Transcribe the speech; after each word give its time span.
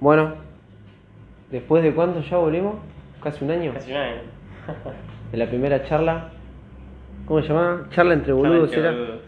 Bueno, 0.00 0.34
después 1.50 1.82
de 1.82 1.94
cuánto 1.94 2.20
ya 2.20 2.36
volvimos? 2.36 2.76
Casi 3.22 3.44
un 3.44 3.50
año. 3.50 3.72
Casi 3.74 3.90
un 3.90 3.96
año. 3.98 4.20
De 5.32 5.36
la 5.38 5.46
primera 5.46 5.82
charla. 5.84 6.30
¿Cómo 7.26 7.42
se 7.42 7.48
llamaba? 7.48 7.86
Charla 7.90 8.14
entre 8.14 8.32
boludos 8.32 8.72
era. 8.72 8.88
entre 8.90 9.00
boludos. 9.02 9.20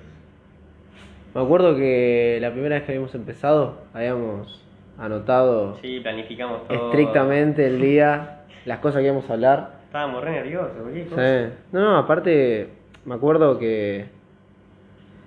Me 1.34 1.40
acuerdo 1.42 1.76
que 1.76 2.38
la 2.40 2.50
primera 2.52 2.76
vez 2.76 2.84
que 2.84 2.92
habíamos 2.92 3.14
empezado, 3.14 3.82
habíamos 3.94 4.64
anotado 4.98 5.78
Sí, 5.80 6.00
planificamos 6.00 6.66
todo. 6.66 6.86
estrictamente 6.86 7.66
el 7.66 7.80
día, 7.80 8.40
las 8.64 8.78
cosas 8.80 9.00
que 9.00 9.06
íbamos 9.06 9.28
a 9.30 9.34
hablar. 9.34 9.80
Estábamos 9.86 10.22
re 10.24 10.32
nerviosos. 10.32 10.70
Sí. 10.94 11.54
No, 11.72 11.80
no, 11.80 11.96
aparte, 11.98 12.68
me 13.04 13.14
acuerdo 13.14 13.58
que, 13.58 14.06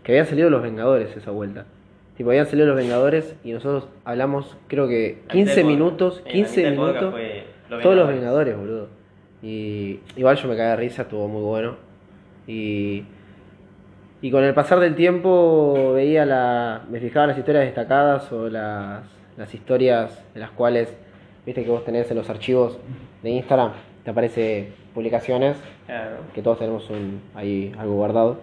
que 0.04 0.12
habían 0.14 0.26
salido 0.26 0.50
los 0.50 0.62
Vengadores 0.62 1.16
esa 1.16 1.32
vuelta. 1.32 1.66
Tipo, 2.18 2.30
habían 2.30 2.46
salido 2.46 2.68
los 2.68 2.76
Vengadores 2.78 3.36
y 3.44 3.52
nosotros 3.54 3.88
hablamos, 4.06 4.56
creo 4.68 4.88
que 4.88 5.22
La 5.28 5.34
15 5.34 5.40
mitad 5.50 5.56
del 5.56 5.66
minutos, 5.66 6.14
podcast- 6.22 6.26
eh, 6.26 6.28
la 6.28 6.34
15 6.34 6.58
mitad 6.60 6.70
del 6.70 6.76
podcast 6.80 6.96
minutos, 6.96 7.12
fue 7.14 7.44
los 7.70 7.82
todos 7.84 7.96
los 7.96 8.08
Vengadores. 8.08 8.58
Boludo. 8.58 8.88
Y 9.42 10.00
igual 10.16 10.36
yo 10.38 10.48
me 10.48 10.56
cagué 10.56 10.70
de 10.70 10.76
risa, 10.76 11.02
estuvo 11.04 11.28
muy 11.28 11.42
bueno. 11.42 11.76
Y, 12.48 13.04
y 14.22 14.32
con 14.32 14.44
el 14.44 14.54
pasar 14.54 14.80
del 14.80 14.96
tiempo 14.96 15.94
veía 15.94 16.26
la, 16.26 16.84
me 16.90 17.00
fijaba 17.00 17.26
en 17.26 17.30
las 17.30 17.38
historias 17.40 17.66
destacadas 17.66 18.32
o 18.32 18.48
las, 18.50 19.04
las 19.38 19.54
historias 19.54 20.24
en 20.36 20.42
las 20.42 20.52
cuales, 20.52 20.96
viste 21.46 21.64
que 21.64 21.70
vos 21.70 21.84
tenés 21.84 22.10
en 22.12 22.18
los 22.18 22.30
archivos 22.30 22.78
de 23.24 23.30
Instagram, 23.32 23.72
te 24.04 24.12
aparece 24.12 24.70
publicaciones 24.94 25.58
Claro. 25.88 26.18
que 26.34 26.42
todos 26.42 26.60
tenemos 26.60 26.90
un, 26.90 27.22
ahí 27.36 27.74
algo 27.78 27.96
guardado. 27.96 28.40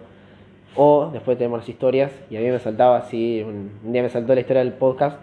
O 0.75 1.09
después 1.11 1.37
tenemos 1.37 1.59
las 1.59 1.69
historias 1.69 2.11
y 2.29 2.37
a 2.37 2.39
mí 2.39 2.47
me 2.47 2.59
saltaba 2.59 2.97
así, 2.97 3.43
un, 3.45 3.91
día 3.91 4.01
me 4.03 4.09
saltó 4.09 4.33
la 4.33 4.39
historia 4.41 4.63
del 4.63 4.73
podcast 4.73 5.17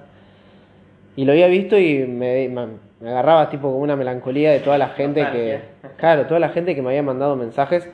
y 1.17 1.25
lo 1.25 1.33
había 1.33 1.47
visto 1.47 1.79
y 1.79 2.07
me, 2.07 2.49
me- 2.49 3.09
agarraba 3.09 3.49
tipo 3.49 3.69
como 3.69 3.79
una 3.79 3.97
melancolía 3.97 4.51
de 4.53 4.61
toda 4.61 4.77
la 4.77 4.89
gente 4.89 5.25
que, 5.33 5.61
claro, 5.97 6.27
toda 6.27 6.41
la 6.41 6.51
gente 6.51 6.75
que 6.75 6.83
me 6.83 6.89
había 6.89 7.03
mandado 7.03 7.35
mensajes 7.37 7.89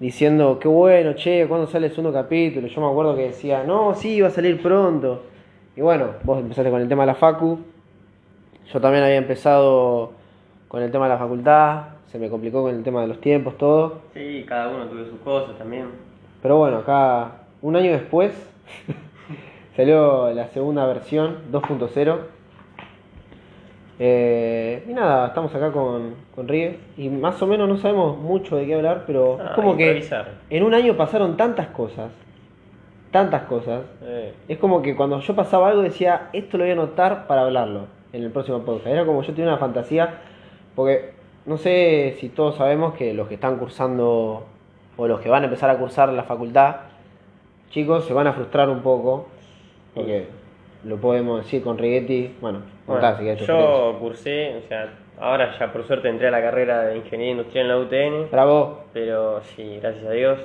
diciendo, 0.00 0.58
qué 0.60 0.68
bueno, 0.68 1.12
che, 1.14 1.46
¿cuándo 1.46 1.66
sale 1.66 1.86
el 1.86 1.92
segundo 1.92 2.12
capítulo? 2.12 2.66
Yo 2.68 2.80
me 2.80 2.86
acuerdo 2.88 3.16
que 3.16 3.22
decía, 3.28 3.64
no, 3.64 3.94
sí, 3.94 4.20
va 4.20 4.28
a 4.28 4.30
salir 4.30 4.62
pronto. 4.62 5.22
Y 5.76 5.80
bueno, 5.80 6.06
vos 6.22 6.38
empezaste 6.40 6.70
con 6.70 6.80
el 6.80 6.88
tema 6.88 7.02
de 7.02 7.08
la 7.08 7.14
facu, 7.16 7.58
yo 8.72 8.80
también 8.80 9.04
había 9.04 9.16
empezado 9.16 10.12
con 10.68 10.82
el 10.82 10.90
tema 10.90 11.04
de 11.06 11.14
la 11.14 11.18
facultad, 11.18 11.82
se 12.06 12.18
me 12.18 12.28
complicó 12.30 12.62
con 12.62 12.74
el 12.74 12.82
tema 12.82 13.02
de 13.02 13.08
los 13.08 13.20
tiempos, 13.20 13.58
todo. 13.58 14.00
Sí, 14.14 14.44
cada 14.48 14.68
uno 14.68 14.86
tuvo 14.86 15.04
sus 15.04 15.20
cosas 15.20 15.58
también. 15.58 15.86
Pero 16.44 16.58
bueno, 16.58 16.76
acá 16.76 17.36
un 17.62 17.74
año 17.74 17.90
después 17.92 18.32
salió 19.76 20.30
la 20.34 20.48
segunda 20.48 20.84
versión 20.84 21.38
2.0. 21.50 22.18
Eh, 23.98 24.84
y 24.86 24.92
nada, 24.92 25.28
estamos 25.28 25.54
acá 25.54 25.72
con, 25.72 26.16
con 26.34 26.46
Ríos 26.46 26.74
y 26.98 27.08
más 27.08 27.40
o 27.40 27.46
menos 27.46 27.66
no 27.66 27.78
sabemos 27.78 28.18
mucho 28.18 28.56
de 28.56 28.66
qué 28.66 28.74
hablar, 28.74 29.04
pero 29.06 29.36
es 29.36 29.40
Ah, 29.40 29.52
como 29.54 29.70
que 29.78 29.84
en 30.50 30.62
un 30.64 30.74
año 30.74 30.98
pasaron 30.98 31.38
tantas 31.38 31.68
cosas, 31.68 32.10
tantas 33.10 33.44
cosas. 33.44 33.80
Eh, 34.02 34.34
Es 34.46 34.58
como 34.58 34.82
que 34.82 34.94
cuando 34.94 35.20
yo 35.20 35.34
pasaba 35.34 35.68
algo 35.70 35.80
decía, 35.80 36.28
esto 36.34 36.58
lo 36.58 36.64
voy 36.64 36.72
a 36.72 36.74
anotar 36.74 37.26
para 37.26 37.40
hablarlo 37.44 37.86
en 38.12 38.22
el 38.22 38.30
próximo 38.30 38.58
podcast. 38.58 38.88
Era 38.88 39.06
como 39.06 39.22
yo 39.22 39.32
tenía 39.32 39.48
una 39.52 39.58
fantasía, 39.58 40.18
porque 40.74 41.12
no 41.46 41.56
sé 41.56 42.16
si 42.18 42.28
todos 42.28 42.56
sabemos 42.56 42.92
que 42.92 43.14
los 43.14 43.28
que 43.28 43.34
están 43.36 43.56
cursando 43.56 44.44
o 44.96 45.08
los 45.08 45.20
que 45.20 45.28
van 45.28 45.42
a 45.42 45.46
empezar 45.46 45.70
a 45.70 45.78
cursar 45.78 46.08
la 46.10 46.24
facultad, 46.24 46.76
chicos, 47.70 48.04
se 48.06 48.12
van 48.12 48.26
a 48.26 48.32
frustrar 48.32 48.68
un 48.68 48.80
poco, 48.80 49.28
porque 49.94 50.26
lo 50.84 50.96
podemos 50.96 51.44
decir 51.44 51.62
con 51.62 51.78
Rigetti. 51.78 52.34
Bueno, 52.40 52.62
bueno, 52.86 53.16
si 53.18 53.46
yo 53.46 53.96
cursé, 53.98 54.56
o 54.56 54.68
sea, 54.68 54.88
ahora 55.18 55.56
ya 55.58 55.72
por 55.72 55.84
suerte 55.86 56.08
entré 56.08 56.28
a 56.28 56.30
la 56.30 56.40
carrera 56.40 56.82
de 56.82 56.98
Ingeniería 56.98 57.32
Industrial 57.32 57.66
en 57.66 57.70
la 57.70 57.78
UTN. 57.78 58.30
Bravo. 58.30 58.84
pero 58.92 59.40
sí, 59.42 59.78
gracias 59.80 60.06
a 60.06 60.10
Dios. 60.10 60.38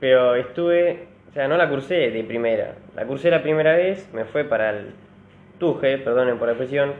Pero 0.00 0.34
estuve, 0.34 1.06
o 1.28 1.32
sea, 1.32 1.48
no 1.48 1.56
la 1.56 1.68
cursé 1.68 2.10
de 2.10 2.24
primera. 2.24 2.74
La 2.94 3.06
cursé 3.06 3.30
la 3.30 3.42
primera 3.42 3.76
vez, 3.76 4.08
me 4.12 4.24
fue 4.24 4.44
para 4.44 4.70
el 4.70 4.94
Tuje, 5.58 5.98
perdonen 5.98 6.38
por 6.38 6.48
la 6.48 6.52
expresión. 6.52 6.92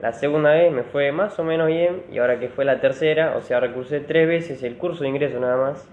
La 0.00 0.12
segunda 0.12 0.50
vez 0.50 0.72
me 0.72 0.82
fue 0.82 1.12
más 1.12 1.38
o 1.38 1.44
menos 1.44 1.68
bien 1.68 2.02
y 2.12 2.18
ahora 2.18 2.40
que 2.40 2.48
fue 2.48 2.64
la 2.64 2.80
tercera, 2.80 3.36
o 3.36 3.40
sea, 3.40 3.58
ahora 3.58 3.72
cursé 3.72 4.00
tres 4.00 4.26
veces 4.26 4.62
el 4.64 4.76
curso 4.76 5.04
de 5.04 5.10
ingreso 5.10 5.38
nada 5.38 5.56
más. 5.56 5.88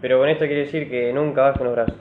Pero 0.00 0.18
con 0.18 0.28
esto 0.28 0.44
quiero 0.46 0.60
decir 0.60 0.90
que 0.90 1.12
nunca 1.12 1.42
bajen 1.42 1.64
los 1.64 1.74
brazos. 1.74 1.96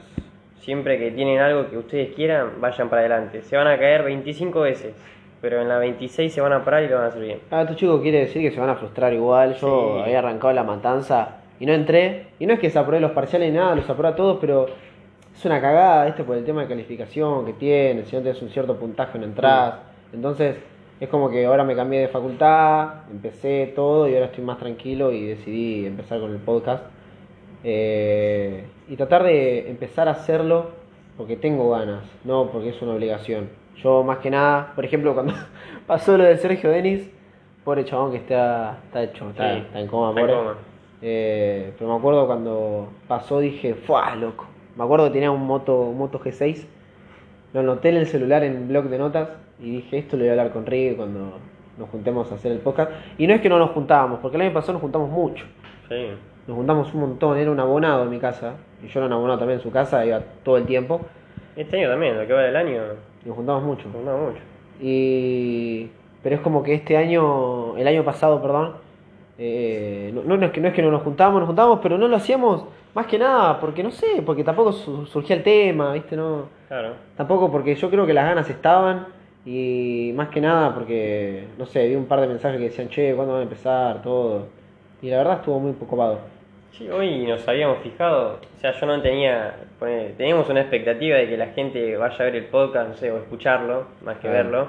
Siempre 0.59 0.97
que 0.97 1.11
tienen 1.11 1.39
algo 1.39 1.69
que 1.69 1.77
ustedes 1.77 2.13
quieran, 2.15 2.53
vayan 2.59 2.89
para 2.89 3.01
adelante. 3.01 3.41
Se 3.43 3.55
van 3.55 3.67
a 3.67 3.77
caer 3.77 4.03
25 4.03 4.61
veces, 4.61 4.93
pero 5.41 5.61
en 5.61 5.69
la 5.69 5.77
26 5.77 6.33
se 6.33 6.41
van 6.41 6.53
a 6.53 6.63
parar 6.65 6.83
y 6.83 6.87
lo 6.87 6.95
van 6.95 7.05
a 7.05 7.07
hacer 7.07 7.21
bien. 7.21 7.39
Ah, 7.51 7.61
estos 7.61 7.77
chicos 7.77 8.01
quiere 8.01 8.19
decir 8.19 8.41
que 8.41 8.51
se 8.51 8.59
van 8.59 8.69
a 8.69 8.75
frustrar 8.75 9.13
igual. 9.13 9.55
Yo 9.55 9.95
Sí. 9.97 10.01
había 10.03 10.19
arrancado 10.19 10.53
la 10.53 10.63
matanza 10.63 11.37
y 11.59 11.65
no 11.65 11.73
entré. 11.73 12.27
Y 12.39 12.45
no 12.47 12.53
es 12.53 12.59
que 12.59 12.67
desaprobé 12.67 12.99
los 12.99 13.11
parciales 13.11 13.51
ni 13.51 13.57
nada, 13.57 13.75
los 13.75 13.89
aprobé 13.89 14.09
a 14.09 14.15
todos, 14.15 14.37
pero 14.41 14.65
es 15.35 15.45
una 15.45 15.61
cagada, 15.61 16.07
este 16.07 16.23
por 16.23 16.35
el 16.35 16.43
tema 16.45 16.63
de 16.63 16.67
calificación 16.67 17.45
que 17.45 17.53
tiene. 17.53 18.03
Si 18.05 18.15
no 18.15 18.21
tienes 18.23 18.41
un 18.41 18.49
cierto 18.49 18.75
puntaje 18.75 19.19
no 19.19 19.25
entras. 19.25 19.75
Entonces, 20.13 20.57
es 20.99 21.09
como 21.09 21.29
que 21.29 21.45
ahora 21.45 21.63
me 21.63 21.75
cambié 21.75 21.99
de 21.99 22.07
facultad, 22.07 23.03
empecé 23.11 23.71
todo 23.75 24.07
y 24.09 24.13
ahora 24.15 24.27
estoy 24.27 24.43
más 24.43 24.57
tranquilo 24.57 25.11
y 25.11 25.25
decidí 25.27 25.85
empezar 25.85 26.19
con 26.19 26.31
el 26.31 26.37
podcast. 26.39 26.83
Eh, 27.67 28.63
y 28.87 28.95
tratar 28.95 29.23
de 29.23 29.71
empezar 29.71 30.07
a 30.07 30.11
hacerlo 30.11 30.67
porque 31.17 31.35
tengo 31.35 31.71
ganas, 31.71 32.03
no 32.23 32.51
porque 32.51 32.69
es 32.69 32.81
una 32.83 32.93
obligación. 32.93 33.49
Yo 33.77 34.03
más 34.03 34.19
que 34.19 34.29
nada, 34.29 34.71
por 34.75 34.85
ejemplo, 34.85 35.15
cuando 35.15 35.33
pasó 35.87 36.15
lo 36.15 36.23
de 36.25 36.37
Sergio 36.37 36.69
Denis, 36.69 37.09
pobre 37.63 37.83
chabón 37.83 38.11
que 38.11 38.17
está, 38.17 38.77
está 38.85 39.01
hecho, 39.03 39.29
está, 39.31 39.51
Sí, 39.53 39.59
está 39.61 39.79
en 39.79 39.87
coma, 39.87 40.09
está 40.09 40.21
en 40.21 40.27
pobre. 40.27 40.39
coma. 40.39 40.57
Eh, 41.01 41.73
pero 41.77 41.89
me 41.91 41.97
acuerdo 41.97 42.27
cuando 42.27 42.89
pasó 43.07 43.39
dije, 43.39 43.73
¡fuah, 43.73 44.15
loco! 44.15 44.45
Me 44.75 44.83
acuerdo 44.83 45.05
que 45.05 45.11
tenía 45.13 45.31
un 45.31 45.47
moto, 45.47 45.81
un 45.81 45.97
moto 45.97 46.19
G6, 46.19 46.65
lo 47.53 47.61
anoté 47.61 47.89
en 47.89 47.97
el 47.97 48.05
celular 48.05 48.43
en 48.43 48.57
un 48.57 48.67
blog 48.67 48.85
de 48.89 48.97
notas 48.99 49.29
y 49.59 49.77
dije, 49.77 49.97
esto 49.97 50.17
lo 50.17 50.21
voy 50.23 50.29
a 50.29 50.31
hablar 50.33 50.51
con 50.51 50.67
Rigue 50.67 50.97
cuando 50.97 51.39
nos 51.79 51.89
juntemos 51.89 52.31
a 52.31 52.35
hacer 52.35 52.51
el 52.51 52.59
podcast. 52.59 52.91
Y 53.17 53.25
no 53.25 53.33
es 53.33 53.41
que 53.41 53.49
no 53.49 53.57
nos 53.57 53.71
juntábamos, 53.71 54.19
porque 54.19 54.37
el 54.37 54.43
año 54.43 54.53
pasado 54.53 54.73
nos 54.73 54.83
juntamos 54.83 55.09
mucho. 55.09 55.45
Sí. 55.89 56.09
Nos 56.47 56.55
juntamos 56.57 56.93
un 56.93 57.01
montón, 57.01 57.37
era 57.37 57.49
un 57.51 57.59
abonado 57.59 58.03
en 58.03 58.09
mi 58.09 58.19
casa, 58.19 58.53
y 58.83 58.87
yo 58.87 58.99
era 58.99 59.07
un 59.07 59.13
abonado 59.13 59.39
también 59.39 59.59
en 59.59 59.63
su 59.63 59.71
casa, 59.71 60.05
iba 60.05 60.19
todo 60.43 60.57
el 60.57 60.65
tiempo, 60.65 61.01
Este 61.55 61.77
año 61.79 61.89
también, 61.89 62.17
lo 62.19 62.27
que 62.27 62.33
va 62.33 62.41
del 62.41 62.55
año, 62.55 62.81
nos 63.25 63.35
juntamos 63.35 63.63
mucho. 63.63 63.85
no 64.03 64.17
mucho. 64.17 64.39
Y... 64.81 65.89
Pero 66.21 66.35
es 66.37 66.41
como 66.41 66.63
que 66.63 66.73
este 66.73 66.97
año, 66.97 67.77
el 67.77 67.87
año 67.87 68.03
pasado, 68.03 68.41
perdón, 68.41 68.73
eh, 69.37 70.11
no, 70.13 70.23
no, 70.23 70.37
no 70.37 70.45
es 70.47 70.51
que, 70.51 70.59
no 70.61 70.67
es 70.69 70.73
que 70.73 70.81
no 70.81 70.89
nos 70.91 71.03
juntábamos, 71.03 71.39
nos 71.41 71.47
juntábamos, 71.47 71.79
pero 71.83 71.97
no 71.99 72.07
lo 72.07 72.15
hacíamos 72.15 72.65
más 72.95 73.05
que 73.05 73.19
nada, 73.19 73.59
porque 73.59 73.83
no 73.83 73.91
sé, 73.91 74.23
porque 74.25 74.43
tampoco 74.43 74.71
su- 74.71 75.05
surgía 75.05 75.35
el 75.35 75.43
tema, 75.43 75.93
¿viste? 75.93 76.15
No, 76.15 76.43
Claro. 76.67 76.93
tampoco 77.15 77.51
porque 77.51 77.75
yo 77.75 77.89
creo 77.91 78.05
que 78.07 78.13
las 78.13 78.25
ganas 78.25 78.49
estaban, 78.49 79.07
y 79.45 80.13
más 80.15 80.29
que 80.29 80.41
nada 80.41 80.73
porque, 80.73 81.45
no 81.59 81.65
sé, 81.67 81.87
vi 81.87 81.95
un 81.95 82.05
par 82.05 82.21
de 82.21 82.27
mensajes 82.27 82.57
que 82.57 82.65
decían, 82.65 82.89
che, 82.89 83.13
¿cuándo 83.15 83.33
van 83.33 83.41
a 83.41 83.43
empezar? 83.43 84.01
Todo. 84.01 84.47
Y 85.03 85.09
la 85.11 85.17
verdad 85.17 85.35
estuvo 85.37 85.59
muy 85.59 85.73
copado. 85.73 86.17
Sí, 86.71 86.89
hoy 86.89 87.25
nos 87.25 87.47
habíamos 87.47 87.79
fijado, 87.79 88.39
o 88.57 88.59
sea, 88.59 88.71
yo 88.73 88.85
no 88.85 89.01
tenía, 89.01 89.55
ponele, 89.79 90.09
teníamos 90.17 90.49
una 90.49 90.59
expectativa 90.61 91.17
de 91.17 91.29
que 91.29 91.37
la 91.37 91.47
gente 91.47 91.95
vaya 91.95 92.15
a 92.19 92.23
ver 92.23 92.35
el 92.35 92.45
podcast, 92.45 92.89
no 92.89 92.95
sé, 92.95 93.11
o 93.11 93.17
escucharlo, 93.17 93.85
más 94.03 94.17
que 94.17 94.27
Ah. 94.27 94.31
verlo. 94.31 94.67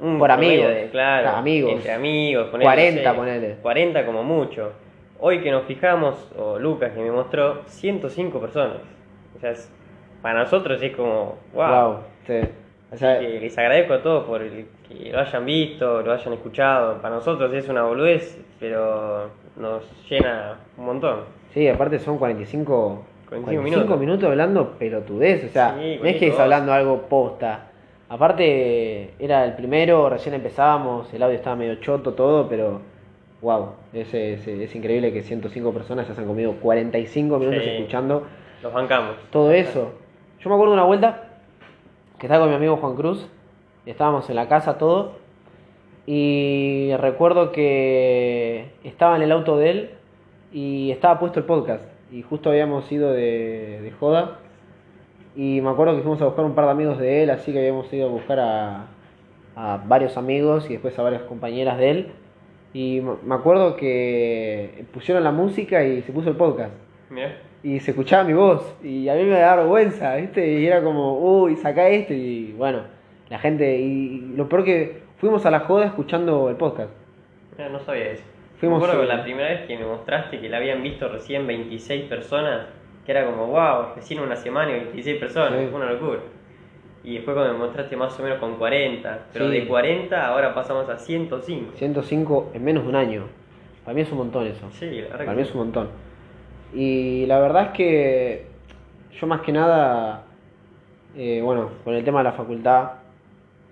Un 0.00 0.18
Por 0.18 0.28
promedio 0.28 0.64
amigos, 0.64 0.74
de- 0.82 0.90
claro, 0.90 1.22
claro, 1.22 1.36
amigos. 1.38 1.72
entre 1.72 1.92
amigos, 1.92 2.46
ponele, 2.48 2.64
40 2.64 3.02
no 3.02 3.10
sé, 3.10 3.16
ponele. 3.18 3.54
40 3.62 4.06
como 4.06 4.24
mucho. 4.24 4.72
Hoy 5.20 5.40
que 5.40 5.50
nos 5.52 5.64
fijamos, 5.64 6.28
o 6.36 6.58
Lucas 6.58 6.92
que 6.92 7.00
me 7.00 7.10
mostró, 7.10 7.62
105 7.66 8.40
personas. 8.40 8.78
O 9.36 9.40
sea, 9.40 9.50
es- 9.52 9.72
para 10.22 10.40
nosotros 10.40 10.82
es 10.82 10.94
como, 10.96 11.38
wow. 11.52 11.68
Wow. 11.92 11.96
sí. 12.26 12.40
O 12.90 12.96
sea, 12.96 13.20
Que 13.20 13.38
les 13.40 13.56
agradezco 13.58 13.92
a 13.94 14.02
todos 14.02 14.24
por 14.24 14.40
el 14.42 14.66
que 14.88 15.10
lo 15.12 15.20
hayan 15.20 15.44
visto, 15.44 16.00
lo 16.02 16.12
hayan 16.12 16.32
escuchado. 16.32 17.00
Para 17.02 17.16
nosotros 17.16 17.52
es 17.52 17.68
una 17.68 17.82
boludez, 17.82 18.40
pero 18.58 19.30
nos 19.58 19.82
llena 20.08 20.56
un 20.76 20.86
montón. 20.86 21.20
Sí, 21.52 21.66
aparte 21.68 21.98
son 21.98 22.18
45, 22.18 23.02
45 23.28 23.62
minutos. 23.62 23.98
minutos. 24.00 24.28
hablando 24.30 24.70
pelotudez, 24.78 25.44
o 25.44 25.48
sea, 25.48 25.76
Sí, 25.78 25.98
no 26.00 26.06
es 26.08 26.16
que 26.16 26.28
es 26.28 26.38
hablando 26.38 26.72
algo 26.72 27.02
posta. 27.02 27.64
Aparte, 28.10 29.14
era 29.18 29.44
el 29.44 29.52
primero, 29.54 30.08
recién 30.08 30.34
empezábamos, 30.34 31.12
el 31.12 31.22
audio 31.22 31.36
estaba 31.36 31.56
medio 31.56 31.74
choto, 31.76 32.14
todo, 32.14 32.48
pero 32.48 32.80
wow, 33.42 33.70
es, 33.92 34.12
es, 34.14 34.46
es 34.48 34.74
increíble 34.74 35.12
que 35.12 35.22
105 35.22 35.72
personas 35.72 36.08
ya 36.08 36.14
se 36.14 36.20
han 36.22 36.26
comido 36.26 36.54
45 36.54 37.38
minutos 37.38 37.62
Sí. 37.62 37.68
escuchando 37.70 38.26
Los 38.62 38.72
bancamos. 38.72 39.16
todo 39.30 39.52
eso. 39.52 39.92
Yo 40.40 40.48
me 40.48 40.54
acuerdo 40.54 40.72
de 40.72 40.78
una 40.78 40.86
vuelta 40.86 41.24
que 42.18 42.26
estaba 42.26 42.42
con 42.44 42.50
mi 42.50 42.56
amigo 42.56 42.76
Juan 42.78 42.96
Cruz, 42.96 43.28
estábamos 43.86 44.28
en 44.30 44.36
la 44.36 44.48
casa 44.48 44.78
todo, 44.78 45.12
y 46.10 46.90
recuerdo 46.96 47.52
que 47.52 48.70
estaba 48.82 49.14
en 49.16 49.22
el 49.22 49.30
auto 49.30 49.58
de 49.58 49.70
él 49.70 49.90
y 50.50 50.90
estaba 50.90 51.20
puesto 51.20 51.38
el 51.38 51.44
podcast, 51.44 51.84
y 52.10 52.22
justo 52.22 52.48
habíamos 52.48 52.90
ido 52.90 53.12
de, 53.12 53.80
de 53.82 53.90
joda, 53.90 54.38
y 55.36 55.60
me 55.60 55.68
acuerdo 55.68 55.94
que 55.94 56.00
fuimos 56.00 56.22
a 56.22 56.24
buscar 56.24 56.46
un 56.46 56.54
par 56.54 56.64
de 56.64 56.70
amigos 56.70 56.98
de 56.98 57.22
él, 57.22 57.30
así 57.30 57.52
que 57.52 57.58
habíamos 57.58 57.92
ido 57.92 58.08
a 58.08 58.10
buscar 58.10 58.40
a, 58.40 58.86
a 59.54 59.82
varios 59.86 60.16
amigos 60.16 60.70
y 60.70 60.72
después 60.72 60.98
a 60.98 61.02
varias 61.02 61.22
compañeras 61.22 61.76
de 61.76 61.90
él. 61.90 62.06
Y 62.72 63.02
me 63.24 63.34
acuerdo 63.34 63.76
que 63.76 64.86
pusieron 64.92 65.24
la 65.24 65.32
música 65.32 65.84
y 65.84 66.00
se 66.02 66.12
puso 66.12 66.30
el 66.30 66.36
podcast. 66.36 66.72
Mirá. 67.10 67.36
Y 67.62 67.80
se 67.80 67.90
escuchaba 67.90 68.24
mi 68.24 68.32
voz. 68.32 68.62
Y 68.82 69.08
a 69.08 69.14
mí 69.14 69.24
me 69.24 69.38
daba 69.38 69.56
vergüenza, 69.62 70.16
¿viste? 70.16 70.60
Y 70.60 70.66
era 70.66 70.82
como, 70.82 71.18
uy, 71.18 71.56
saca 71.56 71.88
esto. 71.88 72.14
Y 72.14 72.54
bueno, 72.56 72.82
la 73.28 73.38
gente. 73.38 73.78
Y 73.78 74.32
lo 74.36 74.48
peor 74.48 74.64
que 74.64 75.07
fuimos 75.18 75.44
a 75.46 75.50
la 75.50 75.60
joda 75.60 75.86
escuchando 75.86 76.48
el 76.48 76.56
podcast. 76.56 76.90
No 77.70 77.80
sabía 77.80 78.10
eso. 78.12 78.22
Fuimos 78.58 78.80
me 78.80 78.86
acuerdo 78.86 79.02
que 79.02 79.16
la 79.16 79.22
primera 79.22 79.48
vez 79.48 79.66
que 79.66 79.76
me 79.78 79.84
mostraste 79.84 80.40
que 80.40 80.48
la 80.48 80.58
habían 80.58 80.82
visto 80.82 81.08
recién 81.08 81.46
26 81.46 82.04
personas, 82.06 82.66
que 83.04 83.12
era 83.12 83.24
como, 83.24 83.46
wow, 83.46 83.94
recién 83.96 84.20
una 84.20 84.36
semana 84.36 84.70
y 84.70 84.80
26 84.80 85.18
personas, 85.18 85.58
Sí. 85.58 85.68
una 85.74 85.92
locura. 85.92 86.20
Y 87.04 87.14
después 87.14 87.34
cuando 87.36 87.52
me 87.54 87.58
mostraste 87.60 87.96
más 87.96 88.18
o 88.18 88.22
menos 88.22 88.38
con 88.38 88.56
40, 88.56 89.26
pero 89.32 89.46
Sí. 89.48 89.52
de 89.60 89.66
40 89.68 90.26
ahora 90.26 90.54
pasamos 90.54 90.88
a 90.88 90.98
105. 90.98 91.72
105 91.76 92.50
en 92.54 92.64
menos 92.64 92.82
de 92.84 92.88
un 92.88 92.96
año. 92.96 93.24
Para 93.84 93.94
mí 93.94 94.00
es 94.02 94.10
un 94.12 94.18
montón 94.18 94.46
eso. 94.46 94.68
Sí, 94.72 94.86
la 94.86 95.02
verdad 95.02 95.10
Para 95.18 95.24
que 95.30 95.36
mí 95.36 95.42
es 95.42 95.50
un 95.52 95.58
montón. 95.60 95.88
Y 96.74 97.26
la 97.26 97.38
verdad 97.40 97.62
es 97.66 97.68
que 97.70 98.46
yo 99.18 99.26
más 99.26 99.40
que 99.40 99.52
nada, 99.52 100.24
eh, 101.16 101.40
bueno, 101.42 101.70
con 101.84 101.94
el 101.94 102.04
tema 102.04 102.18
de 102.18 102.24
la 102.24 102.32
facultad 102.32 102.90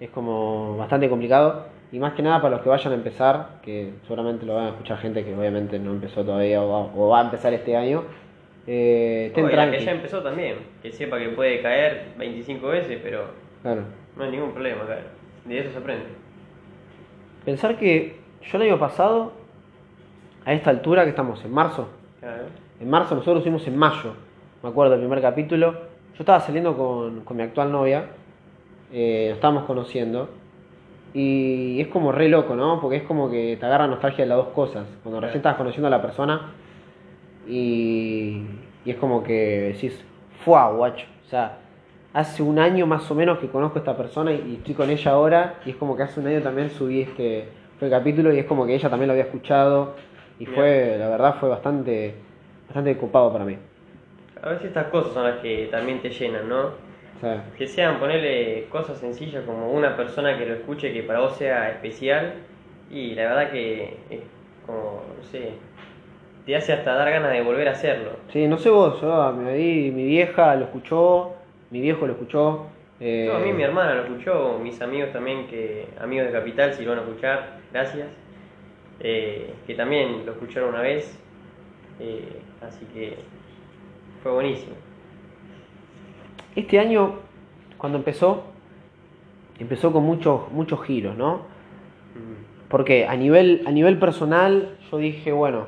es 0.01 0.11
como 0.11 0.77
bastante 0.77 1.09
complicado. 1.09 1.67
Y 1.93 1.99
más 1.99 2.15
que 2.15 2.23
nada 2.23 2.43
para 2.43 2.57
los 2.57 2.63
que 2.63 2.69
vayan 2.69 2.93
a 2.93 2.97
empezar, 2.97 3.61
que 3.63 3.93
seguramente 4.03 4.45
lo 4.45 4.55
van 4.57 4.65
a 4.67 4.69
escuchar 4.71 4.99
gente 4.99 5.25
que 5.25 5.35
obviamente 5.35 5.79
no 5.79 5.93
empezó 5.93 6.25
todavía 6.25 6.63
o 6.63 6.69
va, 6.69 6.79
o 6.95 7.09
va 7.09 7.21
a 7.21 7.25
empezar 7.25 7.53
este 7.55 7.77
año. 7.77 8.03
Eh, 8.67 9.27
estén 9.29 9.55
la 9.55 9.71
que 9.71 9.79
ya 9.79 9.93
empezó 9.93 10.21
también, 10.23 10.57
que 10.83 10.91
sepa 10.93 11.19
que 11.19 11.29
puede 11.29 11.63
caer 11.63 12.09
25 12.19 12.67
veces, 12.67 12.99
pero 13.03 13.27
Claro. 13.63 13.83
no 14.17 14.25
hay 14.25 14.31
ningún 14.33 14.51
problema 14.53 14.85
caer. 14.87 15.05
De 15.45 15.61
eso 15.61 15.71
se 15.71 15.79
aprende. 15.79 16.07
Pensar 17.45 17.77
que 17.79 18.17
yo 18.43 18.57
el 18.59 18.63
año 18.65 18.79
pasado, 18.79 19.33
a 20.45 20.53
esta 20.53 20.71
altura 20.71 21.05
que 21.05 21.11
estamos 21.11 21.45
en 21.45 21.53
marzo, 21.53 21.89
Claro. 22.21 22.45
En 22.81 22.91
marzo 22.91 23.15
nosotros 23.15 23.43
fuimos 23.45 23.67
en 23.69 23.77
mayo, 23.77 24.15
me 24.63 24.69
acuerdo 24.71 24.93
del 24.93 25.01
primer 25.01 25.23
capítulo. 25.23 25.73
Yo 25.73 26.19
estaba 26.19 26.41
saliendo 26.41 26.77
con, 26.77 27.21
con 27.21 27.37
mi 27.37 27.45
actual 27.45 27.71
novia, 27.71 28.07
eh, 28.93 29.27
nos 29.29 29.37
estábamos 29.37 29.65
conociendo. 29.65 30.29
Y 31.15 31.81
es 31.81 31.89
como 31.89 32.13
re 32.13 32.29
loco, 32.29 32.55
¿no? 32.55 32.81
Porque 32.81 32.97
es 32.97 33.03
como 33.05 33.31
que 33.31 33.57
te 33.59 33.67
agarra 33.67 33.87
nostalgia 33.87 34.25
de 34.25 34.29
las 34.29 34.39
dos 34.39 34.49
cosas. 34.49 34.87
Cuando 35.03 35.21
recién 35.21 35.39
estás 35.39 35.57
conociendo 35.57 35.87
a 35.87 35.91
la 35.91 36.03
persona 36.03 36.53
y, 37.49 38.43
y 38.85 38.91
es 38.91 38.97
como 38.97 39.23
que 39.23 39.73
decís, 39.73 40.05
¡fua, 40.45 40.71
guacho! 40.71 41.07
O 41.25 41.29
sea, 41.29 41.59
hace 42.13 42.43
un 42.43 42.59
año 42.59 42.87
más 42.87 43.11
o 43.11 43.15
menos 43.15 43.39
que 43.39 43.49
conozco 43.49 43.79
a 43.79 43.81
esta 43.81 43.97
persona 43.97 44.33
y, 44.33 44.45
y 44.47 44.55
estoy 44.57 44.75
con 44.75 44.91
ella 44.91 45.11
ahora. 45.13 45.55
Y 45.65 45.71
es 45.71 45.77
como 45.77 45.97
que 45.97 46.03
hace 46.03 46.21
un 46.21 46.27
año 46.27 46.43
también 46.43 46.71
subí 46.71 47.01
este 47.01 47.49
fue 47.79 47.89
el 47.89 47.93
capítulo 47.93 48.33
y 48.33 48.39
es 48.39 48.47
como 48.47 48.67
que 48.67 48.75
ella 48.75 48.89
también 48.89 49.09
lo 49.09 49.13
había 49.13 49.25
escuchado. 49.25 49.95
Y 50.39 50.47
fue, 50.47 50.97
la 50.99 51.09
verdad, 51.09 51.37
fue 51.41 51.49
bastante, 51.49 52.15
bastante 52.67 52.97
copado 52.99 53.33
para 53.33 53.45
mí. 53.45 53.57
A 54.43 54.51
veces 54.51 54.67
estas 54.67 54.89
cosas 54.89 55.15
son 55.15 55.25
las 55.25 55.39
que 55.41 55.69
también 55.71 56.03
te 56.03 56.11
llenan, 56.11 56.49
¿no? 56.49 56.86
Que 57.57 57.67
sean 57.67 57.99
ponerle 57.99 58.67
cosas 58.71 58.99
sencillas 58.99 59.45
como 59.45 59.71
una 59.71 59.97
persona 59.97 60.37
que 60.39 60.47
lo 60.47 60.55
escuche 60.55 60.93
que 60.93 61.03
para 61.03 61.21
vos 61.21 61.37
sea 61.37 61.71
especial 61.71 62.35
y 62.91 63.15
la 63.15 63.23
verdad 63.23 63.51
que 63.51 63.97
es 64.11 64.21
como, 64.67 65.03
no 65.17 65.25
sé, 65.25 65.51
te 66.45 66.55
hace 66.57 66.73
hasta 66.73 66.95
dar 66.95 67.11
ganas 67.11 67.33
de 67.33 67.43
volver 67.43 67.69
a 67.69 67.73
hacerlo. 67.73 68.11
sí, 68.33 68.47
no 68.47 68.59
sé 68.59 68.71
vos, 68.71 69.01
yo 69.01 69.33
vi, 69.55 69.91
mi 69.91 70.05
vieja 70.07 70.55
lo 70.57 70.67
escuchó, 70.67 71.35
mi 71.71 71.81
viejo 71.81 72.07
lo 72.07 72.13
escuchó. 72.13 72.67
eh, 73.01 73.27
No, 73.29 73.37
a 73.37 73.41
mí 73.41 73.53
mi 73.53 73.63
hermana 73.63 73.95
lo 73.95 74.03
escuchó, 74.03 74.59
mis 74.63 74.81
amigos 74.81 75.13
también, 75.13 75.47
que 75.49 75.87
amigos 76.01 76.27
de 76.27 76.33
Capital, 76.33 76.75
si 76.75 76.85
lo 76.85 76.91
van 76.91 77.01
a 77.01 77.03
escuchar, 77.03 77.59
gracias. 77.73 78.09
Eh, 79.01 79.53
que 79.67 79.75
también 79.75 80.25
lo 80.25 80.33
escucharon 80.33 80.71
una 80.71 80.81
vez, 80.81 81.19
eh, 82.01 82.41
así 82.63 82.87
que 82.95 83.17
fue 84.23 84.33
buenísimo. 84.33 84.75
Este 86.57 86.79
año, 86.79 87.17
cuando 87.77 87.99
empezó, 87.99 88.45
empezó 89.59 89.93
con 89.93 90.05
muchos, 90.05 90.51
muchos 90.53 90.83
giros, 90.85 91.15
¿no? 91.15 91.37
Mm, 92.15 92.69
Porque 92.71 93.07
a 93.07 93.15
nivel, 93.15 93.63
a 93.67 93.71
nivel 93.71 93.99
personal 93.99 94.79
yo 94.91 94.97
dije, 94.97 95.33
bueno, 95.33 95.67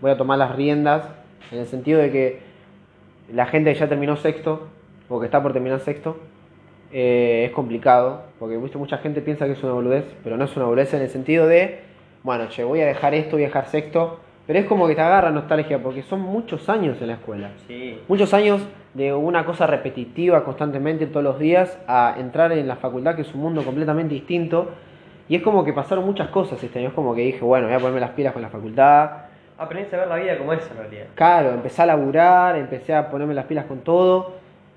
voy 0.00 0.10
a 0.10 0.16
tomar 0.16 0.38
las 0.38 0.56
riendas, 0.56 1.06
en 1.50 1.58
el 1.58 1.66
sentido 1.66 2.00
de 2.00 2.10
que 2.10 2.40
la 3.30 3.44
gente 3.44 3.74
que 3.74 3.78
ya 3.78 3.90
terminó 3.90 4.16
sexto, 4.16 4.68
o 5.10 5.20
que 5.20 5.26
está 5.26 5.42
por 5.42 5.52
terminar 5.52 5.80
sexto, 5.80 6.16
eh, 6.92 7.44
es 7.46 7.52
complicado, 7.52 8.22
porque 8.38 8.56
¿viste? 8.56 8.78
mucha 8.78 8.96
gente 8.98 9.20
piensa 9.20 9.44
que 9.44 9.52
es 9.52 9.62
una 9.62 9.74
boludez, 9.74 10.06
pero 10.24 10.38
no 10.38 10.46
es 10.46 10.56
una 10.56 10.64
boludez 10.64 10.94
en 10.94 11.02
el 11.02 11.10
sentido 11.10 11.46
de, 11.46 11.80
bueno, 12.22 12.48
che, 12.48 12.64
voy 12.64 12.80
a 12.80 12.86
dejar 12.86 13.12
esto, 13.12 13.32
voy 13.32 13.42
a 13.42 13.48
dejar 13.48 13.66
sexto, 13.66 14.18
pero 14.52 14.64
es 14.64 14.68
como 14.68 14.86
que 14.86 14.94
te 14.94 15.00
agarra 15.00 15.30
nostalgia, 15.30 15.82
porque 15.82 16.02
son 16.02 16.20
muchos 16.20 16.68
años 16.68 17.00
en 17.00 17.06
la 17.06 17.14
escuela. 17.14 17.52
Sí, 17.66 17.98
Muchos 18.06 18.34
años 18.34 18.60
de 18.92 19.10
una 19.14 19.46
cosa 19.46 19.66
repetitiva 19.66 20.44
constantemente 20.44 21.06
todos 21.06 21.24
los 21.24 21.38
días 21.38 21.78
a 21.86 22.16
entrar 22.18 22.52
en 22.52 22.68
la 22.68 22.76
facultad, 22.76 23.14
que 23.16 23.22
es 23.22 23.34
un 23.34 23.40
mundo 23.40 23.64
completamente 23.64 24.12
distinto. 24.12 24.72
Y 25.26 25.36
es 25.36 25.42
como 25.42 25.64
que 25.64 25.72
pasaron 25.72 26.04
muchas 26.04 26.28
cosas 26.28 26.62
este 26.62 26.80
año. 26.80 26.88
Es 26.88 26.94
como 26.94 27.14
que 27.14 27.22
dije, 27.22 27.40
bueno, 27.40 27.66
voy 27.66 27.76
a 27.76 27.78
ponerme 27.78 28.00
las 28.00 28.10
pilas 28.10 28.34
con 28.34 28.42
la 28.42 28.50
facultad. 28.50 29.10
aprendiste 29.56 29.96
a 29.96 30.00
ver 30.00 30.08
la 30.08 30.16
vida 30.16 30.36
como 30.36 30.52
es 30.52 30.70
en 30.70 30.76
realidad. 30.76 31.06
Claro, 31.14 31.52
empecé 31.52 31.80
a 31.80 31.86
laburar, 31.86 32.56
empecé 32.56 32.94
a 32.94 33.08
ponerme 33.08 33.32
las 33.32 33.46
pilas 33.46 33.64
con 33.64 33.78
todo. 33.78 34.34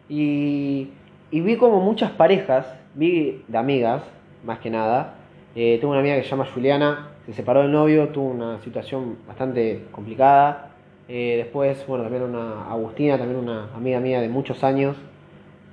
Y, 0.07 0.92
y 1.31 1.42
vi 1.42 1.57
como 1.57 1.81
muchas 1.81 2.12
parejas, 2.12 2.74
vi 2.94 3.44
de 3.50 3.57
amigas, 3.57 4.04
más 4.45 4.60
que 4.60 4.69
nada. 4.69 5.16
Eh, 5.54 5.80
tengo 5.81 5.92
una 5.92 6.00
amiga 6.00 6.16
que 6.16 6.24
se 6.24 6.30
llama 6.30 6.45
Juliana, 6.54 7.10
se 7.25 7.33
separó 7.33 7.62
del 7.62 7.72
novio, 7.72 8.10
tuvo 8.10 8.30
una 8.30 8.60
situación 8.60 9.18
bastante 9.27 9.86
complicada. 9.92 10.72
Eh, 11.07 11.36
después, 11.38 11.86
bueno, 11.88 12.04
también 12.04 12.24
una 12.24 12.69
Agustina, 12.69 13.18
también 13.18 13.39
una 13.39 13.69
amiga 13.75 14.00
mía 14.00 14.22
de 14.22 14.30
muchos 14.30 14.63
años, 14.63 14.95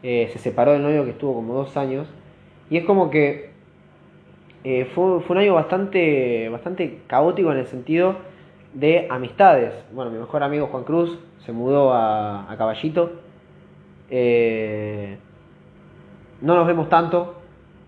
eh, 0.03 0.31
se 0.33 0.39
separó 0.39 0.73
del 0.73 0.83
novio 0.83 1.05
que 1.05 1.11
estuvo 1.11 1.35
como 1.35 1.55
dos 1.55 1.77
años. 1.77 2.07
Y 2.71 2.79
es 2.79 2.85
como 2.85 3.11
que 3.11 3.51
eh, 4.65 4.87
fue, 4.95 5.21
fue 5.21 5.37
un 5.37 5.43
año 5.43 5.55
bastante, 5.55 6.49
bastante 6.49 7.01
caótico 7.07 7.53
en 7.53 7.59
el 7.59 7.67
sentido 7.67 8.17
de 8.73 9.07
amistades. 9.11 9.75
Bueno, 9.93 10.11
mi 10.11 10.19
mejor 10.19 10.43
amigo 10.43 10.69
Juan 10.69 10.85
Cruz 10.85 11.19
se 11.45 11.53
mudó 11.53 11.93
a, 11.93 12.51
a 12.51 12.57
Caballito. 12.57 13.13
No 16.41 16.57
nos 16.57 16.67
vemos 16.67 16.89
tanto, 16.89 17.42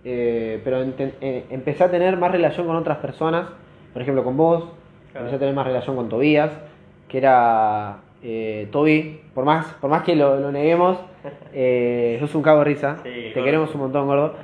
eh, 0.05 0.61
pero 0.65 0.83
eh, 0.83 1.45
empecé 1.51 1.85
a 1.85 1.91
tener 1.91 2.17
más 2.17 2.31
relación 2.31 2.67
con 2.67 2.77
otras 2.77 2.99
personas, 2.99 3.46
por 3.93 4.03
ejemplo 4.03 4.25
con 4.25 4.37
vos, 4.37 4.65
Claro. 5.13 5.27
empecé 5.27 5.37
a 5.37 5.39
tener 5.39 5.55
más 5.55 5.67
relación 5.67 5.94
con 5.96 6.08
Tobías, 6.08 6.51
que 7.08 7.19
era 7.19 7.99
eh, 8.23 8.69
Toby, 8.73 9.20
por 9.34 9.44
más, 9.44 9.67
por 9.81 9.89
más 9.91 10.03
que 10.03 10.17
lo, 10.17 10.41
lo 10.41 10.51
neguemos, 10.51 10.99
eh, 11.53 12.17
sos 12.20 12.34
un 12.34 12.43
cago 12.43 12.61
de 12.61 12.65
risa, 12.65 12.96
Sí, 13.03 13.11
te 13.11 13.31
gordo. 13.34 13.44
queremos 13.44 13.75
un 13.75 13.81
montón, 13.82 14.06
gordo. 14.06 14.34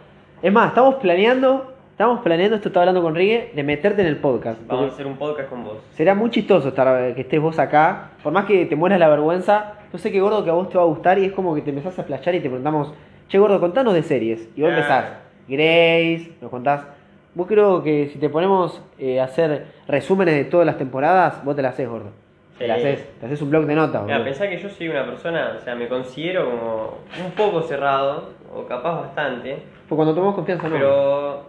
Es 0.43 0.52
más, 0.52 0.69
estamos 0.69 0.95
planeando, 0.97 1.73
estamos 1.90 2.21
planeando, 2.21 2.57
esto 2.57 2.69
estaba 2.69 2.85
hablando 2.85 3.02
con 3.02 3.14
Rigue, 3.14 3.50
de 3.55 3.62
meterte 3.62 4.02
en 4.02 4.09
el 4.09 4.17
podcast. 4.19 4.59
Vamos 4.67 4.90
a 4.90 4.95
hacer 4.95 5.07
un 5.07 5.17
podcast 5.17 5.49
con 5.50 5.64
vos. 5.64 5.79
Será 5.93 6.14
muy 6.14 6.31
chistoso 6.31 6.69
estar, 6.69 7.14
que 7.14 7.21
estés 7.23 7.40
vos 7.40 7.59
acá, 7.59 8.11
por 8.23 8.33
más 8.33 8.45
que 8.47 8.64
te 8.67 8.76
mueras 8.76 8.99
la 9.00 9.09
vergüenza, 9.09 9.75
yo 9.93 9.99
sé 9.99 10.12
que 10.12 10.21
gordo 10.21 10.45
que 10.45 10.50
a 10.50 10.55
vos 10.55 10.69
te 10.69 10.79
va 10.79 10.85
a 10.85 10.87
gustar 10.87 11.19
y 11.19 11.25
es 11.26 11.33
como 11.33 11.55
que 11.55 11.62
te 11.62 11.71
empezás 11.71 11.99
a 11.99 12.05
flashar 12.05 12.35
y 12.35 12.38
te 12.40 12.49
preguntamos, 12.49 12.95
che 13.29 13.38
gordo, 13.38 13.59
contanos 13.61 13.93
de 13.95 14.02
series. 14.02 14.49
Y 14.57 14.62
vos 14.62 14.71
Claro. 14.71 14.76
empezás, 14.76 15.05
Grace, 15.50 16.30
nos 16.40 16.50
contás. 16.50 16.87
Vos 17.35 17.47
creo 17.49 17.83
que 17.83 18.09
si 18.09 18.19
te 18.19 18.28
ponemos 18.28 18.80
eh, 18.99 19.21
a 19.21 19.25
hacer 19.25 19.66
resúmenes 19.88 20.35
de 20.35 20.45
todas 20.45 20.64
las 20.64 20.78
temporadas, 20.78 21.45
vos 21.45 21.57
te 21.57 21.62
la 21.62 21.71
haces, 21.71 21.88
gordo. 21.88 22.11
Te 22.57 22.69
la 22.69 22.75
haces, 22.75 23.19
te 23.19 23.26
haces 23.26 23.40
un 23.42 23.50
blog 23.50 23.64
de 23.64 23.75
notas, 23.75 24.04
Mira, 24.04 24.23
pensá 24.23 24.49
que 24.49 24.59
yo 24.59 24.69
soy 24.69 24.88
una 24.88 25.07
persona, 25.07 25.57
o 25.57 25.61
sea, 25.64 25.75
me 25.75 25.88
considero 25.88 26.45
como 26.45 26.99
un 27.25 27.33
poco 27.33 27.62
cerrado, 27.62 28.28
o 28.54 28.66
capaz 28.66 29.00
bastante, 29.00 29.62
Porque 29.88 29.97
cuando 29.97 30.14
tomamos 30.14 30.35
confianza 30.35 30.69
no. 30.69 30.75
pero 30.75 31.42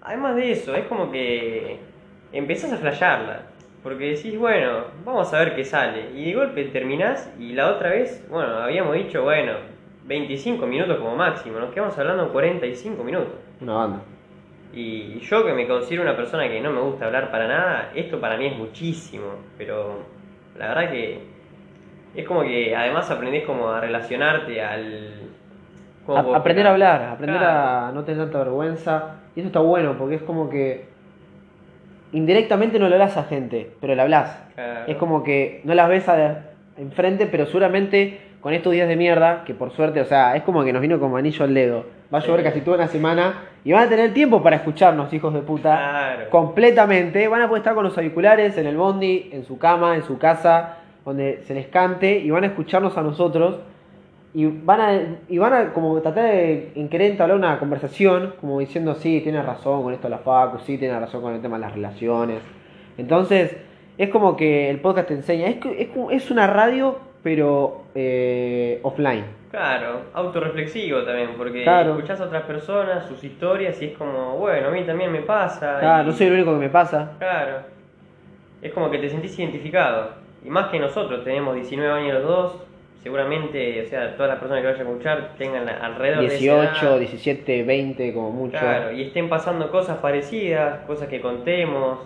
además 0.00 0.36
de 0.36 0.52
eso, 0.52 0.74
es 0.74 0.86
como 0.86 1.12
que 1.12 1.78
empezás 2.32 2.72
a 2.72 2.78
flashearla, 2.78 3.42
porque 3.82 4.12
decís, 4.12 4.38
bueno, 4.38 4.84
vamos 5.04 5.34
a 5.34 5.38
ver 5.40 5.54
qué 5.54 5.66
sale, 5.66 6.10
y 6.14 6.24
de 6.24 6.34
golpe 6.34 6.64
terminás, 6.64 7.30
y 7.38 7.52
la 7.52 7.70
otra 7.70 7.90
vez, 7.90 8.26
bueno, 8.30 8.54
habíamos 8.56 8.94
dicho, 8.94 9.22
bueno, 9.22 9.52
25 10.06 10.66
minutos 10.66 10.96
como 10.96 11.14
máximo, 11.14 11.58
nos 11.58 11.74
quedamos 11.74 11.98
hablando 11.98 12.32
45 12.32 13.04
minutos. 13.04 13.34
Una 13.60 13.74
banda. 13.74 13.98
Y 14.72 15.20
yo 15.20 15.44
que 15.46 15.52
me 15.52 15.66
considero 15.68 16.02
una 16.02 16.16
persona 16.16 16.48
que 16.48 16.60
no 16.60 16.70
me 16.72 16.80
gusta 16.80 17.06
hablar 17.06 17.30
para 17.30 17.46
nada, 17.46 17.90
esto 17.94 18.20
para 18.20 18.36
mí 18.36 18.46
es 18.46 18.56
muchísimo, 18.56 19.26
pero 19.56 20.00
la 20.58 20.68
verdad 20.68 20.90
que 20.90 21.20
es 22.16 22.24
como 22.26 22.42
que 22.42 22.74
además 22.74 23.10
aprendés 23.10 23.44
como 23.44 23.70
a 23.70 23.80
relacionarte 23.80 24.60
al... 24.62 25.10
¿cómo 26.06 26.34
A- 26.34 26.38
aprender 26.38 26.66
a 26.66 26.70
hablar, 26.72 27.02
aprender 27.02 27.38
Claro. 27.40 27.86
a 27.88 27.92
no 27.92 28.04
tener 28.04 28.24
tanta 28.24 28.38
vergüenza. 28.38 29.16
Y 29.36 29.40
eso 29.40 29.46
está 29.48 29.60
bueno 29.60 29.94
porque 29.98 30.16
es 30.16 30.22
como 30.22 30.48
que 30.50 30.86
indirectamente 32.12 32.78
no 32.78 32.88
le 32.88 32.94
hablas 32.94 33.16
a 33.16 33.24
gente, 33.24 33.70
pero 33.80 33.94
le 33.94 34.02
hablas. 34.02 34.38
Claro. 34.54 34.84
Es 34.86 34.96
como 34.96 35.22
que 35.24 35.60
no 35.64 35.74
las 35.74 35.88
ves 35.88 36.08
a- 36.08 36.50
enfrente, 36.76 37.26
pero 37.26 37.46
seguramente 37.46 38.20
con 38.40 38.52
estos 38.52 38.72
días 38.72 38.88
de 38.88 38.96
mierda, 38.96 39.42
que 39.44 39.54
por 39.54 39.70
suerte, 39.70 40.00
o 40.00 40.04
sea, 40.04 40.36
es 40.36 40.42
como 40.42 40.64
que 40.64 40.72
nos 40.72 40.82
vino 40.82 41.00
como 41.00 41.16
anillo 41.16 41.44
al 41.44 41.54
dedo. 41.54 41.86
Va 42.14 42.18
a 42.18 42.22
llover 42.22 42.44
casi 42.44 42.60
toda 42.60 42.76
una 42.76 42.86
semana 42.86 43.42
y 43.64 43.72
van 43.72 43.86
a 43.86 43.88
tener 43.88 44.14
tiempo 44.14 44.40
para 44.42 44.56
escucharnos, 44.56 45.12
hijos 45.12 45.34
de 45.34 45.40
puta, 45.40 45.76
Claro. 45.76 46.30
completamente. 46.30 47.26
Van 47.26 47.42
a 47.42 47.48
poder 47.48 47.60
estar 47.62 47.74
con 47.74 47.82
los 47.82 47.96
auriculares 47.98 48.56
en 48.56 48.66
el 48.66 48.76
bondi, 48.76 49.30
en 49.32 49.44
su 49.44 49.58
cama, 49.58 49.96
en 49.96 50.04
su 50.04 50.16
casa, 50.18 50.76
donde 51.04 51.42
se 51.44 51.54
les 51.54 51.66
cante 51.66 52.18
y 52.18 52.30
van 52.30 52.44
a 52.44 52.48
escucharnos 52.48 52.96
a 52.96 53.02
nosotros 53.02 53.58
y 54.32 54.46
van 54.46 54.80
a, 54.80 55.00
y 55.28 55.38
van 55.38 55.52
a 55.52 55.72
como 55.72 56.00
tratar 56.00 56.24
de 56.24 56.72
en 56.74 56.88
querer 56.88 57.10
entablar 57.12 57.36
una 57.36 57.58
conversación, 57.58 58.34
como 58.40 58.58
diciendo, 58.60 58.94
sí, 58.94 59.20
tiene 59.20 59.42
razón 59.42 59.82
con 59.82 59.92
esto 59.92 60.08
de 60.08 60.10
la 60.10 60.18
facu, 60.18 60.58
sí, 60.60 60.78
tiene 60.78 60.98
razón 60.98 61.20
con 61.22 61.34
el 61.34 61.40
tema 61.40 61.56
de 61.56 61.62
las 61.62 61.72
relaciones. 61.74 62.38
Entonces, 62.96 63.56
es 63.98 64.08
como 64.10 64.36
que 64.36 64.70
el 64.70 64.80
podcast 64.80 65.08
te 65.08 65.14
enseña, 65.14 65.46
es, 65.46 65.56
es, 65.78 65.88
es 66.10 66.30
una 66.30 66.46
radio, 66.46 66.98
pero 67.22 67.84
eh, 67.94 68.80
offline. 68.82 69.24
Claro, 69.54 70.00
autorreflexivo 70.14 71.02
también, 71.04 71.30
porque 71.38 71.62
Claro. 71.62 71.90
escuchás 71.94 72.20
a 72.20 72.24
otras 72.24 72.42
personas, 72.42 73.06
sus 73.06 73.22
historias 73.22 73.80
y 73.80 73.84
es 73.86 73.96
como, 73.96 74.36
bueno, 74.36 74.66
a 74.66 74.70
mí 74.72 74.82
también 74.82 75.12
me 75.12 75.20
pasa. 75.20 75.78
Claro, 75.78 76.02
y- 76.02 76.06
no 76.06 76.12
soy 76.12 76.26
el 76.26 76.32
único 76.32 76.52
que 76.54 76.58
me 76.58 76.68
pasa. 76.70 77.12
Claro. 77.20 77.58
Es 78.60 78.72
como 78.72 78.90
que 78.90 78.98
te 78.98 79.08
sentís 79.08 79.38
identificado. 79.38 80.08
Y 80.44 80.48
más 80.50 80.70
que 80.72 80.80
nosotros, 80.80 81.22
tenemos 81.22 81.54
19 81.54 82.00
años 82.00 82.14
los 82.14 82.24
dos, 82.24 82.56
seguramente, 83.04 83.80
o 83.84 83.86
sea, 83.88 84.16
todas 84.16 84.30
las 84.30 84.38
personas 84.40 84.60
que 84.62 84.66
vayan 84.72 84.86
a 84.86 84.90
escuchar 84.90 85.28
tengan 85.38 85.68
alrededor 85.68 86.20
de 86.22 86.26
esa 86.26 86.36
18, 86.36 86.86
edad. 86.86 86.98
17, 86.98 87.62
20, 87.62 88.12
como 88.12 88.30
mucho. 88.32 88.58
Claro, 88.58 88.90
y 88.90 89.02
estén 89.02 89.28
pasando 89.28 89.70
cosas 89.70 89.98
parecidas, 89.98 90.80
cosas 90.86 91.06
que 91.06 91.20
contemos. 91.20 92.00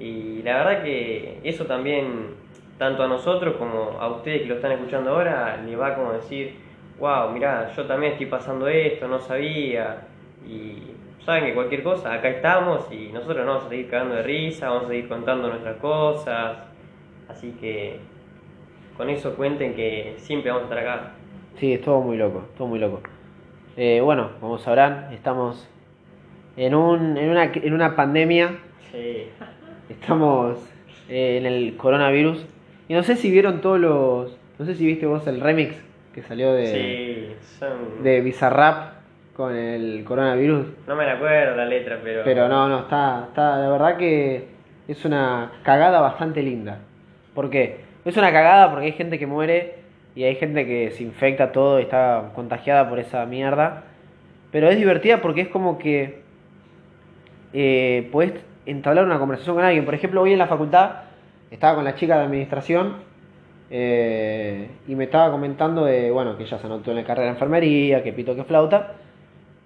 Y 0.00 0.42
la 0.42 0.64
verdad 0.64 0.82
que 0.82 1.38
eso 1.44 1.64
también, 1.66 2.34
tanto 2.76 3.04
a 3.04 3.06
nosotros 3.06 3.54
como 3.56 3.98
a 4.00 4.08
ustedes 4.08 4.42
que 4.42 4.48
lo 4.48 4.54
están 4.56 4.72
escuchando 4.72 5.10
ahora, 5.12 5.58
les 5.64 5.78
va 5.78 5.94
como 5.94 6.12
decir, 6.14 6.56
wow, 7.02 7.32
mirá, 7.32 7.68
yo 7.74 7.84
también 7.84 8.12
estoy 8.12 8.26
pasando 8.26 8.68
esto, 8.68 9.08
no 9.08 9.18
sabía. 9.18 10.02
Y 10.48 10.78
saben 11.24 11.46
que 11.46 11.54
cualquier 11.54 11.82
cosa, 11.82 12.12
acá 12.12 12.28
estamos 12.28 12.86
y 12.92 13.10
nosotros 13.12 13.38
nos 13.38 13.46
vamos 13.46 13.64
a 13.64 13.68
seguir 13.70 13.90
cagando 13.90 14.14
de 14.14 14.22
risa, 14.22 14.68
vamos 14.68 14.84
a 14.84 14.88
seguir 14.88 15.08
contando 15.08 15.48
nuestras 15.48 15.78
cosas. 15.78 16.58
Así 17.28 17.56
que 17.60 17.98
con 18.96 19.10
eso 19.10 19.34
cuenten 19.34 19.74
que 19.74 20.14
siempre 20.18 20.52
vamos 20.52 20.70
a 20.70 20.74
estar 20.74 20.78
acá. 20.78 21.10
Sí, 21.56 21.72
es 21.72 21.80
todo 21.82 22.00
muy 22.02 22.16
loco, 22.16 22.44
todo 22.56 22.68
muy 22.68 22.78
loco. 22.78 23.00
Eh, 23.76 24.00
bueno, 24.00 24.30
como 24.40 24.58
sabrán, 24.58 25.08
estamos 25.12 25.68
en, 26.56 26.76
un, 26.76 27.16
en, 27.16 27.30
una, 27.30 27.50
en 27.52 27.74
una 27.74 27.96
pandemia, 27.96 28.58
Sí. 28.92 29.26
estamos 29.88 30.56
eh, 31.08 31.38
en 31.38 31.46
el 31.46 31.76
coronavirus. 31.76 32.46
Y 32.88 32.94
no 32.94 33.02
sé 33.02 33.16
si 33.16 33.28
vieron 33.28 33.60
todos 33.60 33.80
los... 33.80 34.38
No 34.60 34.66
sé 34.66 34.76
si 34.76 34.86
viste 34.86 35.06
vos 35.06 35.26
el 35.26 35.40
remix 35.40 35.74
que 36.12 36.22
salió 36.22 36.52
de, 36.52 36.66
Sí, 36.66 37.36
son... 37.58 38.02
de 38.02 38.20
Bizarrap 38.20 38.92
con 39.34 39.54
el 39.56 40.04
coronavirus. 40.04 40.66
No 40.86 40.94
me 40.94 41.06
la 41.06 41.14
acuerdo 41.14 41.56
la 41.56 41.64
letra, 41.64 41.98
pero... 42.02 42.22
Pero 42.24 42.48
no, 42.48 42.68
no, 42.68 42.80
está, 42.80 43.26
está, 43.28 43.58
la 43.58 43.70
verdad 43.70 43.96
que 43.96 44.46
es 44.88 45.04
una 45.04 45.52
cagada 45.62 46.00
bastante 46.00 46.42
linda. 46.42 46.78
¿Por 47.34 47.50
qué? 47.50 47.80
Es 48.04 48.16
una 48.16 48.32
cagada 48.32 48.70
porque 48.70 48.86
hay 48.86 48.92
gente 48.92 49.18
que 49.18 49.26
muere 49.26 49.76
y 50.14 50.24
hay 50.24 50.34
gente 50.36 50.66
que 50.66 50.90
se 50.90 51.02
infecta 51.02 51.52
todo 51.52 51.78
y 51.78 51.84
está 51.84 52.32
contagiada 52.34 52.88
por 52.88 52.98
esa 52.98 53.24
mierda. 53.26 53.84
Pero 54.50 54.68
es 54.68 54.76
divertida 54.76 55.22
porque 55.22 55.42
es 55.42 55.48
como 55.48 55.78
que 55.78 56.20
eh, 57.54 58.08
podés 58.12 58.34
entablar 58.66 59.04
una 59.04 59.18
conversación 59.18 59.56
con 59.56 59.64
alguien. 59.64 59.84
Por 59.84 59.94
ejemplo, 59.94 60.20
hoy 60.20 60.32
en 60.32 60.38
la 60.38 60.46
facultad 60.46 60.90
estaba 61.50 61.76
con 61.76 61.84
la 61.84 61.94
chica 61.94 62.18
de 62.18 62.24
administración 62.24 62.96
eh, 63.74 64.68
y 64.86 64.94
me 64.94 65.04
estaba 65.04 65.30
comentando 65.30 65.86
de, 65.86 66.10
bueno, 66.10 66.36
que 66.36 66.42
ella 66.42 66.58
se 66.58 66.66
anotó 66.66 66.90
en 66.90 66.98
la 66.98 67.04
carrera 67.04 67.28
de 67.28 67.32
enfermería, 67.32 68.02
que 68.02 68.12
pito 68.12 68.36
que 68.36 68.44
flauta. 68.44 68.92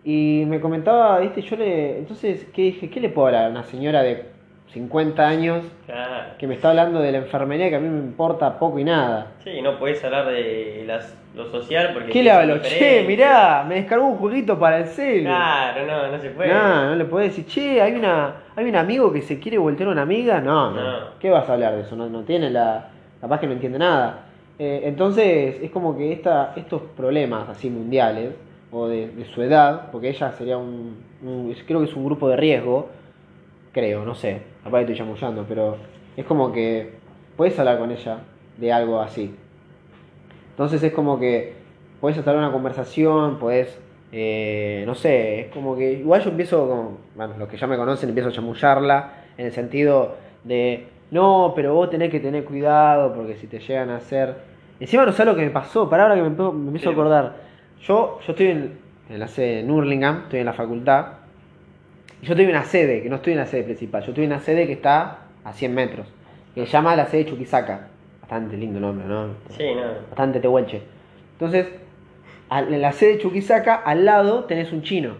Y 0.04 0.44
me 0.46 0.60
comentaba, 0.60 1.18
viste, 1.18 1.42
yo 1.42 1.56
le. 1.56 1.98
Entonces, 1.98 2.46
¿qué 2.54 2.62
dije? 2.62 2.88
¿Qué 2.88 3.00
le 3.00 3.08
puedo 3.08 3.26
hablar 3.26 3.46
a 3.46 3.48
una 3.48 3.64
señora 3.64 4.04
de 4.04 4.22
50 4.68 5.26
años 5.26 5.64
Claro. 5.86 6.34
que 6.38 6.46
me 6.46 6.54
está 6.54 6.70
hablando 6.70 7.00
de 7.00 7.10
la 7.10 7.18
enfermería 7.18 7.68
que 7.68 7.74
a 7.76 7.80
mí 7.80 7.88
me 7.88 7.98
importa 7.98 8.60
poco 8.60 8.78
y 8.78 8.84
nada? 8.84 9.32
Sí, 9.42 9.60
no 9.60 9.76
podés 9.76 10.04
hablar 10.04 10.26
de 10.26 10.84
las, 10.86 11.18
lo 11.34 11.50
social 11.50 11.90
porque... 11.92 12.12
¿Qué 12.12 12.22
le 12.22 12.30
hablo? 12.30 12.58
Che, 12.62 13.02
mirá, 13.08 13.64
me 13.66 13.76
descargó 13.76 14.06
un 14.06 14.18
jueguito 14.18 14.56
para 14.56 14.78
el 14.78 14.86
celu. 14.86 15.24
Claro, 15.24 15.84
no, 15.84 16.12
no 16.12 16.18
se 16.20 16.30
puede. 16.30 16.54
No, 16.54 16.90
no 16.90 16.94
le 16.94 17.04
podés 17.06 17.30
decir, 17.36 17.46
che, 17.46 17.82
hay 17.82 17.94
una 17.94 18.34
hay 18.54 18.68
un 18.68 18.76
amigo 18.76 19.12
que 19.12 19.22
se 19.22 19.40
quiere 19.40 19.58
voltear 19.58 19.88
a 19.88 19.92
una 19.92 20.02
amiga. 20.02 20.40
No, 20.40 20.70
no. 20.70 20.82
No. 20.82 21.06
¿Qué 21.18 21.28
vas 21.30 21.48
a 21.48 21.54
hablar 21.54 21.74
de 21.74 21.82
eso? 21.82 21.96
No, 21.96 22.08
no 22.08 22.22
tiene 22.22 22.50
la. 22.50 22.90
Capaz 23.20 23.40
que 23.40 23.46
no 23.46 23.52
entiende 23.52 23.78
nada. 23.78 24.26
Eh, 24.58 24.82
entonces, 24.84 25.56
es 25.62 25.70
como 25.70 25.96
que 25.96 26.12
esta, 26.12 26.52
estos 26.56 26.82
problemas 26.96 27.48
así 27.48 27.70
mundiales, 27.70 28.34
o 28.70 28.88
de, 28.88 29.24
su 29.32 29.42
edad, 29.42 29.90
porque 29.90 30.08
ella 30.10 30.32
sería 30.32 30.58
un, 30.58 31.04
Creo 31.66 31.80
que 31.80 31.86
es 31.86 31.96
un 31.96 32.04
grupo 32.04 32.28
de 32.28 32.36
riesgo. 32.36 32.88
Creo, 33.72 34.04
no 34.04 34.14
sé. 34.14 34.42
Capaz 34.64 34.80
estoy 34.80 34.96
chamullando, 34.96 35.44
pero 35.48 35.76
es 36.16 36.24
como 36.24 36.52
que. 36.52 36.94
Puedes 37.36 37.58
hablar 37.58 37.78
con 37.78 37.90
ella 37.90 38.18
de 38.56 38.72
algo 38.72 39.00
así. 39.00 39.34
Entonces 40.50 40.82
es 40.82 40.92
como 40.92 41.18
que 41.18 41.52
podés 42.00 42.16
estar 42.16 42.34
una 42.34 42.50
conversación, 42.50 43.38
podés, 43.38 43.78
eh, 44.12 44.84
no 44.86 44.94
sé, 44.94 45.40
es 45.40 45.46
como 45.48 45.76
que 45.76 45.92
igual 45.92 46.22
yo 46.22 46.30
empiezo, 46.30 46.66
como, 46.66 46.98
bueno, 47.14 47.34
los 47.38 47.48
que 47.48 47.58
ya 47.58 47.66
me 47.66 47.76
conocen, 47.76 48.08
empiezo 48.08 48.30
a 48.30 48.32
chamullarla 48.32 49.12
en 49.36 49.46
el 49.46 49.52
sentido 49.52 50.16
de, 50.44 50.86
no, 51.10 51.52
pero 51.54 51.74
vos 51.74 51.88
tenés 51.90 52.10
que 52.10 52.20
tener 52.20 52.44
cuidado 52.44 53.14
porque 53.14 53.36
si 53.36 53.46
te 53.46 53.58
llegan 53.60 53.90
a 53.90 53.96
hacer... 53.96 54.34
Encima 54.80 55.06
no 55.06 55.12
sé 55.12 55.24
lo 55.24 55.34
que 55.36 55.42
me 55.42 55.50
pasó, 55.50 55.88
para 55.88 56.02
ahora 56.04 56.16
que 56.16 56.22
me, 56.22 56.28
empiezo- 56.28 56.52
me 56.52 56.66
empiezo 56.66 56.90
a 56.90 56.92
acordar. 56.92 57.36
Yo, 57.82 58.18
yo 58.26 58.32
estoy 58.32 58.46
en, 58.48 58.78
en 59.08 59.18
la 59.18 59.28
sede 59.28 59.60
en 59.60 59.70
Hurlingham, 59.70 60.22
estoy 60.24 60.40
en 60.40 60.46
la 60.46 60.52
facultad, 60.52 61.06
y 62.20 62.26
yo 62.26 62.32
estoy 62.32 62.44
en 62.44 62.50
una 62.50 62.64
sede, 62.64 63.02
que 63.02 63.08
no 63.08 63.16
estoy 63.16 63.32
en 63.34 63.38
la 63.38 63.46
sede 63.46 63.62
principal, 63.62 64.02
yo 64.02 64.08
estoy 64.10 64.24
en 64.24 64.32
una 64.32 64.40
sede 64.40 64.66
que 64.66 64.72
está 64.74 65.18
a 65.44 65.52
100 65.52 65.74
metros, 65.74 66.06
que 66.54 66.66
se 66.66 66.72
llama 66.72 66.94
la 66.96 67.06
sede 67.06 67.24
Chuquisaca. 67.26 67.88
Bastante 68.20 68.56
lindo 68.56 68.80
nombre, 68.80 69.06
¿no? 69.06 69.28
Sí, 69.50 69.64
no. 69.74 69.82
bastante 70.10 70.40
tehuelche. 70.40 70.82
Entonces, 71.32 71.68
en 72.50 72.80
la 72.82 72.92
sede 72.92 73.12
de 73.12 73.18
Chuquisaca, 73.18 73.76
al 73.76 74.04
lado 74.04 74.44
tenés 74.44 74.72
un 74.72 74.82
chino. 74.82 75.14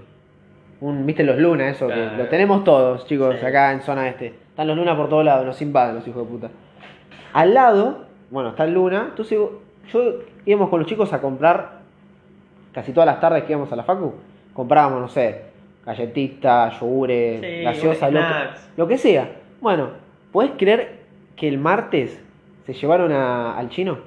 Un, 0.80 1.06
¿Viste 1.06 1.22
los 1.24 1.38
lunas? 1.38 1.76
Eso, 1.76 1.86
Claro. 1.86 2.10
que 2.10 2.16
lo 2.24 2.28
tenemos 2.28 2.64
todos, 2.64 3.06
chicos, 3.06 3.36
Sí. 3.40 3.46
acá 3.46 3.72
en 3.72 3.80
zona 3.82 4.08
este. 4.08 4.34
Están 4.56 4.68
los 4.68 4.76
lunas 4.78 4.96
por 4.96 5.10
todos 5.10 5.22
lados, 5.22 5.44
nos 5.44 5.60
invaden 5.60 5.96
los 5.96 6.08
hijos 6.08 6.24
de 6.24 6.32
puta. 6.32 6.48
Al 7.34 7.52
lado, 7.52 8.06
bueno, 8.30 8.48
está 8.48 8.64
el 8.64 8.72
luna. 8.72 9.08
Entonces, 9.10 9.38
yo 9.92 10.12
íbamos 10.46 10.70
con 10.70 10.80
los 10.80 10.88
chicos 10.88 11.12
a 11.12 11.20
comprar, 11.20 11.80
casi 12.72 12.92
todas 12.92 13.06
las 13.06 13.20
tardes 13.20 13.44
que 13.44 13.52
íbamos 13.52 13.70
a 13.70 13.76
la 13.76 13.82
facu, 13.82 14.14
comprábamos, 14.54 15.02
no 15.02 15.08
sé, 15.08 15.42
galletitas, 15.84 16.80
yogures, 16.80 17.40
Sí, 17.42 17.62
gaseosa, 17.64 18.10
lo 18.10 18.18
que, 18.20 18.26
lo 18.78 18.88
que 18.88 18.96
sea. 18.96 19.28
Bueno, 19.60 19.90
¿podés 20.32 20.52
creer 20.56 21.00
que 21.36 21.48
el 21.48 21.58
martes 21.58 22.18
se 22.64 22.72
llevaron 22.72 23.12
a- 23.12 23.58
al 23.58 23.68
chino? 23.68 23.98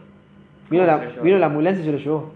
Vino 0.72 0.84
¿Cómo 0.84 0.98
la, 0.98 1.22
vino 1.22 1.46
ambulancia 1.46 1.84
y 1.84 1.86
se 1.86 1.92
lo 1.92 2.00
llevó. 2.00 2.32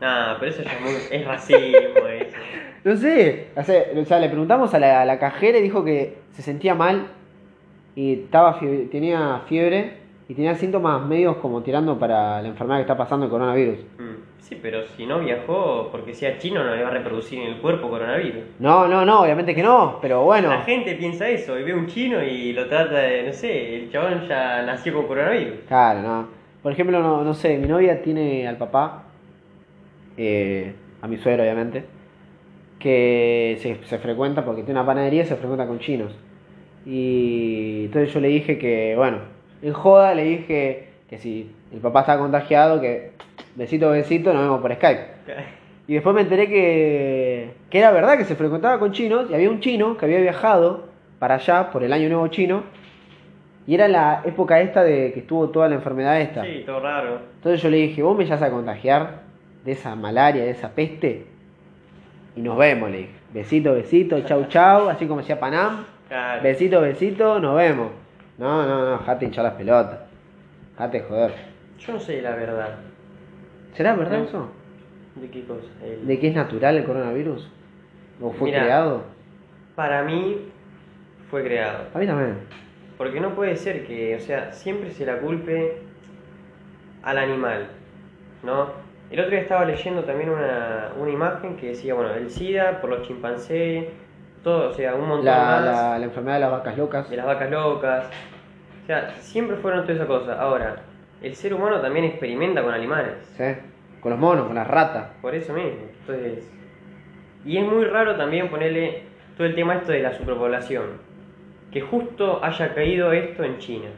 Nah, 0.00 0.36
pero 0.38 0.52
eso 0.52 0.62
ya 0.62 0.70
es, 0.72 0.80
muy, 0.80 0.92
es 1.10 1.26
racismo 1.26 2.06
eso. 2.20 2.36
No 2.84 2.96
sé, 2.96 3.48
o 3.56 3.62
sea, 3.62 3.82
o 4.00 4.04
sea, 4.04 4.18
le 4.20 4.28
preguntamos 4.28 4.72
a 4.74 4.78
la, 4.78 5.02
a 5.02 5.04
la 5.04 5.18
cajera 5.18 5.58
y 5.58 5.62
dijo 5.62 5.84
que 5.84 6.18
se 6.32 6.42
sentía 6.42 6.74
mal 6.74 7.08
y 7.96 8.14
estaba 8.24 8.58
fiebre- 8.60 8.88
tenía 8.90 9.42
fiebre 9.48 9.94
y 10.28 10.34
tenía 10.34 10.54
síntomas 10.54 11.04
medios 11.06 11.36
como 11.38 11.62
tirando 11.62 11.98
para 11.98 12.40
la 12.42 12.48
enfermedad 12.48 12.78
que 12.78 12.82
está 12.82 12.96
pasando 12.96 13.26
el 13.26 13.30
coronavirus. 13.30 13.78
Mm, 13.98 14.28
Sí, 14.40 14.58
pero 14.62 14.86
si 14.96 15.04
no 15.04 15.18
viajó 15.18 15.88
porque 15.92 16.14
sea 16.14 16.38
chino 16.38 16.64
no 16.64 16.74
le 16.74 16.82
va 16.82 16.88
a 16.88 16.92
reproducir 16.92 17.38
en 17.40 17.48
el 17.48 17.56
cuerpo 17.60 17.90
coronavirus. 17.90 18.44
No, 18.60 18.88
no, 18.88 19.04
no, 19.04 19.20
obviamente 19.20 19.54
que 19.54 19.62
no, 19.62 19.98
pero 20.00 20.22
bueno. 20.24 20.48
La 20.48 20.62
gente 20.62 20.94
piensa 20.94 21.28
eso 21.28 21.58
y 21.58 21.64
ve 21.64 21.74
un 21.74 21.86
chino 21.86 22.22
y 22.24 22.54
lo 22.54 22.66
trata 22.66 22.94
de, 22.98 23.24
no 23.24 23.32
sé, 23.34 23.74
el 23.76 23.90
chabón 23.92 24.26
ya 24.26 24.62
nació 24.62 24.94
con 24.94 25.06
coronavirus. 25.06 25.54
Claro, 25.68 26.00
no. 26.00 26.28
Por 26.62 26.72
ejemplo, 26.72 27.00
no, 27.00 27.24
no 27.24 27.34
sé, 27.34 27.58
mi 27.58 27.68
novia 27.68 28.00
tiene 28.00 28.48
al 28.48 28.56
papá, 28.56 29.02
eh, 30.16 30.72
a 31.02 31.06
mi 31.06 31.16
suegro 31.18 31.42
obviamente, 31.42 31.84
que 32.78 33.58
se, 33.60 33.76
se 33.86 33.98
frecuenta 33.98 34.44
porque 34.44 34.62
tiene 34.62 34.80
una 34.80 34.86
panadería 34.86 35.24
se 35.24 35.36
frecuenta 35.36 35.66
con 35.66 35.78
chinos. 35.78 36.12
Y 36.86 37.86
entonces 37.86 38.12
yo 38.12 38.20
le 38.20 38.28
dije 38.28 38.58
que, 38.58 38.94
bueno, 38.96 39.18
en 39.62 39.72
joda 39.72 40.14
le 40.14 40.24
dije 40.24 40.88
que 41.08 41.18
si 41.18 41.50
el 41.72 41.80
papá 41.80 42.00
está 42.00 42.18
contagiado, 42.18 42.80
que 42.80 43.10
besito, 43.56 43.90
besito, 43.90 44.32
nos 44.32 44.42
vemos 44.42 44.60
por 44.60 44.74
Skype. 44.74 45.18
Y 45.86 45.94
después 45.94 46.14
me 46.14 46.22
enteré 46.22 46.48
que, 46.48 47.50
que 47.70 47.78
era 47.78 47.90
verdad 47.90 48.18
que 48.18 48.24
se 48.24 48.36
frecuentaba 48.36 48.78
con 48.78 48.92
chinos 48.92 49.30
y 49.30 49.34
había 49.34 49.50
un 49.50 49.60
chino 49.60 49.96
que 49.96 50.04
había 50.04 50.20
viajado 50.20 50.88
para 51.18 51.36
allá 51.36 51.70
por 51.70 51.82
el 51.82 51.92
año 51.92 52.08
nuevo 52.08 52.28
chino 52.28 52.62
y 53.66 53.74
era 53.74 53.88
la 53.88 54.22
época 54.24 54.60
esta 54.60 54.82
de 54.82 55.12
que 55.12 55.20
estuvo 55.20 55.50
toda 55.50 55.68
la 55.68 55.74
enfermedad 55.74 56.20
esta. 56.20 56.42
Sí, 56.42 56.62
todo 56.64 56.80
raro. 56.80 57.20
Entonces 57.36 57.62
yo 57.62 57.68
le 57.68 57.78
dije, 57.78 58.02
vos 58.02 58.16
me 58.16 58.24
vas 58.24 58.40
a 58.40 58.50
contagiar 58.50 59.22
de 59.64 59.72
esa 59.72 59.94
malaria, 59.94 60.44
de 60.44 60.50
esa 60.50 60.70
peste 60.70 61.26
y 62.38 62.42
nos 62.42 62.56
vemos, 62.56 62.90
le 62.90 62.98
dije. 62.98 63.10
Besito, 63.34 63.74
besito, 63.74 64.20
chau, 64.22 64.46
chau, 64.48 64.88
así 64.88 65.06
como 65.06 65.20
decía 65.20 65.40
Panam. 65.40 65.84
Claro. 66.08 66.42
Besito, 66.42 66.80
besito, 66.80 67.40
nos 67.40 67.56
vemos. 67.56 67.90
No, 68.38 68.64
no, 68.66 68.90
no, 68.90 68.98
jate 68.98 69.24
hinchar 69.26 69.44
las 69.44 69.54
pelotas. 69.54 69.98
Jate 70.76 71.00
joder. 71.00 71.32
Yo 71.78 71.92
no 71.94 72.00
sé 72.00 72.22
la 72.22 72.34
verdad. 72.36 72.76
¿Será 73.74 73.94
verdad 73.94 74.18
No. 74.18 74.24
eso? 74.24 74.48
¿De 75.16 75.28
qué 75.28 75.44
cosa? 75.44 75.66
El- 75.84 76.06
¿De 76.06 76.18
qué 76.20 76.28
es 76.28 76.34
natural 76.36 76.76
el 76.76 76.84
coronavirus? 76.84 77.50
¿O 78.20 78.30
fue 78.32 78.50
creado? 78.50 79.02
Para 79.74 80.02
mí 80.04 80.38
fue 81.30 81.42
creado. 81.44 81.86
A 81.92 81.98
mí 81.98 82.06
también. 82.06 82.36
Porque 82.96 83.20
no 83.20 83.34
puede 83.34 83.56
ser 83.56 83.84
que, 83.86 84.16
o 84.16 84.20
sea, 84.20 84.52
siempre 84.52 84.90
se 84.92 85.04
la 85.06 85.18
culpe 85.18 85.82
al 87.02 87.18
animal, 87.18 87.66
¿no? 88.44 88.68
El 89.10 89.20
otro 89.20 89.30
día 89.30 89.40
estaba 89.40 89.64
leyendo 89.64 90.04
también 90.04 90.28
una, 90.30 90.90
una 90.98 91.10
imagen 91.10 91.56
que 91.56 91.68
decía, 91.68 91.94
bueno, 91.94 92.12
el 92.12 92.30
SIDA 92.30 92.80
por 92.80 92.90
los 92.90 93.02
chimpancés, 93.06 93.86
todo, 94.44 94.68
o 94.70 94.72
sea, 94.74 94.94
un 94.94 95.08
montón 95.08 95.24
La, 95.24 95.38
más 95.38 95.64
la, 95.64 95.98
la 95.98 96.04
enfermedad 96.04 96.34
de 96.34 96.40
las 96.40 96.50
vacas 96.50 96.76
locas. 96.76 97.10
de 97.10 97.16
las 97.16 97.26
vacas 97.26 97.50
locas. 97.50 98.04
O 98.82 98.86
sea, 98.86 99.10
siempre 99.20 99.56
fueron 99.56 99.82
todas 99.82 99.96
esas 99.96 100.06
cosas. 100.06 100.38
Ahora, 100.38 100.76
el 101.22 101.34
ser 101.34 101.54
humano 101.54 101.80
también 101.80 102.04
experimenta 102.04 102.62
con 102.62 102.72
animales. 102.74 103.14
¿Sí? 103.36 103.44
Con 104.00 104.10
los 104.12 104.20
monos, 104.20 104.46
con 104.46 104.54
las 104.54 104.66
ratas. 104.68 105.08
Por 105.22 105.34
eso 105.34 105.52
mismo. 105.52 105.86
Entonces. 106.00 106.50
Y 107.44 107.56
es 107.56 107.64
muy 107.66 107.84
raro 107.86 108.16
también 108.16 108.48
ponerle 108.50 109.02
todo 109.36 109.46
el 109.46 109.54
tema 109.54 109.74
esto 109.76 109.92
de 109.92 110.00
la 110.02 110.12
superpoblación. 110.12 110.84
Que 111.72 111.80
justo 111.80 112.42
haya 112.42 112.74
caído 112.74 113.12
esto 113.12 113.42
en 113.42 113.58
China. 113.58 113.88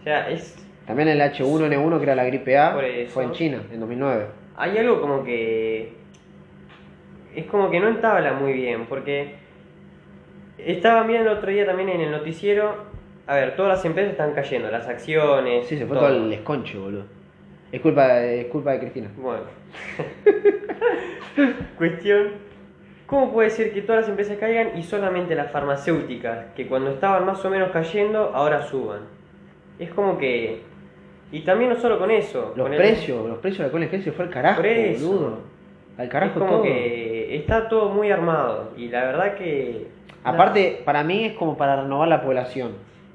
O 0.00 0.04
sea, 0.04 0.30
es. 0.30 0.56
También 0.86 1.08
el 1.08 1.20
H1N1, 1.20 1.98
que 1.98 2.02
era 2.02 2.14
la 2.14 2.24
gripe 2.24 2.58
A, 2.58 2.76
fue 3.08 3.24
en 3.24 3.32
China, 3.32 3.62
en 3.72 3.80
2009. 3.80 4.26
Hay 4.56 4.76
algo 4.78 5.00
como 5.00 5.24
que. 5.24 5.92
Es 7.34 7.46
como 7.46 7.70
que 7.70 7.80
no 7.80 7.88
entabla 7.88 8.32
muy 8.32 8.52
bien. 8.52 8.86
Porque. 8.86 9.34
Estaba 10.58 11.04
viendo 11.04 11.30
el 11.30 11.38
otro 11.38 11.50
día 11.50 11.64
también 11.64 11.88
en 11.88 12.00
el 12.00 12.10
noticiero. 12.10 12.90
A 13.26 13.36
ver, 13.36 13.56
todas 13.56 13.76
las 13.76 13.84
empresas 13.84 14.12
están 14.12 14.32
cayendo, 14.34 14.70
las 14.70 14.88
acciones. 14.88 15.66
Sí, 15.66 15.78
se 15.78 15.86
fue 15.86 15.96
todo, 15.96 16.08
el 16.08 16.32
esconche, 16.32 16.76
boludo. 16.76 17.04
Es 17.72 17.80
culpa, 17.80 18.08
de, 18.14 18.40
es 18.40 18.46
culpa 18.48 18.72
de 18.72 18.80
Cristina. 18.80 19.08
Bueno. 19.16 19.44
Cuestión. 21.78 22.50
¿Cómo 23.06 23.32
puede 23.32 23.50
ser 23.50 23.72
que 23.72 23.82
todas 23.82 24.02
las 24.02 24.08
empresas 24.08 24.36
caigan 24.38 24.78
y 24.78 24.82
solamente 24.82 25.34
las 25.34 25.50
farmacéuticas, 25.50 26.46
que 26.54 26.68
cuando 26.68 26.90
estaban 26.90 27.26
más 27.26 27.44
o 27.44 27.50
menos 27.50 27.70
cayendo, 27.72 28.30
ahora 28.34 28.62
suban? 28.62 29.00
Es 29.80 29.90
como 29.90 30.16
que... 30.16 30.62
Y 31.32 31.40
también 31.40 31.70
no 31.70 31.76
solo 31.76 31.98
con 31.98 32.10
eso. 32.10 32.52
Los 32.56 32.64
con 32.64 32.72
el- 32.72 32.78
precios, 32.78 33.28
los 33.28 33.38
precios 33.38 33.72
en 33.72 33.88
gel 33.88 34.02
se 34.02 34.12
fue 34.12 34.24
al 34.26 34.30
carajo, 34.30 34.62
boludo. 34.62 35.38
Al 35.96 36.04
Es 36.06 36.10
carajo 36.10 36.38
como 36.40 36.50
todo. 36.52 36.62
que 36.62 37.36
está 37.36 37.68
todo 37.68 37.90
muy 37.90 38.10
armado. 38.10 38.70
Y 38.76 38.88
la 38.88 39.04
verdad 39.04 39.34
que... 39.34 39.86
Aparte, 40.24 40.82
para 40.84 41.02
mí 41.04 41.24
es 41.24 41.32
como 41.34 41.56
para 41.56 41.82
renovar 41.82 42.08
la 42.08 42.22
población. 42.22 42.72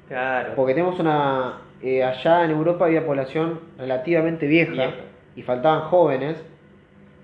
Claro. 0.08 0.52
Porque 0.56 0.74
tenemos 0.74 0.98
una. 1.00 1.58
eh, 1.82 2.02
allá 2.02 2.44
en 2.44 2.50
Europa 2.52 2.86
había 2.86 3.04
población 3.04 3.60
relativamente 3.78 4.46
vieja, 4.46 4.72
Vieja. 4.72 4.90
y 5.36 5.42
faltaban 5.42 5.82
jóvenes. 5.82 6.42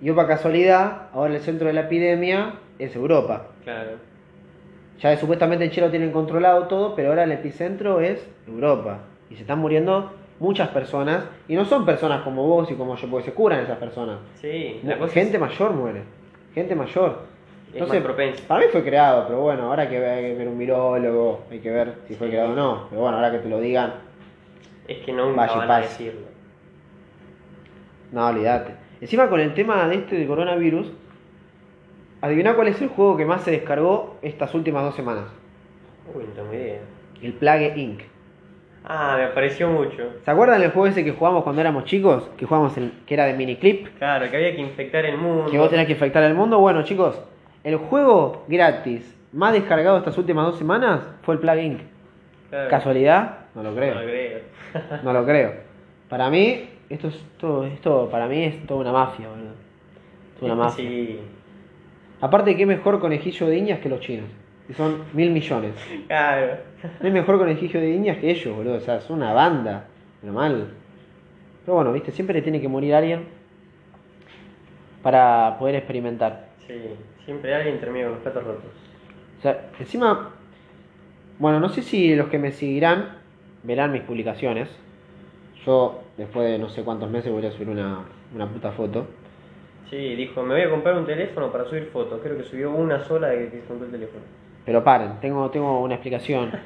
Y 0.00 0.06
yo, 0.06 0.14
para 0.16 0.28
casualidad, 0.28 1.08
ahora 1.12 1.34
el 1.34 1.40
centro 1.40 1.68
de 1.68 1.72
la 1.74 1.82
epidemia 1.82 2.54
es 2.78 2.94
Europa. 2.96 3.46
Claro. 3.64 3.90
Ya 5.00 5.16
supuestamente 5.16 5.64
en 5.64 5.70
Chile 5.70 5.86
lo 5.86 5.90
tienen 5.90 6.12
controlado 6.12 6.66
todo, 6.68 6.94
pero 6.94 7.08
ahora 7.10 7.24
el 7.24 7.32
epicentro 7.32 8.00
es 8.00 8.24
Europa. 8.46 8.98
Y 9.30 9.34
se 9.36 9.40
están 9.42 9.58
muriendo 9.58 10.12
muchas 10.42 10.68
personas. 10.70 11.24
Y 11.48 11.54
no 11.54 11.64
son 11.64 11.86
personas 11.86 12.22
como 12.22 12.46
vos 12.46 12.70
y 12.70 12.74
como 12.74 12.96
yo, 12.96 13.08
porque 13.08 13.26
se 13.26 13.32
curan 13.32 13.60
esas 13.60 13.78
personas. 13.78 14.18
Sí. 14.40 14.80
Gente 15.12 15.38
mayor 15.38 15.72
muere. 15.72 16.02
Gente 16.54 16.74
mayor. 16.74 17.20
es, 17.72 17.80
es 17.80 17.88
más 17.88 17.96
propensa. 17.98 18.42
Para 18.48 18.60
mí 18.60 18.66
fue 18.70 18.82
creado, 18.82 19.26
pero 19.26 19.40
bueno, 19.40 19.62
ahora 19.68 19.84
hay 19.84 19.88
que 19.88 19.98
ver, 20.00 20.10
hay 20.18 20.22
que 20.32 20.34
ver 20.34 20.48
un 20.48 20.58
virólogo, 20.58 21.44
hay 21.50 21.60
que 21.60 21.70
ver 21.70 21.94
si 22.08 22.14
fue 22.14 22.26
Sí. 22.26 22.32
creado 22.32 22.52
o 22.52 22.56
no. 22.56 22.86
Pero 22.90 23.00
bueno, 23.02 23.16
ahora 23.16 23.30
que 23.30 23.38
te 23.38 23.48
lo 23.48 23.60
digan, 23.60 23.94
Es 24.88 24.98
que 25.04 25.12
nunca 25.12 25.36
Vaya 25.46 25.54
van 25.56 25.70
a 25.70 25.78
decirlo. 25.78 26.26
no, 28.10 28.26
olvídate. 28.26 28.74
Encima 29.00 29.28
con 29.28 29.40
el 29.40 29.54
tema 29.54 29.86
de 29.88 29.94
este 29.96 30.16
del 30.16 30.26
coronavirus, 30.26 30.90
adivina 32.20 32.54
cuál 32.54 32.68
es 32.68 32.82
el 32.82 32.88
juego 32.88 33.16
que 33.16 33.24
más 33.24 33.42
se 33.42 33.52
descargó 33.52 34.16
estas 34.22 34.52
últimas 34.54 34.82
dos 34.84 34.94
semanas. 34.96 35.24
Uy, 36.14 36.24
no 36.24 36.32
tengo 36.32 36.52
idea. 36.52 36.80
El 37.22 37.32
Plague 37.34 37.72
Inc. 37.76 38.00
Ah, 38.84 39.14
me 39.16 39.24
apareció 39.24 39.68
mucho. 39.68 40.10
¿Se 40.24 40.30
acuerdan 40.30 40.60
del 40.60 40.70
juego 40.72 40.88
ese 40.88 41.04
que 41.04 41.12
jugamos 41.12 41.44
cuando 41.44 41.60
éramos 41.60 41.84
chicos? 41.84 42.28
Que 42.36 42.46
jugamos 42.46 42.76
el, 42.76 42.92
que 43.06 43.14
era 43.14 43.26
de 43.26 43.34
miniclip. 43.34 43.86
Claro, 43.98 44.28
que 44.30 44.36
había 44.36 44.54
que 44.54 44.60
infectar 44.60 45.04
el 45.04 45.16
mundo. 45.16 45.50
Que 45.50 45.58
vos 45.58 45.70
tenés 45.70 45.86
que 45.86 45.92
infectar 45.92 46.22
el 46.24 46.34
mundo. 46.34 46.58
Bueno, 46.58 46.82
chicos, 46.82 47.20
el 47.62 47.76
juego 47.76 48.44
gratis 48.48 49.16
más 49.32 49.52
descargado 49.52 49.98
estas 49.98 50.18
últimas 50.18 50.46
dos 50.46 50.58
semanas 50.58 51.08
fue 51.22 51.34
el 51.34 51.40
Plague 51.40 51.62
Inc. 51.62 51.80
Claro. 52.50 52.68
¿Casualidad? 52.68 53.38
No 53.54 53.62
lo 53.62 53.74
creo. 53.74 53.94
No 53.94 54.00
lo 54.00 54.06
creo. 54.06 54.40
No 55.02 55.12
lo 55.12 55.24
creo. 55.24 55.52
Para 56.08 56.28
mí, 56.28 56.68
esto 56.90 57.08
es 57.08 57.24
todo, 57.38 57.64
esto 57.64 58.08
para 58.10 58.26
mí 58.26 58.44
es 58.44 58.66
toda 58.66 58.80
una 58.80 58.92
mafia, 58.92 59.28
boludo. 59.28 59.54
Toda 60.38 60.52
una 60.52 60.64
mafia. 60.64 60.84
Sí. 60.84 61.20
Aparte, 62.20 62.56
qué 62.56 62.66
mejor 62.66 63.00
conejillo 63.00 63.46
de 63.46 63.56
indias 63.56 63.80
que 63.80 63.88
los 63.88 64.00
chinos. 64.00 64.28
Que 64.72 64.78
son 64.78 65.04
mil 65.12 65.30
millones. 65.30 65.74
Claro. 66.06 66.56
No 66.82 67.06
hay 67.06 67.12
mejor 67.12 67.36
conejillo 67.36 67.78
de 67.78 67.90
indias 67.90 68.16
que 68.16 68.30
ellos, 68.30 68.56
boludo. 68.56 68.76
O 68.76 68.80
sea, 68.80 69.02
son 69.02 69.18
una 69.18 69.34
banda. 69.34 69.84
Pero 70.22 70.32
mal. 70.32 70.68
Pero 71.66 71.74
bueno, 71.74 71.92
viste, 71.92 72.10
siempre 72.10 72.36
le 72.36 72.40
tiene 72.40 72.58
que 72.58 72.68
morir 72.68 72.94
alguien 72.94 73.26
para 75.02 75.58
poder 75.58 75.74
experimentar. 75.74 76.48
Sí. 76.66 76.72
Siempre 77.26 77.54
alguien 77.54 77.80
termina 77.80 78.06
con 78.06 78.14
los 78.14 78.22
platos 78.22 78.44
rotos. 78.44 78.70
O 79.38 79.42
sea, 79.42 79.68
encima, 79.78 80.30
bueno, 81.38 81.60
no 81.60 81.68
sé 81.68 81.82
si 81.82 82.16
los 82.16 82.28
que 82.28 82.38
me 82.38 82.50
seguirán 82.52 83.18
verán 83.64 83.92
mis 83.92 84.02
publicaciones. 84.04 84.70
Yo, 85.66 86.02
después 86.16 86.50
de 86.50 86.58
no 86.58 86.70
sé 86.70 86.82
cuántos 86.82 87.10
meses, 87.10 87.30
voy 87.30 87.44
a 87.44 87.50
subir 87.50 87.68
una, 87.68 88.06
una 88.34 88.46
puta 88.46 88.72
foto. 88.72 89.06
Sí, 89.90 90.16
dijo, 90.16 90.42
me 90.42 90.54
voy 90.54 90.62
a 90.62 90.70
comprar 90.70 90.96
un 90.96 91.04
teléfono 91.04 91.52
para 91.52 91.66
subir 91.66 91.90
fotos. 91.92 92.20
Creo 92.22 92.38
que 92.38 92.44
subió 92.44 92.70
una 92.70 93.04
sola 93.04 93.28
de 93.28 93.50
que 93.50 93.60
se 93.60 93.66
compró 93.66 93.84
el 93.84 93.92
teléfono. 93.92 94.22
Pero 94.64 94.84
paren, 94.84 95.20
tengo, 95.20 95.50
tengo 95.50 95.80
una 95.80 95.94
explicación. 95.94 96.50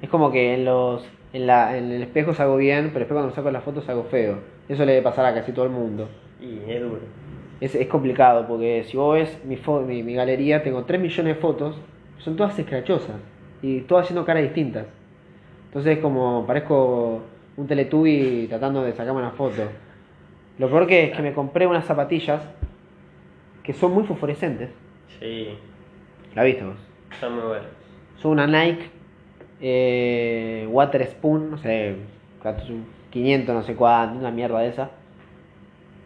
Es 0.00 0.08
como 0.08 0.30
que 0.30 0.54
en 0.54 0.64
los 0.64 1.04
en, 1.32 1.46
la, 1.46 1.76
en 1.76 1.90
el 1.90 2.02
espejo 2.02 2.32
salgo 2.32 2.56
bien, 2.56 2.90
pero 2.92 3.00
después 3.00 3.18
cuando 3.18 3.34
saco 3.34 3.50
las 3.50 3.64
fotos 3.64 3.84
salgo 3.84 4.04
feo. 4.04 4.38
Eso 4.68 4.84
le 4.84 4.92
debe 4.92 5.02
pasar 5.02 5.26
a 5.26 5.34
casi 5.34 5.52
todo 5.52 5.64
el 5.64 5.72
mundo. 5.72 6.08
Y 6.40 6.70
es 6.70 6.80
duro. 6.80 7.00
Es, 7.60 7.74
es 7.74 7.88
complicado 7.88 8.46
porque 8.46 8.84
si 8.84 8.96
vos 8.96 9.14
ves 9.14 9.38
mi, 9.44 9.58
mi, 9.86 10.02
mi 10.04 10.14
galería, 10.14 10.62
tengo 10.62 10.84
3 10.84 11.00
millones 11.00 11.34
de 11.34 11.40
fotos, 11.40 11.76
son 12.18 12.36
todas 12.36 12.56
escrachosas 12.58 13.16
y 13.60 13.80
todas 13.80 14.04
haciendo 14.04 14.24
caras 14.24 14.44
distintas. 14.44 14.86
Entonces 15.66 15.96
es 15.96 16.02
como 16.02 16.46
parezco 16.46 17.22
un 17.56 17.66
teletubi 17.66 18.46
tratando 18.48 18.82
de 18.82 18.92
sacarme 18.92 19.20
una 19.20 19.32
foto. 19.32 19.62
Lo 20.58 20.68
peor 20.68 20.86
que 20.86 21.04
es 21.04 21.16
que 21.16 21.22
me 21.22 21.32
compré 21.32 21.66
unas 21.66 21.84
zapatillas 21.84 22.42
que 23.62 23.72
son 23.72 23.92
muy 23.92 24.04
fosforescentes. 24.04 24.70
Sí. 25.20 25.48
¿La 26.34 26.44
viste 26.44 26.64
vos? 26.64 26.87
Están 27.12 27.34
muy 27.34 27.42
buenas. 27.46 27.66
Son 28.20 28.32
una 28.32 28.46
Nike 28.46 28.90
eh, 29.60 30.66
Water 30.70 31.04
Spoon, 31.06 31.50
no 31.50 31.58
sé, 31.58 31.96
500 33.10 33.54
no 33.54 33.62
sé 33.62 33.74
cuánto, 33.74 34.18
una 34.18 34.30
mierda 34.30 34.60
de 34.60 34.68
esa. 34.68 34.90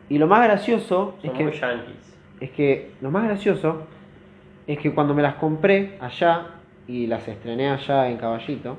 Y 0.08 0.18
lo 0.18 0.26
más 0.26 0.42
gracioso 0.44 1.16
es 1.22 1.30
que 1.32 1.44
yankees. 1.52 2.16
es 2.40 2.50
que 2.50 2.90
lo 3.00 3.10
más 3.10 3.24
gracioso 3.24 3.86
es 4.66 4.78
que 4.78 4.92
cuando 4.92 5.14
me 5.14 5.22
las 5.22 5.34
compré 5.36 5.96
allá 6.00 6.46
y 6.86 7.06
las 7.06 7.26
estrené 7.28 7.70
allá 7.70 8.08
en 8.08 8.16
Caballito, 8.16 8.76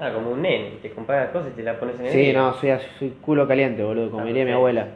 Ah, 0.00 0.10
como 0.12 0.30
un 0.32 0.42
nene. 0.42 0.78
Te 0.82 0.90
compras 0.90 1.24
las 1.26 1.30
cosas 1.32 1.52
y 1.52 1.56
te 1.56 1.62
las 1.62 1.76
pones 1.76 2.00
en 2.00 2.06
el 2.06 2.12
sí, 2.12 2.32
no, 2.32 2.54
soy, 2.54 2.70
soy 2.98 3.10
culo 3.20 3.46
caliente, 3.46 3.84
boludo, 3.84 4.10
como 4.10 4.24
Ah, 4.24 4.26
diría 4.26 4.44
mi 4.44 4.50
abuela. 4.50 4.88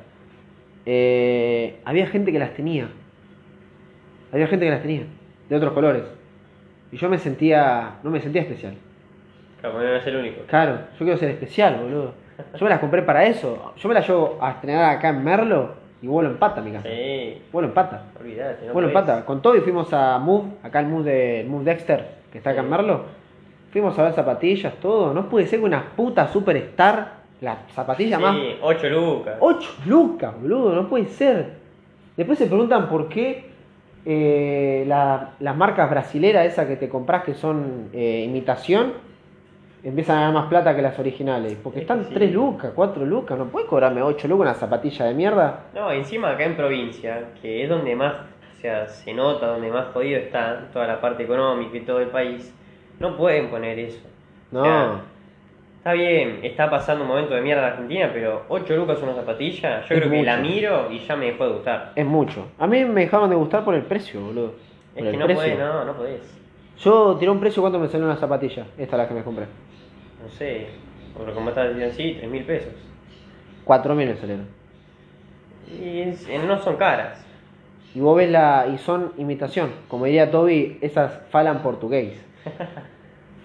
Eh, 0.85 1.77
había 1.85 2.09
gente 2.09 2.33
que 2.33 2.41
las 2.41 2.55
tenía, 2.55 2.89
había 4.33 4.49
gente 4.49 4.65
que 4.65 4.71
las 4.71 4.83
tenía, 4.83 5.03
de 5.49 5.57
otros 5.57 5.73
colores. 5.73 6.03
Y 6.93 6.97
yo 6.97 7.09
me 7.09 7.19
sentía, 7.19 7.97
no 8.03 8.11
me 8.11 8.21
sentía 8.21 8.43
especial. 8.43 8.75
Claro, 9.61 9.79
no 9.81 9.95
el 10.07 10.17
único. 10.17 10.43
Claro, 10.47 10.79
yo 10.93 10.99
quiero 10.99 11.17
ser 11.17 11.31
especial, 11.31 11.77
boludo. 11.83 12.15
Yo 12.55 12.65
me 12.65 12.71
las 12.71 12.79
compré 12.81 13.03
para 13.03 13.25
eso. 13.25 13.73
Yo 13.77 13.89
me 13.89 13.95
las 13.95 14.07
llevo 14.07 14.39
a 14.41 14.53
estrenar 14.53 14.97
acá 14.97 15.09
en 15.09 15.25
Merlo 15.25 15.75
y 16.03 16.07
vuelo 16.07 16.29
en 16.31 16.37
pata 16.37 16.61
mi 16.61 16.71
casa. 16.73 16.87
Sí. 16.89 17.43
Vuelo 17.51 17.69
en 17.69 17.75
pata. 17.75 18.05
Olvídate, 18.21 18.67
no 18.67 18.73
Bueno, 18.75 18.89
podés. 18.91 19.07
pata, 19.07 19.25
con 19.25 19.41
todo 19.41 19.57
y 19.57 19.61
fuimos 19.61 19.93
a 19.93 20.19
Move, 20.19 20.51
acá 20.63 20.81
el 20.81 20.87
Move 20.87 21.05
de 21.11 21.41
el 21.41 21.47
Move 21.49 21.65
Dexter, 21.65 22.07
que 22.31 22.39
está 22.39 22.51
acá 22.51 22.61
en. 22.61 22.71
Merlo. 22.71 23.05
Fuimos 23.73 23.99
a 23.99 24.03
ver 24.05 24.13
zapatillas, 24.13 24.75
todo. 24.75 25.13
No 25.15 25.29
puede 25.29 25.47
ser 25.47 25.59
que 25.61 25.65
una 25.65 25.83
puta 25.97 26.29
superstar, 26.29 27.17
la 27.41 27.59
zapatilla 27.75 28.19
más. 28.19 28.37
Sí, 28.37 28.57
8 28.63 28.89
lucas. 28.91 29.35
8 29.41 29.71
lucas, 29.87 30.35
boludo, 30.41 30.75
no 30.75 30.89
puede 30.89 31.07
ser. 31.07 31.53
Después 32.17 32.39
se 32.39 32.47
preguntan 32.47 32.89
por 32.89 33.09
qué 33.09 33.46
eh, 34.07 34.85
la- 34.87 35.33
las 35.41 35.57
marcas 35.57 35.91
brasileras, 35.91 36.47
esas 36.47 36.67
que 36.67 36.77
te 36.77 36.89
compras 36.89 37.25
que 37.25 37.35
son 37.35 37.89
eh, 37.93 38.23
imitación, 38.25 38.93
empiezan 39.83 40.17
a 40.19 40.21
ganar 40.21 40.35
más 40.35 40.47
plata 40.49 40.75
que 40.77 40.83
las 40.83 40.99
originales. 40.99 41.57
Porque 41.63 41.79
Es 41.81 41.83
están 41.83 42.05
sí. 42.05 42.15
3 42.15 42.33
lucas, 42.33 42.73
4 42.75 43.05
lucas. 43.05 43.37
No 43.39 43.47
puedes 43.47 43.69
cobrarme 43.69 44.03
8 44.03 44.27
lucas 44.29 44.43
una 44.49 44.55
zapatilla 44.55 45.07
de 45.07 45.15
mierda. 45.15 45.61
No, 45.75 45.91
encima 45.91 46.31
acá 46.31 46.45
en 46.45 46.57
provincia, 46.57 47.25
que 47.43 47.65
es 47.65 47.69
donde 47.69 47.95
más, 47.97 48.15
o 48.57 48.61
sea, 48.61 48.87
se 48.89 49.13
nota, 49.13 49.47
donde 49.49 49.71
más 49.71 49.87
jodido 49.93 50.19
está 50.19 50.69
toda 50.73 50.87
la 50.87 51.01
parte 51.01 51.25
económica 51.25 51.77
y 51.77 51.81
todo 51.81 52.01
el 52.01 52.09
país, 52.09 52.53
no 53.01 53.17
pueden 53.17 53.49
poner 53.51 53.79
eso. 53.79 54.01
No. 54.51 54.61
O 54.61 54.65
sea, 54.65 55.01
Está 55.87 55.95
bien, 55.95 56.41
está 56.43 56.69
pasando 56.69 57.05
un 57.05 57.09
momento 57.11 57.33
de 57.33 57.41
mierda 57.43 57.63
en 57.69 57.73
Argentina, 57.75 58.11
pero 58.13 58.43
8 58.49 58.75
lucas 58.75 59.01
una 59.05 59.15
zapatilla, 59.15 59.83
yo 59.87 59.95
Es 59.95 60.01
creo 60.01 60.11
que 60.11 60.23
la 60.25 60.37
miro 60.39 60.91
y 60.91 60.99
ya 60.99 61.15
me 61.15 61.27
dejó 61.27 61.47
de 61.47 61.53
gustar. 61.53 61.93
Es 61.95 62.05
mucho. 62.05 62.49
A 62.59 62.67
mí 62.67 62.85
me 62.85 63.03
dejaron 63.03 63.31
de 63.31 63.37
gustar 63.37 63.65
por 63.65 63.73
el 63.73 63.83
precio, 63.83 64.21
boludo. 64.21 64.55
Es 64.97 65.05
que 65.05 65.17
no 65.17 65.27
precio. 65.27 65.45
podés, 65.45 65.59
no, 65.61 65.85
no 65.85 65.93
podés. 65.93 66.23
Yo 66.81 67.15
tiré 67.21 67.31
un 67.31 67.39
precio, 67.39 67.63
¿cuánto 67.63 67.79
me 67.79 67.87
salió 67.87 68.05
una 68.05 68.17
zapatilla? 68.17 68.67
Esta 68.77 68.97
es 68.97 68.99
la 69.01 69.07
que 69.07 69.15
me 69.15 69.23
compré. 69.23 69.45
No 70.25 70.29
sé, 70.29 70.67
porque 71.17 71.33
como 71.33 71.51
estás 71.51 71.69
diciendo 71.69 71.93
así, 71.95 72.15
3 72.19 72.31
mil 72.33 72.43
pesos. 72.43 72.73
4 73.63 73.95
mil 73.95 74.09
me 74.09 74.17
salieron. 74.17 74.49
Y 75.71 76.01
es- 76.01 76.29
eh, 76.29 76.41
no 76.45 76.59
son 76.59 76.75
caras. 76.79 77.25
Y 77.95 78.01
vos 78.01 78.17
ves 78.17 78.29
la. 78.29 78.67
Y 78.75 78.79
son 78.79 79.13
imitación. 79.19 79.71
Como 79.87 80.07
diría 80.07 80.33
Toby, 80.33 80.79
esas 80.81 81.13
falan 81.31 81.63
portugués. 81.63 82.21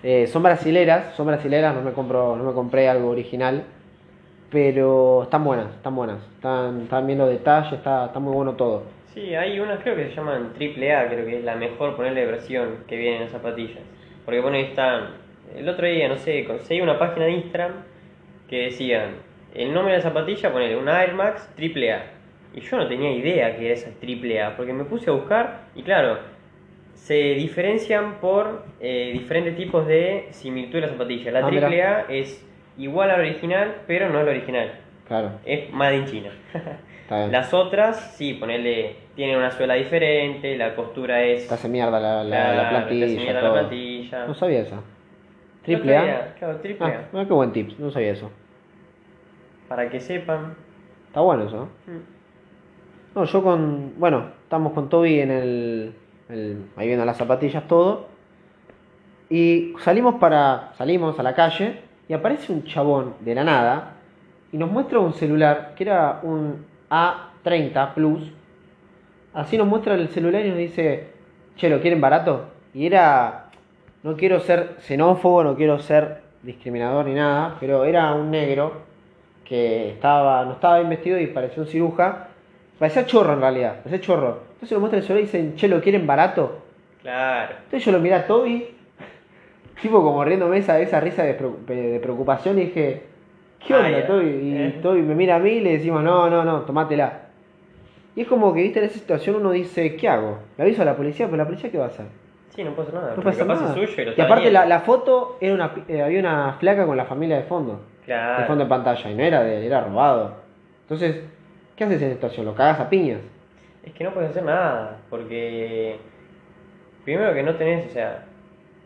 Eh, 0.03 0.27
son 0.27 0.43
brasileras, 0.43 1.15
son 1.15 1.27
brasileras, 1.27 1.75
no 1.75 1.81
me 1.81 1.91
compro, 1.91 2.35
no 2.35 2.43
me 2.43 2.53
compré 2.53 2.89
algo 2.89 3.09
original. 3.09 3.63
Pero 4.49 5.23
están 5.23 5.43
buenas, 5.43 5.73
están 5.75 5.95
buenas. 5.95 6.17
Están, 6.35 6.81
están 6.81 7.07
bien 7.07 7.19
los 7.19 7.29
detalles, 7.29 7.73
está, 7.73 8.07
está 8.07 8.19
muy 8.19 8.33
bueno 8.33 8.53
todo. 8.53 8.83
Sí, 9.13 9.35
hay 9.35 9.59
unas 9.59 9.79
creo 9.81 9.95
que 9.95 10.09
se 10.09 10.15
llaman 10.15 10.53
AAA, 10.55 11.07
creo 11.07 11.25
que 11.25 11.39
es 11.39 11.43
la 11.43 11.55
mejor 11.55 11.95
ponerle 11.95 12.25
versión 12.25 12.83
que 12.87 12.97
viene 12.97 13.17
en 13.17 13.21
las 13.23 13.31
zapatillas. 13.31 13.79
Porque 14.25 14.39
bueno, 14.41 14.57
ahí 14.57 14.63
están. 14.63 15.21
El 15.55 15.67
otro 15.67 15.85
día, 15.85 16.07
no 16.07 16.17
sé, 16.17 16.45
conseguí 16.45 16.81
una 16.81 16.97
página 16.97 17.25
de 17.25 17.31
Instagram 17.31 17.71
que 18.49 18.63
decían 18.63 19.15
el 19.53 19.73
nombre 19.73 19.93
de 19.93 19.99
la 19.99 20.03
zapatilla, 20.03 20.51
ponerle 20.51 20.77
una 20.77 21.03
Air 21.03 21.13
Max 21.13 21.49
AAA. 21.57 22.03
Y 22.53 22.61
yo 22.61 22.77
no 22.77 22.87
tenía 22.87 23.11
idea 23.11 23.55
que 23.55 23.65
era 23.65 23.73
esa 23.73 23.89
AAA, 23.89 24.55
porque 24.55 24.73
me 24.73 24.83
puse 24.85 25.09
a 25.09 25.13
buscar 25.13 25.61
y 25.75 25.83
claro, 25.83 26.19
se 27.01 27.15
diferencian 27.33 28.19
por 28.21 28.63
eh, 28.79 29.09
diferentes 29.11 29.55
tipos 29.55 29.87
de 29.87 30.27
similitud 30.29 30.73
de 30.75 30.81
la 30.81 30.87
zapatilla. 30.89 31.31
La 31.31 31.47
Ah, 31.47 32.05
es 32.07 32.45
igual 32.77 33.09
a 33.09 33.17
la 33.17 33.23
original, 33.23 33.77
pero 33.87 34.09
no 34.09 34.19
es 34.19 34.25
la 34.25 34.31
original. 34.31 34.71
Claro, 35.07 35.31
Es 35.43 35.73
Made 35.73 35.97
in 35.97 36.05
China. 36.05 36.29
está. 37.09 37.27
Las 37.27 37.55
otras, 37.55 38.15
sí, 38.15 38.35
ponerle, 38.35 38.97
tienen 39.15 39.37
una 39.37 39.49
suela 39.49 39.73
diferente, 39.73 40.55
la 40.55 40.75
costura 40.75 41.23
es... 41.23 41.47
Te 41.47 41.55
hace 41.55 41.67
mierda 41.67 41.99
la, 41.99 42.23
la, 42.23 42.53
la 42.53 42.63
te 42.63 42.69
plantilla. 42.69 43.19
mierda 43.19 43.41
la 43.41 43.51
plantilla. 43.51 44.27
No 44.27 44.33
sabía 44.35 44.59
esa. 44.59 44.75
No 44.75 44.83
Triple 45.63 45.97
A. 45.97 46.35
Claro, 46.37 46.57
triple 46.57 46.85
Ah, 46.85 47.01
mira 47.11 47.25
qué 47.25 47.33
buen 47.33 47.51
tips, 47.51 47.79
no 47.79 47.89
sabía 47.89 48.11
eso. 48.11 48.27
A. 48.27 49.69
Para 49.69 49.89
que 49.89 49.99
sepan. 49.99 50.53
Está 51.07 51.21
bueno 51.21 51.45
eso. 51.45 51.57
¿no? 51.87 51.93
Mm. 51.93 52.03
No, 53.15 53.25
yo 53.25 53.43
con. 53.43 53.93
Bueno, 53.99 54.29
estamos 54.43 54.73
con 54.73 54.87
Toby 54.87 55.19
en 55.19 55.31
el, 55.31 55.93
Ahí 56.31 56.87
viendo 56.87 57.03
las 57.03 57.17
zapatillas, 57.17 57.67
todo. 57.67 58.07
Y 59.29 59.73
salimos 59.83 60.15
para. 60.15 60.71
Salimos 60.77 61.19
a 61.19 61.23
la 61.23 61.35
calle. 61.35 61.81
Y 62.07 62.13
aparece 62.13 62.51
un 62.51 62.63
chabón 62.63 63.15
de 63.19 63.35
la 63.35 63.43
nada. 63.43 63.93
Y 64.51 64.57
nos 64.57 64.71
muestra 64.71 64.99
un 64.99 65.13
celular 65.13 65.73
que 65.75 65.83
era 65.83 66.19
un 66.23 66.65
A30 66.89 67.93
Plus. 67.93 68.31
Así 69.33 69.57
nos 69.57 69.67
muestra 69.67 69.95
el 69.95 70.09
celular 70.09 70.45
y 70.45 70.49
nos 70.49 70.57
dice. 70.57 71.07
Che, 71.57 71.69
¿lo 71.69 71.81
quieren 71.81 71.99
barato? 71.99 72.45
Y 72.73 72.85
era. 72.85 73.47
No 74.03 74.15
quiero 74.15 74.39
ser 74.39 74.77
xenófobo, 74.79 75.43
no 75.43 75.55
quiero 75.55 75.79
ser 75.79 76.21
discriminador 76.43 77.05
ni 77.05 77.13
nada. 77.13 77.57
Pero 77.59 77.83
era 77.85 78.13
un 78.13 78.31
negro 78.31 78.81
que 79.45 79.89
estaba, 79.89 80.45
no 80.45 80.53
estaba 80.53 80.77
bien 80.77 80.89
vestido 80.89 81.19
y 81.19 81.27
parecía 81.27 81.61
un 81.61 81.67
ciruja. 81.67 82.29
Parecía 82.81 83.05
chorro 83.05 83.33
en 83.33 83.41
realidad, 83.41 83.75
parecía 83.83 84.01
chorro. 84.01 84.39
Entonces 84.53 84.71
lo 84.71 84.79
muestra 84.79 84.97
el 84.97 85.05
celular 85.05 85.21
y 85.21 85.25
dicen, 85.27 85.55
che, 85.55 85.67
¿lo 85.67 85.79
quieren 85.81 86.07
barato? 86.07 86.63
Claro. 87.03 87.53
Entonces 87.65 87.85
yo 87.85 87.91
lo 87.91 87.99
miré 87.99 88.15
a 88.15 88.25
Toby, 88.25 88.67
tipo 89.81 90.01
como 90.01 90.23
riéndome 90.25 90.57
esa, 90.57 90.79
esa 90.79 90.99
risa 90.99 91.21
de, 91.23 91.37
preo- 91.37 91.57
de 91.67 91.99
preocupación 91.99 92.57
y 92.57 92.65
dije, 92.65 93.03
¿qué 93.65 93.75
onda, 93.75 93.87
Ah, 93.87 93.91
ya. 93.91 94.07
Toby? 94.07 94.25
Y 94.27 94.57
Eh. 94.57 94.79
Toby 94.81 95.03
me 95.03 95.13
mira 95.13 95.35
a 95.35 95.39
mí 95.39 95.51
y 95.51 95.59
le 95.59 95.73
decimos, 95.73 96.03
no, 96.03 96.27
no, 96.29 96.43
no, 96.43 96.61
tomátela. 96.61 97.19
Y 98.15 98.21
es 98.21 98.27
como 98.27 98.51
que, 98.53 98.63
viste, 98.63 98.79
en 98.79 98.85
esa 98.85 98.97
situación 98.97 99.35
uno 99.35 99.51
dice, 99.51 99.95
¿qué 99.95 100.09
hago? 100.09 100.39
¿Le 100.57 100.63
aviso 100.63 100.81
a 100.81 100.85
la 100.85 100.95
policía? 100.97 101.27
Pero 101.27 101.37
la 101.37 101.45
policía, 101.45 101.69
¿qué 101.71 101.77
va 101.77 101.85
a 101.85 101.87
hacer? 101.89 102.05
Sí, 102.55 102.63
no 102.63 102.71
hacer 102.81 102.93
nada. 102.93 103.13
No 103.15 103.23
pasa 103.23 103.39
capaz 103.39 103.61
nada. 103.61 103.67
es 103.69 103.73
suyo 103.89 104.01
y 104.01 104.05
lo 104.05 104.09
y 104.09 104.13
está 104.13 104.23
aparte 104.25 104.51
la, 104.51 104.65
la 104.65 104.79
foto, 104.81 105.37
era 105.39 105.53
una, 105.53 105.71
eh, 105.87 106.01
había 106.01 106.19
una 106.19 106.53
flaca 106.59 106.85
con 106.87 106.97
la 106.97 107.05
familia 107.05 107.37
de 107.37 107.43
fondo. 107.43 107.73
de 107.99 108.05
Claro. 108.05 108.45
fondo 108.47 108.63
de 108.65 108.69
pantalla 108.69 109.09
y 109.09 109.13
no 109.15 109.23
era 109.23 109.43
de, 109.43 109.65
era 109.65 109.81
robado. 109.81 110.33
Entonces, 110.81 111.21
¿qué 111.75 111.84
haces 111.84 112.01
en 112.01 112.12
esta 112.12 112.27
situación? 112.27 112.45
¿Lo 112.45 112.55
cagas 112.55 112.79
a 112.79 112.89
piñas? 112.89 113.21
Es 113.84 113.93
que 113.93 114.03
no 114.03 114.13
puedes 114.13 114.29
hacer 114.29 114.43
nada, 114.43 114.97
porque 115.10 115.97
primero 117.03 117.34
que 117.34 117.43
no 117.43 117.55
tenés, 117.55 117.88
o 117.88 117.89
sea, 117.89 118.25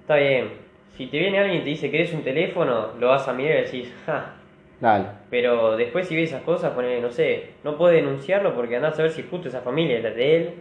está 0.01 0.15
bien, 0.15 0.49
si 0.95 1.07
te 1.07 1.19
viene 1.19 1.39
alguien 1.39 1.61
y 1.61 1.63
te 1.63 1.69
dice 1.69 1.91
que 1.91 1.97
eres 1.97 2.13
un 2.13 2.23
teléfono, 2.23 2.89
lo 2.99 3.09
vas 3.09 3.27
a 3.27 3.33
mirar 3.33 3.59
y 3.59 3.61
decís, 3.63 3.93
ja, 4.05 4.33
Dale. 4.79 5.05
pero 5.29 5.75
después 5.75 6.07
si 6.07 6.15
ves 6.15 6.29
esas 6.29 6.43
cosas, 6.43 6.71
ponele, 6.71 7.01
no 7.01 7.11
sé, 7.11 7.51
no 7.63 7.77
puedes 7.77 8.01
denunciarlo 8.03 8.55
porque 8.55 8.77
andás 8.77 8.97
a 8.99 9.03
ver 9.03 9.11
si 9.11 9.23
justo 9.23 9.49
esa 9.49 9.61
familia 9.61 9.97
es 9.97 10.03
la 10.03 10.11
de 10.11 10.37
él, 10.37 10.53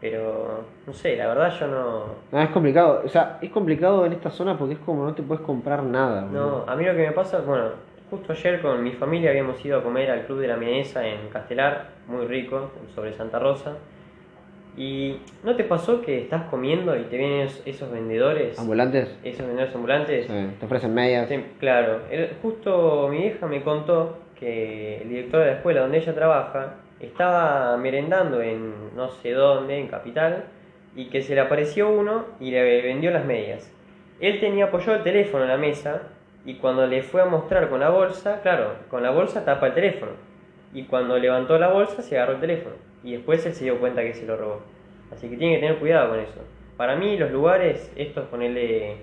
pero 0.00 0.64
no 0.86 0.92
sé, 0.92 1.16
la 1.16 1.26
verdad 1.26 1.52
yo 1.58 1.66
no... 1.66 2.04
No, 2.30 2.40
es 2.42 2.50
complicado. 2.50 3.02
O 3.04 3.08
sea, 3.08 3.38
es 3.40 3.50
complicado 3.50 4.04
en 4.06 4.12
esta 4.12 4.30
zona 4.30 4.56
porque 4.56 4.74
es 4.74 4.80
como 4.80 5.04
no 5.04 5.14
te 5.14 5.22
puedes 5.22 5.44
comprar 5.44 5.82
nada. 5.82 6.22
No, 6.22 6.64
a 6.66 6.76
mí 6.76 6.84
lo 6.84 6.92
que 6.92 7.06
me 7.06 7.12
pasa, 7.12 7.38
bueno, 7.38 7.70
justo 8.10 8.32
ayer 8.32 8.60
con 8.60 8.82
mi 8.82 8.92
familia 8.92 9.30
habíamos 9.30 9.64
ido 9.64 9.78
a 9.78 9.82
comer 9.82 10.10
al 10.10 10.26
Club 10.26 10.40
de 10.40 10.48
la 10.48 10.56
Milanesa 10.56 11.06
en 11.06 11.28
Castelar, 11.28 11.88
muy 12.06 12.26
rico, 12.26 12.70
sobre 12.94 13.12
Santa 13.14 13.38
Rosa. 13.38 13.76
Y 14.76 15.16
¿no 15.42 15.56
te 15.56 15.64
pasó 15.64 16.02
que 16.02 16.20
estás 16.20 16.44
comiendo 16.50 16.94
y 16.96 17.04
te 17.04 17.16
vienen 17.16 17.40
esos, 17.46 17.66
esos 17.66 17.90
vendedores, 17.90 18.58
¿Ambulantes? 18.58 19.16
esos 19.24 19.46
vendedores 19.46 19.74
ambulantes? 19.74 20.26
Sí, 20.26 20.48
te 20.60 20.66
ofrecen 20.66 20.92
medias. 20.92 21.28
Sí, 21.28 21.42
claro, 21.58 22.00
el- 22.10 22.30
justo 22.42 23.08
mi 23.10 23.26
hija 23.26 23.46
me 23.46 23.62
contó 23.62 24.18
que 24.38 24.98
el 25.00 25.08
director 25.08 25.40
de 25.40 25.46
la 25.46 25.52
escuela 25.54 25.80
donde 25.80 25.96
ella 25.98 26.14
trabaja 26.14 26.74
estaba 27.00 27.74
merendando 27.78 28.42
en 28.42 28.94
no 28.94 29.08
sé 29.10 29.32
dónde, 29.32 29.78
en 29.78 29.86
Capital, 29.88 30.44
y 30.94 31.06
que 31.06 31.22
se 31.22 31.34
le 31.34 31.40
apareció 31.40 31.88
uno 31.88 32.26
y 32.38 32.50
le 32.50 32.82
vendió 32.82 33.10
las 33.10 33.24
medias. 33.24 33.72
Él 34.20 34.40
tenía 34.40 34.66
apoyado 34.66 34.96
el 34.96 35.02
teléfono 35.04 35.44
en 35.44 35.50
la 35.50 35.56
mesa 35.56 36.02
y 36.46 36.54
cuando 36.54 36.86
le 36.86 37.02
fue 37.02 37.22
a 37.22 37.26
mostrar 37.26 37.68
con 37.68 37.80
la 37.80 37.90
bolsa, 37.90 38.40
claro, 38.40 38.76
con 38.88 39.02
la 39.02 39.10
bolsa 39.10 39.44
tapa 39.44 39.66
el 39.66 39.74
teléfono. 39.74 40.12
Y 40.72 40.84
cuando 40.84 41.18
levantó 41.18 41.58
la 41.58 41.68
bolsa 41.68 42.02
se 42.02 42.16
agarró 42.16 42.34
el 42.34 42.40
teléfono. 42.40 42.76
Y 43.02 43.12
después 43.12 43.44
él 43.44 43.52
se 43.52 43.64
dio 43.64 43.80
cuenta 43.80 44.02
que 44.02 44.14
se 44.14 44.26
lo 44.26 44.36
robó. 44.36 44.60
Así 45.12 45.28
que 45.28 45.36
tiene 45.36 45.56
que 45.56 45.60
tener 45.60 45.78
cuidado 45.78 46.10
con 46.10 46.20
eso. 46.20 46.40
Para 46.76 46.94
mí 46.94 47.16
los 47.16 47.32
lugares, 47.32 47.92
estos 47.96 48.26
ponerle 48.26 48.96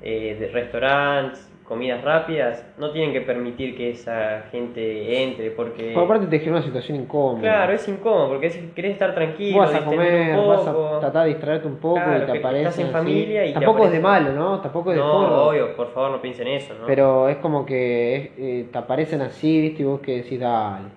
eh, 0.00 0.36
de 0.38 0.48
restaurantes, 0.52 1.49
comidas 1.70 2.02
rápidas, 2.02 2.66
no 2.78 2.90
tienen 2.90 3.12
que 3.12 3.20
permitir 3.20 3.76
que 3.76 3.90
esa 3.90 4.42
gente 4.50 5.22
entre 5.22 5.52
porque... 5.52 5.92
Por 5.94 6.02
aparte 6.02 6.26
te 6.26 6.40
genera 6.40 6.56
una 6.56 6.66
situación 6.66 6.98
incómoda. 6.98 7.40
Claro, 7.42 7.72
es 7.74 7.86
incómodo 7.86 8.28
porque 8.28 8.50
querés 8.74 8.90
estar 8.94 9.14
tranquilo, 9.14 9.56
vas 9.60 9.72
a 9.72 9.84
comer, 9.84 10.36
un 10.36 10.48
vas 10.48 10.66
a 10.66 10.98
tratar 10.98 11.22
de 11.22 11.28
distraerte 11.28 11.68
un 11.68 11.76
poco 11.76 12.00
Claro, 12.02 12.24
y 12.24 12.26
te 12.26 12.38
aparece. 12.38 12.68
estás 12.68 12.78
en 12.80 12.90
familia 12.90 13.44
y 13.46 13.48
te 13.50 13.54
Tampoco 13.54 13.84
es 13.86 13.92
de 13.92 14.00
malo, 14.00 14.32
¿no? 14.32 14.60
Tampoco 14.60 14.90
es 14.90 14.96
de 14.96 15.02
No, 15.04 15.12
forro. 15.12 15.46
obvio, 15.46 15.76
por 15.76 15.92
favor 15.92 16.10
no 16.10 16.20
piensen 16.20 16.48
eso, 16.48 16.74
¿no? 16.74 16.86
Pero 16.86 17.28
es 17.28 17.36
como 17.36 17.64
que 17.64 18.16
es- 18.16 18.30
eh, 18.36 18.68
te 18.72 18.76
aparecen 18.78 19.22
así, 19.22 19.60
¿viste? 19.60 19.82
Y 19.82 19.84
vos 19.86 20.00
que 20.00 20.16
decís, 20.16 20.40
dale. 20.40 20.88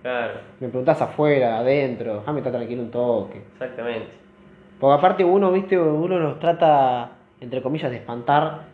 Claro, 0.00 0.32
Me 0.60 0.68
preguntás 0.68 1.02
afuera, 1.02 1.58
adentro, 1.58 2.20
déjame 2.20 2.38
estar 2.38 2.54
tranquilo 2.54 2.82
un 2.84 2.90
toque. 2.90 3.42
exactamente. 3.52 4.08
Porque 4.80 4.98
aparte 4.98 5.24
uno, 5.24 5.52
viste, 5.52 5.78
uno 5.78 6.18
los 6.18 6.38
trata, 6.38 7.10
entre 7.38 7.60
comillas, 7.60 7.90
de 7.90 7.98
espantar. 7.98 8.71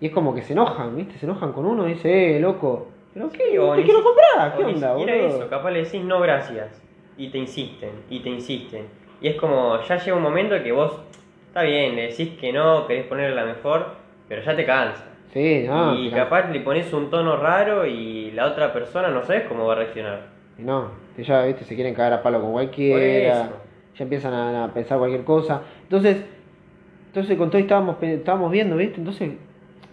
Y 0.00 0.06
es 0.06 0.12
como 0.12 0.34
que 0.34 0.42
se 0.42 0.52
enojan, 0.52 0.96
viste, 0.96 1.18
se 1.18 1.26
enojan 1.26 1.52
con 1.52 1.66
uno 1.66 1.88
y 1.88 1.94
dice, 1.94 2.36
eh, 2.36 2.40
loco. 2.40 2.88
¿Pero 3.14 3.30
qué? 3.30 3.38
Sí, 3.38 3.76
¿Te 3.76 3.82
quiero 3.84 4.02
comprar? 4.02 4.56
¿Qué 4.56 4.64
onda, 4.64 4.94
boludo? 4.94 5.12
eso, 5.12 5.48
capaz 5.48 5.70
le 5.70 5.84
decís 5.84 6.02
no 6.02 6.20
gracias. 6.20 6.82
Y 7.16 7.28
te 7.28 7.38
insisten, 7.38 7.90
y 8.10 8.20
te 8.20 8.28
insisten. 8.28 8.86
Y 9.20 9.28
es 9.28 9.36
como, 9.36 9.80
ya 9.82 9.96
llega 9.96 10.16
un 10.16 10.22
momento 10.22 10.60
que 10.62 10.72
vos, 10.72 10.92
está 11.46 11.62
bien, 11.62 11.94
le 11.94 12.08
decís 12.08 12.30
que 12.40 12.52
no, 12.52 12.86
querés 12.86 13.06
ponerle 13.06 13.36
la 13.36 13.44
mejor, 13.44 13.94
pero 14.28 14.42
ya 14.42 14.56
te 14.56 14.66
cansa. 14.66 15.04
Sí, 15.32 15.64
no. 15.66 15.94
y 15.98 16.10
capaz 16.10 16.50
le 16.50 16.60
pones 16.60 16.92
un 16.92 17.10
tono 17.10 17.36
raro 17.36 17.86
y 17.86 18.30
la 18.32 18.46
otra 18.46 18.72
persona 18.72 19.08
no 19.08 19.24
sabes 19.24 19.44
cómo 19.48 19.66
va 19.66 19.72
a 19.72 19.76
reaccionar. 19.76 20.26
Y 20.58 20.62
no, 20.62 20.90
que 21.16 21.24
ya, 21.24 21.44
viste, 21.44 21.64
se 21.64 21.74
quieren 21.74 21.94
cagar 21.94 22.12
a 22.12 22.22
palo 22.22 22.40
con 22.40 22.52
cualquiera. 22.52 23.50
Ya 23.96 24.02
empiezan 24.02 24.32
a, 24.32 24.64
a 24.64 24.68
pensar 24.72 24.98
cualquier 24.98 25.24
cosa. 25.24 25.62
Entonces, 25.82 26.24
entonces 27.06 27.38
con 27.38 27.50
Toby 27.50 27.62
estábamos, 27.62 28.02
estábamos 28.02 28.50
viendo, 28.50 28.76
viste, 28.76 28.98
entonces, 28.98 29.32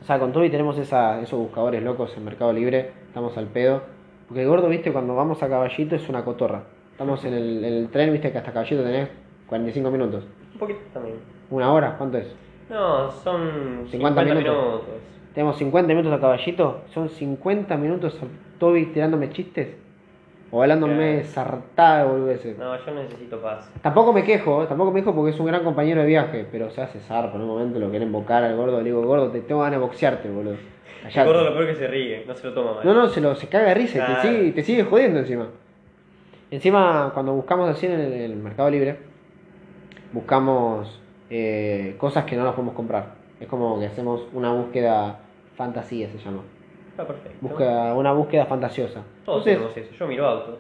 o 0.02 0.04
sea, 0.04 0.18
con 0.18 0.32
Toby 0.32 0.50
tenemos 0.50 0.78
esa, 0.80 1.22
esos 1.22 1.38
buscadores 1.40 1.84
locos 1.84 2.16
en 2.18 2.26
Mercado 2.26 2.52
Libre, 2.52 2.92
estamos 3.08 3.38
al 3.38 3.48
pedo. 3.48 3.84
Porque 4.28 4.42
el 4.42 4.48
gordo, 4.48 4.68
viste, 4.68 4.92
cuando 4.92 5.16
vamos 5.16 5.44
a 5.44 5.48
caballito 5.50 5.96
es 5.96 6.10
una 6.10 6.26
cotorra. 6.26 6.64
Estamos 6.92 7.24
en 7.24 7.34
el, 7.34 7.64
en 7.64 7.74
el 7.74 7.90
tren, 7.90 8.12
viste, 8.12 8.32
que 8.32 8.38
hasta 8.40 8.52
caballito 8.52 8.84
tenés 8.84 9.10
45 9.48 9.92
minutos. 9.92 10.24
Un 10.54 10.60
poquito 10.60 10.80
también. 10.94 11.18
¿Una 11.52 11.72
hora? 11.72 11.98
¿Cuánto 11.98 12.18
es? 12.18 12.36
No, 12.70 13.12
son 13.12 13.86
50 13.90 13.92
50, 13.92 14.24
minutos. 14.24 14.44
minutos. 14.44 14.82
Tenemos 15.36 15.58
50 15.58 15.88
minutos 15.94 16.14
a 16.14 16.20
caballito, 16.20 16.82
son 16.94 17.10
50 17.10 17.78
minutos 17.78 18.18
a 18.22 18.60
Toby 18.60 18.88
tirándome 18.88 19.30
chistes. 19.30 19.76
O 20.54 20.62
hablándome 20.62 21.22
Claro. 21.22 21.28
sartada 21.30 22.04
de. 22.14 22.56
No, 22.60 22.86
yo 22.86 22.94
necesito 22.94 23.40
paz. 23.42 23.72
Tampoco 23.82 24.12
me 24.12 24.24
quejo, 24.24 24.64
¿eh? 24.64 24.68
tampoco 24.68 24.92
me 24.92 25.00
quejo 25.00 25.16
porque 25.16 25.32
es 25.32 25.40
un 25.40 25.46
gran 25.46 25.64
compañero 25.64 26.02
de 26.02 26.08
viaje, 26.08 26.46
pero 26.52 26.70
se 26.70 26.82
hace 26.82 27.00
zarpa 27.00 27.36
en 27.38 27.42
un 27.44 27.48
momento, 27.48 27.80
lo 27.80 27.90
quieren 27.90 28.10
invocar 28.10 28.44
al 28.44 28.56
gordo, 28.58 28.80
le 28.80 28.84
digo, 28.84 29.02
gordo, 29.04 29.30
te 29.32 29.40
tengo 29.42 29.62
ganas 29.62 29.80
de 29.80 29.86
boxearte, 29.86 30.30
boludo. 30.30 30.58
El 31.16 31.26
gordo 31.26 31.44
lo 31.46 31.54
peor 31.54 31.68
que 31.68 31.76
se 31.76 31.88
ríe, 31.88 32.26
no 32.28 32.36
se 32.36 32.48
lo 32.48 32.54
toma 32.54 32.74
mal. 32.76 32.86
No, 32.86 32.94
no, 32.94 33.08
se, 33.08 33.22
lo, 33.22 33.34
se 33.36 33.48
caga 33.48 33.70
de 33.70 33.74
risa 33.76 34.06
Claro. 34.06 34.22
te 34.22 34.28
sigue, 34.28 34.52
te 34.52 34.64
sigue 34.64 34.84
jodiendo 34.84 35.20
encima. 35.20 35.48
Encima, 36.52 37.12
cuando 37.14 37.34
buscamos 37.34 37.70
así 37.70 37.86
en 37.86 37.94
el, 37.94 38.12
en 38.14 38.22
el 38.22 38.36
Mercado 38.36 38.70
Libre, 38.70 38.98
buscamos 40.12 41.00
eh, 41.30 41.96
cosas 41.98 42.26
que 42.26 42.36
no 42.36 42.44
las 42.44 42.54
podemos 42.54 42.76
comprar. 42.76 43.16
Es 43.40 43.48
como 43.48 43.80
que 43.80 43.86
hacemos 43.86 44.28
una 44.34 44.52
búsqueda 44.52 45.20
fantasía, 45.56 46.10
se 46.10 46.18
llama. 46.18 46.42
Está 46.91 47.08
perfecto. 47.08 47.38
Búsqueda, 47.41 47.93
una 47.95 48.12
búsqueda 48.12 48.45
fantasiosa. 48.45 49.01
Todos 49.25 49.47
Entonces, 49.47 49.75
tenemos 49.75 49.77
eso. 49.77 49.99
Yo 49.99 50.08
miro 50.08 50.27
autos. 50.27 50.60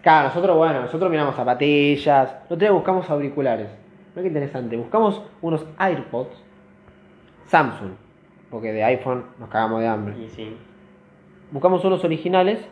Claro, 0.00 0.28
nosotros, 0.28 0.56
bueno, 0.56 0.80
nosotros 0.80 1.10
miramos 1.10 1.36
zapatillas, 1.36 2.34
nosotros 2.48 2.70
buscamos 2.72 3.10
auriculares. 3.10 3.68
Mira 4.14 4.22
qué 4.22 4.28
interesante, 4.28 4.76
buscamos 4.76 5.22
unos 5.40 5.64
AirPods 5.78 6.36
Samsung, 7.46 7.92
porque 8.50 8.72
de 8.72 8.82
iPhone 8.84 9.24
nos 9.38 9.48
cagamos 9.48 9.80
de 9.80 9.86
hambre. 9.86 10.14
Y 10.18 10.28
sí. 10.28 10.56
Buscamos 11.50 11.84
unos 11.84 12.02
originales 12.04 12.66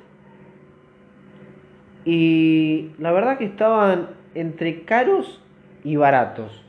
y 2.04 2.92
la 2.98 3.12
verdad 3.12 3.38
que 3.38 3.44
estaban 3.44 4.08
entre 4.34 4.84
caros 4.84 5.40
y 5.84 5.96
baratos. 5.96 6.64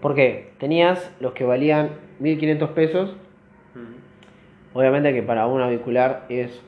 ¿Por 0.00 0.14
qué? 0.14 0.52
Tenías 0.58 1.12
los 1.20 1.32
que 1.32 1.44
valían 1.44 1.90
1500 2.20 2.70
pesos, 2.70 3.16
Mm. 3.74 4.11
Obviamente 4.74 5.12
que 5.12 5.22
para 5.22 5.46
un 5.46 5.60
auricular 5.60 6.24
es 6.28 6.60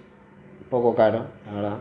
poco 0.70 0.94
caro, 0.94 1.26
la 1.46 1.52
verdad. 1.54 1.76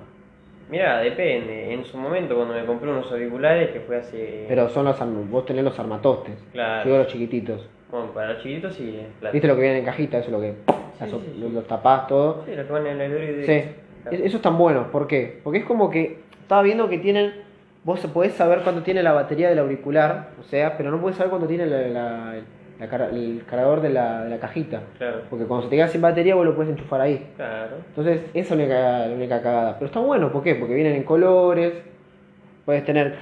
Mira, 0.70 1.00
depende. 1.00 1.74
En 1.74 1.84
su 1.86 1.98
momento, 1.98 2.36
cuando 2.36 2.54
me 2.54 2.66
compré 2.66 2.90
unos 2.90 3.12
auriculares, 3.12 3.72
que 3.72 3.82
fue 3.82 3.98
hace. 3.98 4.46
Pero 4.48 4.70
son 4.70 4.86
los 4.86 5.00
vos 5.30 5.46
tenés 5.46 5.64
los 5.64 5.78
armatostes. 5.78 6.36
Claro. 6.52 6.90
Yo 6.90 6.98
los 6.98 7.08
chiquititos. 7.08 7.68
Bueno, 7.92 8.08
para 8.12 8.34
los 8.34 8.42
chiquitos 8.42 8.74
sí. 8.74 9.00
¿Viste 9.32 9.48
lo 9.48 9.56
que 9.56 9.62
viene 9.62 9.80
en 9.80 9.86
cajita? 9.86 10.18
Eso 10.18 10.28
es 10.28 10.32
lo 10.34 10.42
que 10.42 10.54
Sí, 10.98 11.04
eso- 11.06 11.20
sí, 11.20 11.32
sí. 11.36 11.40
lo- 11.40 11.50
los 11.50 11.68
tapás 11.68 12.08
todo. 12.08 12.44
Sí, 12.46 12.56
los 12.56 12.66
que 12.66 12.72
van 12.74 12.88
en 12.88 13.02
el. 13.02 13.46
Sí. 13.46 13.70
Claro. 14.04 14.18
Es- 14.18 14.24
Esos 14.24 14.36
están 14.36 14.58
buenos, 14.58 14.88
¿por 14.88 15.06
qué? 15.08 15.40
Porque 15.44 15.60
es 15.60 15.66
como 15.66 15.90
que 15.92 16.20
estaba 16.42 16.62
viendo 16.64 16.90
que 16.90 16.98
tienen 16.98 17.34
vos 17.84 18.00
podés 18.08 18.34
saber 18.34 18.62
cuánto 18.64 18.82
tiene 18.82 19.04
la 19.04 19.12
batería 19.12 19.50
del 19.50 19.60
auricular, 19.60 20.30
o 20.40 20.44
sea, 20.44 20.78
pero 20.78 20.90
no 20.90 21.00
podés 21.02 21.18
saber 21.18 21.30
cuánto 21.30 21.48
tiene 21.48 21.66
la- 21.66 21.88
la- 21.90 22.36
la 22.80 22.86
el 22.86 23.44
cargador 23.46 23.82
de 23.82 23.90
la, 23.90 24.24
de 24.24 24.30
la 24.30 24.40
cajita. 24.40 24.82
Claro. 24.98 25.22
Porque 25.30 25.46
cuando 25.46 25.64
se 25.66 25.70
te 25.70 25.76
queda 25.78 25.88
sin 25.88 26.02
batería 26.02 26.36
vos 26.36 26.46
lo 26.46 26.56
puedes 26.56 26.72
enchufar 26.72 27.02
ahí. 27.02 27.28
Claro. 27.36 27.78
Entonces, 27.90 28.22
esa 28.34 28.40
es 28.40 28.50
la 28.50 28.56
única, 28.56 29.08
la 29.08 29.16
única 29.16 29.42
cagada. 29.42 29.74
Pero 29.76 29.86
está 29.88 30.00
bueno, 30.00 30.32
¿por 30.32 30.44
qué? 30.44 30.56
Porque 30.56 30.74
vienen 30.74 30.96
en 30.96 31.04
colores. 31.04 31.74
Puedes 32.66 32.84
tener. 32.86 33.16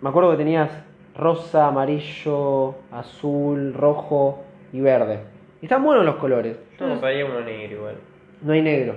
Me 0.00 0.08
acuerdo 0.08 0.30
que 0.32 0.36
tenías 0.36 0.70
rosa, 1.16 1.68
amarillo, 1.68 2.74
azul, 2.92 3.72
rojo 3.74 4.44
y 4.72 4.80
verde. 4.80 5.20
Y 5.62 5.66
están 5.66 5.82
buenos 5.82 6.04
los 6.04 6.16
colores. 6.16 6.58
Yo 6.78 6.88
compraría 6.88 7.24
uno 7.24 7.40
negro 7.40 7.76
igual. 7.76 7.94
no 8.42 8.52
hay 8.52 8.62
negro. 8.62 8.94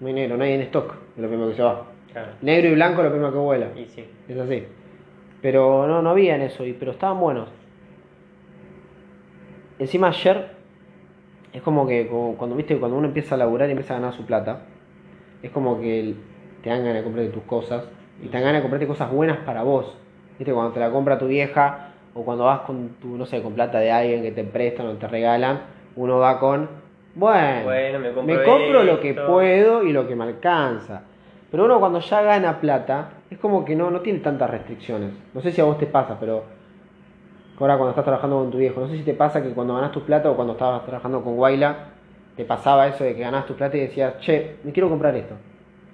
No 0.00 0.06
hay 0.06 0.12
negro, 0.12 0.36
no 0.36 0.44
hay 0.44 0.52
en 0.52 0.60
stock. 0.62 0.94
Es 1.16 1.22
lo 1.22 1.28
primero 1.28 1.48
que 1.50 1.56
se 1.56 1.62
va. 1.62 1.86
Claro. 2.12 2.28
Negro 2.42 2.68
y 2.70 2.74
blanco 2.74 3.00
es 3.00 3.04
lo 3.06 3.10
primero 3.10 3.32
que 3.32 3.38
vuela. 3.38 3.66
Y 3.74 3.86
sí. 3.86 4.04
Es 4.28 4.38
así. 4.38 4.64
Pero 5.40 5.86
no, 5.86 6.02
no 6.02 6.10
había 6.10 6.34
en 6.36 6.42
eso, 6.42 6.64
y- 6.66 6.72
pero 6.74 6.92
estaban 6.92 7.18
buenos. 7.18 7.48
Encima 9.78 10.08
ayer, 10.08 10.48
es 11.52 11.62
como 11.62 11.86
que 11.86 12.08
como 12.08 12.36
cuando 12.36 12.56
viste 12.56 12.76
cuando 12.78 12.96
uno 12.96 13.06
empieza 13.06 13.34
a 13.34 13.38
laburar 13.38 13.68
y 13.68 13.72
empieza 13.72 13.94
a 13.94 13.98
ganar 13.98 14.12
su 14.12 14.26
plata, 14.26 14.62
es 15.42 15.50
como 15.50 15.80
que 15.80 16.14
te 16.62 16.70
dan 16.70 16.80
ganas 16.80 16.96
de 16.96 17.04
comprarte 17.04 17.30
tus 17.30 17.44
cosas 17.44 17.84
y 18.20 18.26
te 18.26 18.32
dan 18.32 18.42
ganas 18.42 18.56
de 18.56 18.62
comprarte 18.62 18.86
cosas 18.86 19.10
buenas 19.12 19.38
para 19.38 19.62
vos. 19.62 19.96
Viste, 20.38 20.52
cuando 20.52 20.72
te 20.72 20.80
la 20.80 20.90
compra 20.90 21.18
tu 21.18 21.26
vieja 21.26 21.90
o 22.14 22.24
cuando 22.24 22.44
vas 22.44 22.60
con 22.60 22.96
tu, 23.00 23.16
no 23.16 23.26
sé, 23.26 23.40
con 23.42 23.54
plata 23.54 23.78
de 23.78 23.92
alguien 23.92 24.22
que 24.22 24.32
te 24.32 24.44
prestan 24.44 24.86
o 24.88 24.92
te 24.94 25.06
regalan, 25.06 25.60
uno 25.96 26.18
va 26.18 26.40
con, 26.40 26.68
bueno, 27.14 27.64
Bueno, 27.64 27.98
me 28.00 28.12
compro 28.12 28.34
me 28.36 28.42
compro 28.42 28.82
lo 28.82 29.00
que 29.00 29.14
puedo 29.14 29.82
y 29.84 29.92
lo 29.92 30.06
que 30.08 30.16
me 30.16 30.24
alcanza. 30.24 31.02
Pero 31.50 31.64
uno 31.64 31.80
cuando 31.80 32.00
ya 32.00 32.22
gana 32.22 32.60
plata, 32.60 33.10
es 33.30 33.38
como 33.38 33.64
que 33.64 33.74
no, 33.74 33.90
no 33.90 34.00
tiene 34.00 34.18
tantas 34.18 34.50
restricciones. 34.50 35.12
No 35.34 35.40
sé 35.40 35.52
si 35.52 35.60
a 35.60 35.64
vos 35.64 35.78
te 35.78 35.86
pasa, 35.86 36.18
pero 36.20 36.44
ahora 37.64 37.76
cuando 37.76 37.90
estás 37.90 38.04
trabajando 38.04 38.38
con 38.38 38.50
tu 38.50 38.58
viejo, 38.58 38.80
no 38.80 38.88
sé 38.88 38.96
si 38.96 39.02
te 39.02 39.14
pasa 39.14 39.42
que 39.42 39.50
cuando 39.50 39.74
ganás 39.74 39.92
tu 39.92 40.02
plata 40.02 40.30
o 40.30 40.36
cuando 40.36 40.52
estabas 40.54 40.84
trabajando 40.84 41.22
con 41.22 41.36
Guayla, 41.36 41.76
te 42.36 42.44
pasaba 42.44 42.86
eso 42.86 43.04
de 43.04 43.14
que 43.14 43.20
ganás 43.22 43.46
tu 43.46 43.54
plata 43.54 43.76
y 43.76 43.80
decías, 43.80 44.18
che, 44.20 44.56
me 44.64 44.72
quiero 44.72 44.88
comprar 44.88 45.14
esto. 45.16 45.34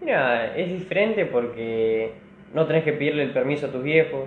Mira, 0.01 0.55
es 0.57 0.69
diferente 0.69 1.25
porque 1.27 2.13
no 2.53 2.67
tenés 2.67 2.85
que 2.85 2.93
pedirle 2.93 3.23
el 3.23 3.31
permiso 3.31 3.67
a 3.67 3.71
tus 3.71 3.83
viejos, 3.83 4.25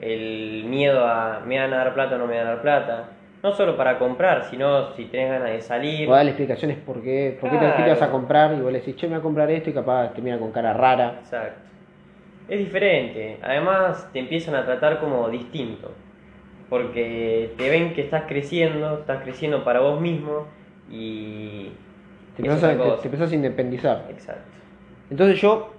el 0.00 0.64
miedo 0.68 1.04
a 1.04 1.40
me 1.44 1.58
van 1.58 1.72
a 1.72 1.78
dar 1.78 1.94
plata 1.94 2.16
o 2.16 2.18
no 2.18 2.26
me 2.26 2.36
van 2.38 2.46
a 2.46 2.50
dar 2.50 2.62
plata. 2.62 3.04
No 3.42 3.52
solo 3.52 3.76
para 3.76 3.98
comprar, 3.98 4.44
sino 4.44 4.92
si 4.94 5.04
tenés 5.04 5.30
ganas 5.30 5.50
de 5.50 5.60
salir. 5.60 6.08
O 6.08 6.12
darle 6.14 6.30
explicaciones 6.30 6.78
por 6.78 7.02
qué, 7.02 7.36
por 7.40 7.50
te, 7.50 7.58
qué 7.58 7.64
te 7.64 7.82
vas 7.90 7.92
a 7.92 7.96
Claro. 7.96 8.12
comprar 8.12 8.54
y 8.54 8.60
vos 8.60 8.72
le 8.72 8.78
decís, 8.78 8.96
che, 8.96 9.06
me 9.06 9.14
voy 9.14 9.20
a 9.20 9.22
comprar 9.22 9.50
esto 9.50 9.70
y 9.70 9.72
capaz 9.72 10.12
te 10.14 10.22
mira 10.22 10.38
con 10.38 10.50
cara 10.52 10.72
rara. 10.72 11.16
Exacto. 11.20 11.60
Es 12.48 12.58
diferente. 12.58 13.38
Además, 13.42 14.08
te 14.12 14.20
empiezan 14.20 14.54
a 14.54 14.64
tratar 14.64 15.00
como 15.00 15.28
distinto. 15.28 15.90
Porque 16.68 17.52
te 17.56 17.70
ven 17.70 17.94
que 17.94 18.02
estás 18.02 18.24
creciendo, 18.26 18.98
estás 18.98 19.22
creciendo 19.22 19.64
para 19.64 19.80
vos 19.80 20.00
mismo 20.00 20.46
y. 20.90 21.70
Te 22.36 22.42
empezás, 22.42 22.64
a, 22.64 22.98
te- 23.00 23.08
te 23.28 23.34
independizar. 23.36 24.06
Exacto. 24.10 24.42
Entonces 25.10 25.40
yo, 25.40 25.72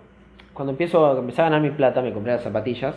cuando 0.54 0.71
empiezo 0.71 1.06
a 1.06 1.19
empecé 1.19 1.41
a 1.41 1.45
ganar 1.45 1.62
mi 1.62 1.71
plata, 1.71 2.02
me 2.02 2.13
compré 2.13 2.34
las 2.34 2.41
zapatillas 2.41 2.95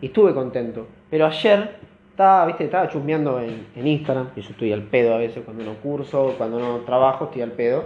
y 0.00 0.06
estuve 0.06 0.32
contento. 0.32 0.86
Pero 1.10 1.26
ayer 1.26 1.76
estaba, 2.10 2.46
viste, 2.46 2.64
estaba 2.64 2.88
chusmeando 2.88 3.40
en, 3.40 3.66
en 3.74 3.86
Instagram, 3.86 4.28
y 4.36 4.40
yo 4.40 4.50
estoy 4.50 4.72
al 4.72 4.82
pedo 4.82 5.14
a 5.14 5.18
veces 5.18 5.42
cuando 5.44 5.64
no 5.64 5.74
curso, 5.74 6.34
cuando 6.38 6.58
no 6.60 6.76
trabajo, 6.78 7.24
estoy 7.24 7.42
al 7.42 7.52
pedo. 7.52 7.84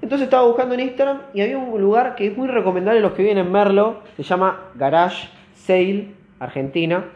Entonces 0.00 0.26
estaba 0.26 0.46
buscando 0.46 0.74
en 0.74 0.80
Instagram 0.80 1.22
y 1.34 1.40
había 1.40 1.58
un 1.58 1.80
lugar 1.80 2.14
que 2.14 2.28
es 2.28 2.36
muy 2.36 2.46
recomendable 2.46 3.00
a 3.00 3.02
los 3.02 3.12
que 3.12 3.22
viven 3.22 3.38
en 3.38 3.50
Merlo, 3.50 4.02
se 4.16 4.22
llama 4.22 4.60
Garage 4.76 5.28
Sale 5.54 6.12
Argentina, 6.38 7.06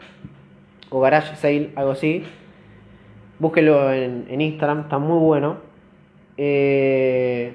o 0.93 0.99
Garage 1.01 1.35
Sale, 1.35 1.71
algo 1.75 1.91
así. 1.91 2.23
Búsquelo 3.39 3.91
en, 3.91 4.25
en 4.29 4.41
Instagram, 4.41 4.81
está 4.81 4.99
muy 4.99 5.17
bueno. 5.19 5.57
Eh, 6.37 7.53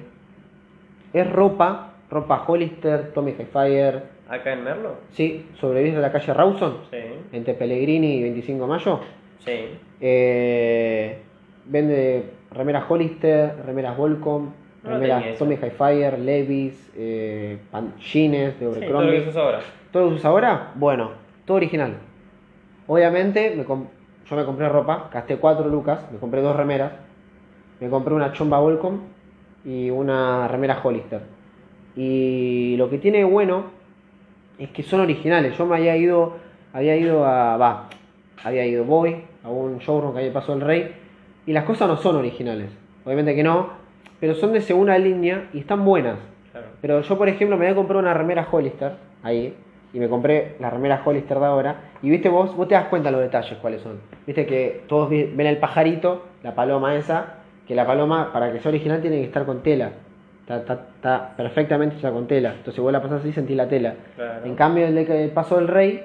es 1.13 1.31
ropa, 1.31 1.93
ropa 2.11 2.43
Hollister, 2.45 3.11
Tommy 3.13 3.31
Hilfiger, 3.31 4.03
¿Acá 4.29 4.53
en 4.53 4.63
Merlo? 4.63 4.95
sí, 5.11 5.45
sobrevives 5.59 5.95
de 5.95 6.01
la 6.01 6.11
calle 6.11 6.33
Rawson, 6.33 6.77
Sí. 6.91 6.97
entre 7.31 7.53
Pellegrini 7.55 8.17
y 8.17 8.21
25 8.23 8.61
de 8.63 8.67
mayo. 8.69 8.99
Sí. 9.39 9.51
Eh, 10.01 11.17
vende 11.65 12.25
remeras 12.51 12.83
Hollister, 12.89 13.53
remeras 13.65 13.97
Volcom, 13.97 14.51
No 14.83 14.89
remeras. 14.91 15.37
Tommy 15.37 15.55
Hilfiger, 15.55 16.19
Levi's, 16.19 16.91
eh, 16.95 17.57
jeans 17.99 18.33
de 18.37 18.51
Sí, 18.51 18.57
todo 18.59 18.69
lo 18.69 18.73
que 18.79 18.85
Abercrombie. 18.85 19.19
usas 19.21 19.35
ahora. 19.37 19.59
¿Todo 19.91 20.03
lo 20.03 20.09
que 20.09 20.15
usas 20.15 20.25
ahora? 20.25 20.71
Bueno, 20.75 21.11
todo 21.45 21.57
original. 21.57 21.93
Obviamente, 22.89 23.53
me 23.55 23.63
yo 23.63 24.35
me 24.35 24.45
compré 24.45 24.67
ropa, 24.67 25.11
gasté 25.13 25.37
4 25.37 25.69
lucas, 25.69 26.07
me 26.11 26.17
compré 26.17 26.41
dos 26.41 26.55
remeras, 26.55 26.91
me 27.79 27.87
compré 27.87 28.15
una 28.15 28.33
chomba 28.33 28.59
Volcom 28.59 29.01
y 29.63 29.91
una 29.91 30.47
remera 30.47 30.79
Hollister. 30.81 31.21
Y 31.95 32.75
lo 32.77 32.89
que 32.89 32.97
tiene 32.97 33.19
de 33.19 33.25
bueno 33.25 33.65
es 34.57 34.69
que 34.69 34.81
son 34.81 35.01
originales. 35.01 35.55
Yo 35.55 35.67
me 35.67 35.75
había 35.75 35.95
ido, 35.97 36.37
había 36.73 36.95
ido 36.95 37.25
a, 37.25 37.57
va, 37.57 37.89
había 38.43 38.65
ido, 38.65 38.83
voy 38.85 39.17
a 39.43 39.49
un 39.49 39.77
showroom 39.77 40.13
que 40.13 40.19
había 40.21 40.33
pasado 40.33 40.55
el 40.55 40.61
Rey 40.61 40.95
y 41.45 41.53
las 41.53 41.65
cosas 41.65 41.87
no 41.87 41.97
son 41.97 42.15
originales. 42.15 42.71
Obviamente 43.05 43.35
que 43.35 43.43
no, 43.43 43.69
pero 44.19 44.33
son 44.33 44.51
de 44.51 44.61
segunda 44.61 44.97
línea 44.97 45.47
y 45.53 45.59
están 45.59 45.85
buenas. 45.85 46.17
Claro. 46.51 46.67
Pero 46.81 47.01
yo, 47.01 47.17
por 47.19 47.29
ejemplo, 47.29 47.55
me 47.55 47.65
había 47.65 47.75
comprado 47.75 47.99
una 47.99 48.15
remera 48.15 48.47
Hollister 48.51 48.93
ahí. 49.21 49.53
Y 49.93 49.99
me 49.99 50.07
compré 50.07 50.55
la 50.59 50.69
remera 50.69 51.01
Hollister 51.03 51.39
de 51.39 51.45
ahora. 51.45 51.75
Y 52.01 52.09
viste 52.09 52.29
vos, 52.29 52.55
vos 52.55 52.67
te 52.67 52.75
das 52.75 52.85
cuenta 52.85 53.09
los 53.11 53.21
detalles 53.21 53.57
cuáles 53.59 53.81
son. 53.81 53.99
Viste 54.27 54.45
que 54.45 54.83
todos 54.87 55.09
ven 55.09 55.39
el 55.47 55.57
pajarito, 55.57 56.25
la 56.43 56.53
paloma 56.53 56.95
esa. 56.95 57.35
Que 57.67 57.75
la 57.75 57.85
paloma, 57.85 58.31
para 58.33 58.51
que 58.51 58.59
sea 58.59 58.69
original, 58.69 59.01
tiene 59.01 59.17
que 59.17 59.25
estar 59.25 59.45
con 59.45 59.61
tela. 59.63 59.91
Está, 60.41 60.57
está- 60.57 60.73
está 60.95 61.33
perfectamente 61.37 61.97
hecha 61.97 62.11
con 62.11 62.27
tela. 62.27 62.53
Entonces 62.57 62.81
vos 62.81 62.91
la 62.91 63.01
pasás 63.01 63.19
así 63.21 63.29
y 63.29 63.33
sentís 63.33 63.55
la 63.57 63.67
tela. 63.67 63.93
Claro. 64.15 64.45
En 64.45 64.55
cambio, 64.55 64.85
el 64.87 64.95
de 64.95 65.05
que 65.05 65.27
pasó 65.33 65.59
el 65.59 65.67
rey, 65.67 66.03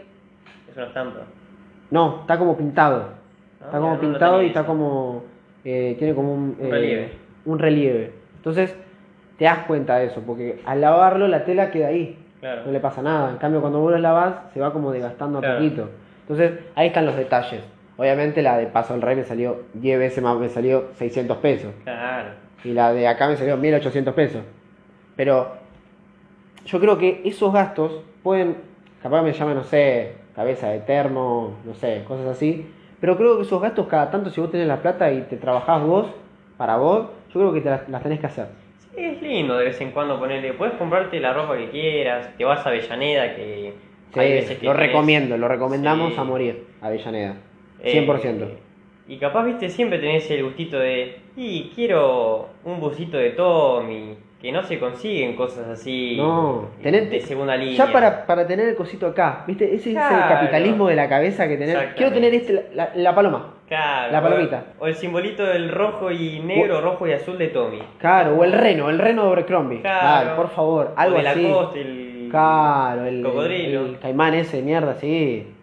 Es 0.70 0.76
una 0.76 0.86
estampa. 0.86 1.20
no, 1.90 2.20
está 2.22 2.38
como 2.38 2.56
pintado. 2.56 3.08
Ah, 3.60 3.66
Está 3.66 3.78
como 3.78 3.94
no 3.94 4.00
pintado 4.00 4.42
y 4.42 4.46
está 4.46 4.60
eso. 4.60 4.66
como. 4.66 5.24
eh, 5.64 5.94
tiene 5.98 6.14
como 6.14 6.34
un. 6.34 6.56
Un 6.58 6.66
eh, 6.66 6.70
relieve. 6.70 7.12
un 7.46 7.58
relieve. 7.58 8.12
Entonces, 8.36 8.76
te 9.38 9.44
das 9.46 9.60
cuenta 9.66 9.96
de 9.96 10.06
eso, 10.06 10.20
porque 10.26 10.60
al 10.66 10.80
lavarlo 10.82 11.28
la 11.28 11.44
tela 11.44 11.70
queda 11.70 11.88
ahí. 11.88 12.18
Claro. 12.44 12.62
No 12.66 12.72
le 12.72 12.80
pasa 12.80 13.00
nada. 13.00 13.30
En 13.30 13.38
cambio, 13.38 13.62
cuando 13.62 13.80
vos 13.80 13.90
lo 13.90 13.96
lavas, 13.96 14.34
se 14.52 14.60
va 14.60 14.70
como 14.70 14.92
desgastando 14.92 15.38
a 15.38 15.54
poquito. 15.54 15.88
Entonces, 16.20 16.52
ahí 16.74 16.88
están 16.88 17.06
los 17.06 17.16
detalles. 17.16 17.62
Obviamente, 17.96 18.42
la 18.42 18.58
de 18.58 18.66
Paso 18.66 18.92
del 18.92 19.00
Rey 19.00 19.16
me 19.16 19.24
salió 19.24 19.62
10 19.72 19.98
veces 19.98 20.22
más, 20.22 20.36
me 20.36 20.50
salió 20.50 20.88
600 20.96 21.38
pesos. 21.38 21.72
Claro. 21.84 22.32
Y 22.62 22.72
la 22.74 22.92
de 22.92 23.08
acá 23.08 23.28
me 23.28 23.36
salió 23.38 23.56
1800 23.56 24.12
pesos. 24.12 24.42
Pero 25.16 25.52
yo 26.66 26.80
creo 26.80 26.98
que 26.98 27.22
esos 27.24 27.50
gastos 27.50 28.02
pueden, 28.22 28.58
capaz 29.02 29.22
me 29.22 29.32
llaman, 29.32 29.54
no 29.54 29.64
sé, 29.64 30.12
cabeza 30.36 30.68
de 30.68 30.80
termo, 30.80 31.56
no 31.64 31.72
sé, 31.72 32.04
cosas 32.06 32.26
así, 32.26 32.70
pero 33.00 33.16
creo 33.16 33.36
que 33.36 33.44
esos 33.44 33.62
gastos 33.62 33.86
cada 33.86 34.10
tanto, 34.10 34.28
si 34.28 34.42
vos 34.42 34.50
tenés 34.50 34.68
la 34.68 34.82
plata 34.82 35.10
y 35.10 35.22
te 35.22 35.38
trabajás 35.38 35.82
vos, 35.82 36.08
para 36.58 36.76
vos, 36.76 37.06
yo 37.32 37.40
creo 37.40 37.54
que 37.54 37.62
te 37.62 37.70
las, 37.70 37.88
las 37.88 38.02
tenés 38.02 38.20
que 38.20 38.26
hacer. 38.26 38.48
Es 38.96 39.20
lindo 39.22 39.56
de 39.56 39.64
vez 39.66 39.80
en 39.80 39.90
cuando 39.90 40.18
ponerle. 40.18 40.52
Puedes 40.52 40.74
comprarte 40.74 41.18
la 41.20 41.32
ropa 41.32 41.56
que 41.56 41.68
quieras, 41.70 42.36
te 42.36 42.44
vas 42.44 42.64
a 42.64 42.68
Avellaneda, 42.68 43.34
que 43.34 43.72
Sí, 44.12 44.20
hay 44.20 44.32
veces 44.32 44.58
que 44.58 44.66
lo 44.66 44.72
tenés- 44.72 44.76
recomiendo, 44.86 45.36
lo 45.36 45.48
recomendamos 45.48 46.12
Sí. 46.14 46.18
a 46.20 46.24
morir, 46.24 46.64
Avellaneda. 46.80 47.36
Eh, 47.82 47.90
100%. 47.92 48.46
y 49.08 49.16
capaz, 49.18 49.44
viste, 49.44 49.68
siempre 49.68 49.98
tenés 49.98 50.30
el 50.30 50.44
gustito 50.44 50.78
de, 50.78 51.16
y 51.36 51.70
quiero 51.74 52.48
un 52.64 52.80
busito 52.80 53.18
de 53.18 53.30
Tommy, 53.30 54.16
que 54.44 54.52
no 54.52 54.62
se 54.62 54.78
consiguen 54.78 55.36
cosas 55.36 55.66
así 55.68 56.16
No, 56.18 56.68
tenés- 56.82 57.08
de 57.08 57.18
segunda 57.22 57.56
línea. 57.56 57.76
Ya 57.86 57.90
para, 57.90 58.26
para 58.26 58.46
tener 58.46 58.68
el 58.68 58.74
cosito 58.76 59.06
acá, 59.06 59.42
¿viste? 59.46 59.64
Ese 59.74 59.92
es 59.92 59.96
el 59.96 60.02
capitalismo 60.28 60.86
de 60.88 60.96
la 60.96 61.08
cabeza 61.08 61.48
que 61.48 61.56
tener. 61.56 61.94
Quiero 61.94 62.12
tener 62.12 62.34
este, 62.34 62.66
la, 62.74 62.90
la 62.94 63.14
paloma. 63.14 63.54
Claro, 63.66 64.12
la 64.12 64.22
palomita. 64.22 64.64
O, 64.78 64.86
el 64.86 64.94
simbolito 64.96 65.42
del 65.46 65.70
rojo 65.70 66.10
y 66.10 66.40
negro, 66.40 66.82
rojo 66.82 67.06
y 67.08 67.12
azul 67.12 67.38
de 67.38 67.48
Tommy. 67.48 67.78
Claro, 67.96 68.36
o 68.36 68.44
el 68.44 68.52
reno, 68.52 68.90
el 68.90 68.98
reno 68.98 69.22
de 69.24 69.32
Abercrombie. 69.32 69.80
Claro. 69.80 70.36
Por 70.36 70.50
favor, 70.50 70.92
algo 70.94 71.16
o 71.16 71.22
de 71.22 71.28
así. 71.28 71.42
Lacoste, 71.48 71.80
el 71.80 72.28
Claro, 72.30 73.06
el, 73.06 73.22
cocodrilo. 73.22 73.86
el 73.86 73.98
caimán 73.98 74.34
ese 74.34 74.58
de 74.58 74.62
mierda, 74.64 74.94
sí. 74.96 75.53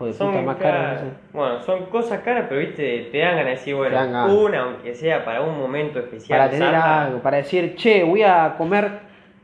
De 0.00 0.12
Son 0.14 0.30
puta, 0.30 0.42
más 0.42 0.56
caras. 0.56 1.02
no 1.02 1.08
sé. 1.10 1.16
Bueno, 1.32 1.62
son 1.62 1.86
cosas 1.86 2.20
caras, 2.20 2.46
pero 2.48 2.60
viste, 2.60 3.08
te 3.12 3.18
dan 3.18 3.30
ganas 3.32 3.44
de 3.44 3.50
decir, 3.50 3.74
bueno, 3.74 3.94
ganas. 3.96 4.32
una, 4.32 4.60
aunque 4.62 4.94
sea 4.94 5.24
para 5.24 5.42
un 5.42 5.58
momento 5.58 5.98
especial. 5.98 6.38
Para 6.38 6.50
tener 6.50 6.74
algo, 6.74 7.18
para 7.20 7.36
decir, 7.38 7.74
che, 7.76 8.02
voy 8.02 8.22
a 8.22 8.54
comer 8.56 8.90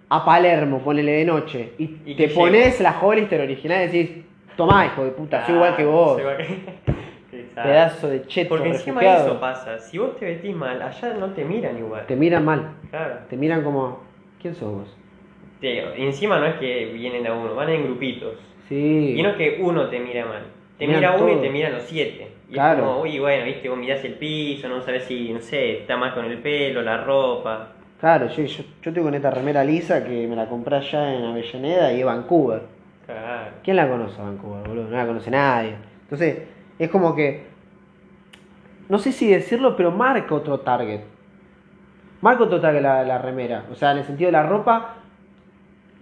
a 0.09 0.25
Palermo, 0.25 0.79
ponele 0.81 1.12
de 1.12 1.25
noche. 1.27 1.73
Y, 1.79 1.97
Y 2.07 2.14
te 2.14 2.29
pones 2.29 2.81
la 2.81 2.99
Hollister 3.01 3.40
original 3.40 3.83
y 3.83 3.87
decís, 3.87 4.25
tomá, 4.57 4.87
hijo 4.87 5.05
de 5.05 5.11
puta, 5.11 5.45
soy 5.45 5.55
igual 5.57 5.77
que 5.77 5.85
vos. 5.85 6.19
igual 6.21 6.37
que- 6.38 6.87
Exacto. 7.38 7.69
Pedazo 7.69 8.09
de 8.09 8.23
cheto 8.27 8.49
Porque 8.49 8.69
encima 8.71 9.01
refugiado. 9.03 9.27
eso 9.33 9.40
pasa, 9.40 9.79
si 9.79 9.99
vos 9.99 10.16
te 10.16 10.25
vestís 10.25 10.57
mal, 10.57 10.81
allá 10.81 11.12
no 11.21 11.27
te 11.33 11.45
miran 11.45 11.77
igual. 11.77 12.07
Te 12.07 12.16
miran 12.16 12.45
mal. 12.47 12.71
Claro. 12.90 13.16
Te 13.29 13.37
miran 13.37 13.62
como, 13.62 14.01
¿quién 14.40 14.55
sos 14.55 14.73
vos? 14.73 14.97
Te- 15.61 16.03
encima 16.03 16.38
no 16.38 16.47
es 16.47 16.55
que 16.55 16.87
vienen 16.95 17.27
a 17.27 17.35
uno, 17.35 17.55
van 17.55 17.69
en 17.69 17.85
grupitos. 17.85 18.35
Sí. 18.68 19.14
Y 19.16 19.22
no 19.22 19.31
es 19.31 19.37
que 19.37 19.59
uno 19.62 19.88
te 19.88 19.98
mira 20.00 20.24
mal. 20.26 20.42
Te 20.79 20.87
Miran 20.87 21.00
mira 21.00 21.16
uno 21.16 21.33
y 21.33 21.37
te 21.42 21.50
miran 21.50 21.72
los 21.72 21.83
siete. 21.85 22.29
Y 22.48 22.52
Claro. 22.52 22.79
es 22.83 22.85
como, 22.88 23.00
uy, 23.02 23.18
bueno, 23.18 23.44
viste, 23.44 23.68
vos 23.68 23.79
mirás 23.79 24.05
el 24.05 24.14
piso, 24.14 24.68
no 24.68 24.83
sabes 24.83 25.05
si, 25.05 25.33
no 25.33 25.40
sé, 25.40 25.79
está 25.81 25.96
mal 25.96 26.14
con 26.14 26.24
el 26.26 26.38
pelo, 26.38 26.83
la 26.83 26.98
ropa. 27.02 27.72
Claro, 27.98 28.29
yo, 28.29 28.44
yo, 28.44 28.62
yo 28.83 28.92
tengo 28.92 29.07
con 29.07 29.14
esta 29.14 29.31
remera 29.31 29.64
lisa 29.64 30.05
que 30.05 30.26
me 30.26 30.37
la 30.37 30.46
compré 30.46 30.76
allá 30.76 31.14
en 31.14 31.24
Avellaneda 31.24 31.92
y 31.92 32.00
en 32.00 32.07
Vancouver. 32.07 32.62
Claro. 33.07 33.52
¿Quién 33.64 33.76
la 33.76 33.88
conoce 33.88 34.20
a 34.20 34.24
Vancouver, 34.24 34.68
boludo? 34.68 34.88
No 34.90 34.96
la 34.96 35.07
conoce 35.07 35.31
nadie. 35.31 35.76
Entonces, 36.02 36.42
es 36.79 36.90
como 36.90 37.14
que. 37.16 37.44
No 38.88 38.98
sé 38.98 39.12
si 39.12 39.29
decirlo, 39.29 39.76
pero 39.76 39.90
marca 39.90 40.35
otro 40.35 40.61
target. 40.61 41.00
Marca 42.20 42.44
otro 42.44 42.61
target 42.61 42.83
la, 42.83 43.02
la 43.05 43.18
remera. 43.18 43.64
O 43.72 43.74
sea, 43.74 43.92
en 43.92 43.98
el 43.98 44.05
sentido 44.05 44.29
de 44.29 44.33
la 44.33 44.42
ropa. 44.42 44.96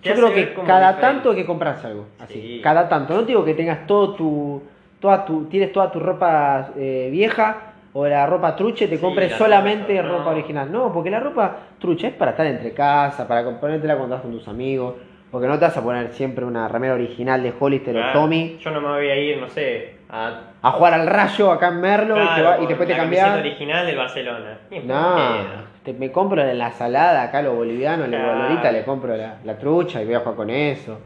Yo 0.05 0.15
creo 0.15 0.33
que 0.35 0.55
cada 0.67 0.93
diferente. 0.93 1.01
tanto 1.01 1.31
hay 1.31 1.37
que 1.37 1.47
comprarse 1.47 1.87
algo. 1.89 2.07
Así. 2.21 2.35
Sí. 2.35 2.61
Cada 2.63 2.89
tanto. 2.89 3.15
No 3.15 3.21
te 3.21 3.27
digo 3.27 3.45
que 3.45 3.55
tengas 3.55 3.87
todo 3.87 4.15
tu. 4.15 4.63
Toda 5.01 5.25
tu 5.25 5.45
tienes 5.47 5.71
toda 5.73 5.91
tu 5.93 6.01
ropa 6.01 6.71
eh, 6.77 7.09
vieja 7.13 7.57
o 7.93 8.07
la 8.07 8.27
ropa 8.27 8.57
trucha 8.57 8.85
y 8.87 8.89
te 8.89 8.97
Sí, 8.97 9.03
compres 9.03 9.31
la 9.33 9.39
solamente 9.39 10.01
ropa, 10.01 10.13
no. 10.13 10.19
ropa 10.19 10.31
original. 10.31 10.73
No, 10.73 10.93
porque 10.93 11.11
la 11.11 11.21
ropa 11.21 11.57
trucha 11.79 12.09
es 12.09 12.15
para 12.15 12.31
estar 12.33 12.47
entre 12.47 12.73
casa, 12.73 13.29
para 13.29 13.45
ponértela 13.61 13.97
cuando 13.97 14.15
estás 14.17 14.29
con 14.29 14.39
tus 14.39 14.49
amigos. 14.49 14.95
Porque 15.31 15.47
no 15.49 15.59
te 15.59 15.65
vas 15.65 15.77
a 15.77 15.83
poner 15.83 16.13
siempre 16.13 16.45
una 16.45 16.69
remera 16.69 16.95
original 16.95 17.43
de 17.43 17.53
Hollister 17.59 17.95
o 17.97 17.99
Claro. 18.01 18.21
Tommy 18.21 18.57
Yo 18.61 18.71
no 18.71 18.81
me 18.81 18.89
voy 18.89 19.09
a 19.11 19.17
ir, 19.17 19.37
no 19.39 19.49
sé, 19.49 19.97
a. 20.09 20.41
a 20.63 20.71
jugar 20.71 20.95
al 20.95 21.07
rayo 21.09 21.51
acá 21.51 21.69
en 21.69 21.81
Merlo 21.81 22.15
y, 22.23 22.35
te 22.37 22.43
va- 22.43 22.59
y 22.61 22.67
después 22.67 22.89
te 22.89 22.95
la 22.95 23.01
cambias. 23.01 23.37
original 23.41 23.85
del 23.85 23.97
Barcelona. 23.97 24.59
No. 24.85 25.74
Te- 25.85 25.93
me 25.93 26.11
compro 26.11 26.43
la 26.45 26.73
salada 26.73 27.23
acá 27.23 27.43
los 27.43 27.55
bolivianos, 27.55 28.09
le 28.09 28.17
Claro. 28.17 28.39
bolorita, 28.39 28.73
le 28.73 28.85
compro 28.85 29.17
la, 29.17 29.37
la 29.45 29.59
trucha 29.59 30.03
y 30.03 30.05
voy 30.07 30.15
a 30.15 30.21
jugar 30.21 30.35
con 30.37 30.51
eso. 30.51 30.99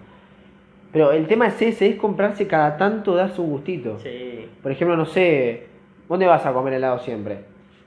Pero 0.92 1.12
el 1.12 1.26
tema 1.26 1.48
es 1.48 1.60
ese, 1.60 1.88
es 1.88 1.96
comprarse 1.96 2.46
cada 2.46 2.76
tanto, 2.76 3.14
darse 3.14 3.40
un 3.40 3.50
gustito. 3.50 3.98
Sí. 3.98 4.48
Por 4.62 4.72
ejemplo, 4.72 4.96
no 4.96 5.04
sé, 5.04 5.66
¿dónde 6.08 6.26
vas 6.26 6.46
a 6.46 6.52
comer 6.52 6.72
helado 6.74 6.98
siempre? 7.00 7.40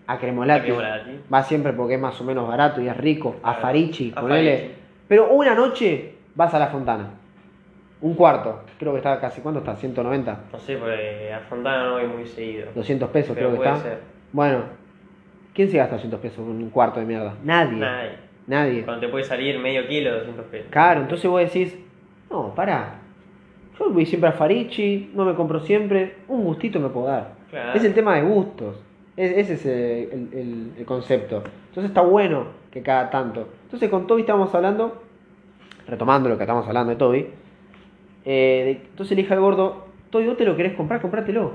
A 0.08 0.17
Cremolati. 0.19 0.62
A 0.62 0.63
Cremolati. 0.65 1.19
Vas 1.30 1.47
siempre 1.47 1.73
porque 1.73 1.95
es 1.95 1.99
más 2.01 2.19
o 2.21 2.23
menos 2.23 2.47
barato 2.47 2.80
y 2.82 2.88
es 2.88 2.95
rico. 2.97 3.38
A. 3.43 3.56
Farichi, 3.56 4.13
A 4.15 4.21
ponele. 4.21 4.56
Farichi. 4.58 4.75
Pero 5.08 5.30
una 5.32 5.56
noche 5.56 6.13
vas 6.36 6.54
a 6.54 6.60
la 6.60 6.67
Fontana. 6.67 7.10
Un 8.01 8.13
cuarto. 8.15 8.62
Creo 8.80 8.91
que 8.93 8.97
está 8.97 9.19
casi, 9.19 9.41
¿cuánto 9.41 9.60
está? 9.60 9.75
190. 9.75 10.39
No 10.51 10.60
sé, 10.60 10.75
porque 10.77 11.32
a 11.34 11.39
Fontana 11.41 11.86
no 11.86 11.91
voy 11.93 12.08
muy 12.08 12.25
seguido. 12.27 12.67
200 12.75 13.10
pesos 13.10 13.36
Pero 13.36 13.49
creo 13.49 13.51
que 13.51 13.58
puede 13.63 13.77
está. 13.77 13.84
ser. 13.89 13.99
Bueno, 14.32 14.60
¿quién 15.53 15.69
se 15.69 15.77
gasta 15.77 15.95
200 15.95 16.19
pesos 16.19 16.39
en 16.39 16.63
un 16.63 16.69
cuarto 16.69 16.99
de 16.99 17.05
mierda? 17.05 17.35
Nadie. 17.43 17.77
Nadie. 17.79 18.11
Nadie. 18.47 18.83
Cuando 18.83 19.01
te 19.05 19.11
puede 19.11 19.23
salir 19.23 19.57
medio 19.59 19.87
kilo, 19.87 20.13
200 20.15 20.45
pesos. 20.45 20.67
Claro, 20.71 21.01
entonces 21.01 21.29
vos 21.29 21.39
decís, 21.41 21.77
no, 22.29 22.53
pará. 22.55 22.95
Yo 23.79 23.89
voy 23.89 24.05
siempre 24.05 24.29
a 24.29 24.33
Farichi, 24.33 25.11
no 25.13 25.25
me 25.25 25.33
compro 25.35 25.59
siempre, 25.61 26.15
un 26.27 26.43
gustito 26.43 26.79
me 26.79 26.89
puedo 26.89 27.07
dar. 27.07 27.33
Claro. 27.49 27.73
Es 27.77 27.83
el 27.83 27.93
tema 27.93 28.15
de 28.15 28.21
gustos. 28.23 28.77
Es- 29.17 29.37
ese 29.37 29.53
es 29.53 29.65
el, 29.65 30.29
el- 30.31 30.39
el- 30.39 30.71
el 30.79 30.85
concepto. 30.85 31.43
Entonces 31.69 31.89
está 31.91 32.01
bueno 32.01 32.45
que 32.71 32.81
cada 32.81 33.09
tanto. 33.09 33.47
Entonces 33.65 33.89
con 33.89 34.07
Toby 34.07 34.21
estábamos 34.21 34.53
hablando, 34.55 35.03
retomando 35.87 36.29
lo 36.29 36.37
que 36.37 36.43
estamos 36.43 36.67
hablando 36.67 36.91
de 36.91 36.95
Toby. 36.97 37.27
eh, 38.25 38.61
de- 38.65 38.71
entonces 38.89 39.15
le 39.17 39.23
dije 39.23 39.33
al 39.33 39.39
gordo, 39.39 39.87
Toby, 40.11 40.27
vos 40.27 40.37
te 40.37 40.45
lo 40.45 40.55
querés 40.55 40.73
comprar, 40.73 41.01
comprátelo. 41.01 41.53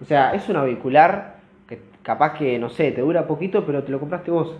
O 0.00 0.04
sea, 0.06 0.32
es 0.34 0.48
un 0.48 0.56
auricular 0.56 1.35
que 1.35 1.35
capaz 2.06 2.34
que, 2.38 2.56
no 2.56 2.68
sé, 2.68 2.92
te 2.92 3.00
dura 3.00 3.26
poquito, 3.26 3.66
pero 3.66 3.82
te 3.82 3.90
lo 3.90 3.98
compraste 3.98 4.30
vos. 4.30 4.56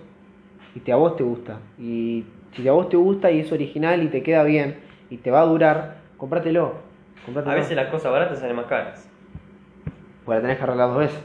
Y 0.75 0.81
te, 0.81 0.91
a 0.91 0.97
vos 0.97 1.15
te 1.15 1.23
gusta. 1.23 1.61
Y 1.79 2.25
si 2.57 2.67
a 2.67 2.73
vos 2.73 2.89
te 2.89 2.97
gusta 2.97 3.31
y 3.31 3.39
es 3.39 3.53
original 3.53 4.03
y 4.03 4.09
te 4.09 4.25
queda 4.25 4.43
bien 4.43 4.81
y 5.11 5.19
te 5.19 5.31
va 5.31 5.43
a 5.43 5.45
durar, 5.45 5.99
comprátelo. 6.17 6.75
comprátelo. 7.25 7.53
A 7.53 7.55
veces 7.57 7.77
las 7.77 7.87
cosas 7.87 8.11
baratas 8.11 8.41
salen 8.41 8.57
más 8.57 8.67
caras. 8.67 9.09
Porque 10.25 10.39
la 10.39 10.43
tenés 10.43 10.57
que 10.57 10.65
arreglar 10.65 10.89
dos 10.89 10.99
veces. 10.99 11.23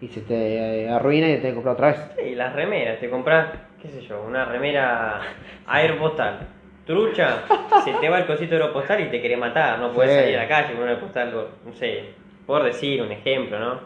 Y 0.00 0.06
se 0.06 0.20
te 0.20 0.84
eh, 0.84 0.88
arruina 0.88 1.28
y 1.28 1.32
te 1.32 1.36
tenés 1.38 1.50
que 1.50 1.54
comprar 1.62 1.74
otra 1.74 1.86
vez. 1.88 2.10
Sí, 2.22 2.34
las 2.36 2.52
remeras, 2.54 3.00
te 3.00 3.10
compras, 3.10 3.48
qué 3.82 3.88
sé 3.88 4.02
yo, 4.02 4.22
una 4.22 4.44
remera 4.44 5.20
aeropostal. 5.66 6.46
Trucha, 6.86 7.42
se 7.84 7.92
te 7.94 8.08
va 8.08 8.18
el 8.18 8.26
cosito 8.26 8.54
aeropostal 8.54 9.00
y 9.00 9.10
te 9.10 9.18
quiere 9.20 9.36
matar, 9.36 9.80
no 9.80 9.90
puedes 9.92 10.12
Sí. 10.12 10.18
salir 10.20 10.36
a 10.38 10.42
la 10.42 10.48
calle 10.48 10.74
con 10.74 10.82
una 10.82 10.92
aeropostal, 10.92 11.34
no 11.66 11.72
sé, 11.72 12.10
por 12.46 12.62
decir 12.62 13.02
un 13.02 13.10
ejemplo, 13.10 13.58
¿no? 13.58 13.80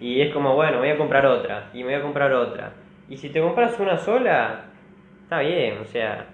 Y 0.00 0.20
es 0.20 0.32
como, 0.32 0.54
bueno, 0.54 0.74
me 0.74 0.78
voy 0.86 0.90
a 0.90 0.96
comprar 0.98 1.26
otra, 1.26 1.70
y 1.74 1.78
me 1.78 1.84
voy 1.86 1.94
a 1.94 2.02
comprar 2.02 2.32
otra. 2.32 2.72
Y 3.08 3.16
si 3.16 3.30
te 3.30 3.40
compras 3.40 3.78
una 3.80 3.96
sola, 3.96 4.66
está 5.22 5.40
bien, 5.40 5.78
o 5.78 5.84
sea, 5.84 6.26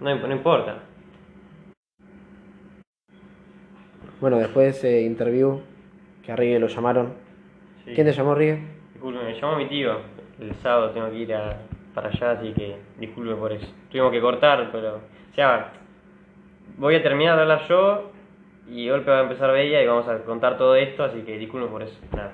no, 0.00 0.14
no 0.14 0.32
importa. 0.32 0.78
Bueno, 4.20 4.38
después 4.38 4.64
de 4.66 4.70
ese 4.70 5.02
interview 5.02 5.60
que 6.24 6.32
a 6.32 6.36
Rigue 6.36 6.58
lo 6.58 6.68
llamaron. 6.68 7.14
Sí. 7.84 7.92
¿Quién 7.94 8.06
te 8.06 8.12
llamó, 8.12 8.34
Rigue? 8.34 8.60
Disculpe, 8.94 9.22
me 9.22 9.38
llamó 9.38 9.56
mi 9.56 9.66
tío. 9.66 9.98
El 10.40 10.54
sábado 10.56 10.90
tengo 10.90 11.10
que 11.10 11.16
ir 11.16 11.34
a- 11.34 11.58
para 11.94 12.08
allá, 12.08 12.32
así 12.32 12.52
que 12.54 12.76
disculpe 12.98 13.34
por 13.34 13.52
eso. 13.52 13.66
Tuvimos 13.90 14.10
que 14.12 14.20
cortar, 14.20 14.70
pero. 14.72 14.96
O 14.96 15.34
sea, 15.34 15.72
voy 16.78 16.94
a 16.94 17.02
terminar 17.02 17.36
de 17.36 17.42
hablar 17.42 17.68
yo 17.68 18.10
y 18.68 18.88
golpe 18.88 19.10
va 19.10 19.18
a 19.18 19.22
empezar 19.24 19.52
Bella 19.52 19.82
y 19.82 19.86
vamos 19.86 20.08
a 20.08 20.18
contar 20.24 20.56
todo 20.56 20.74
esto, 20.76 21.04
así 21.04 21.20
que 21.22 21.36
disculpe 21.38 21.68
por 21.68 21.82
eso. 21.82 21.98
Nada. 22.12 22.32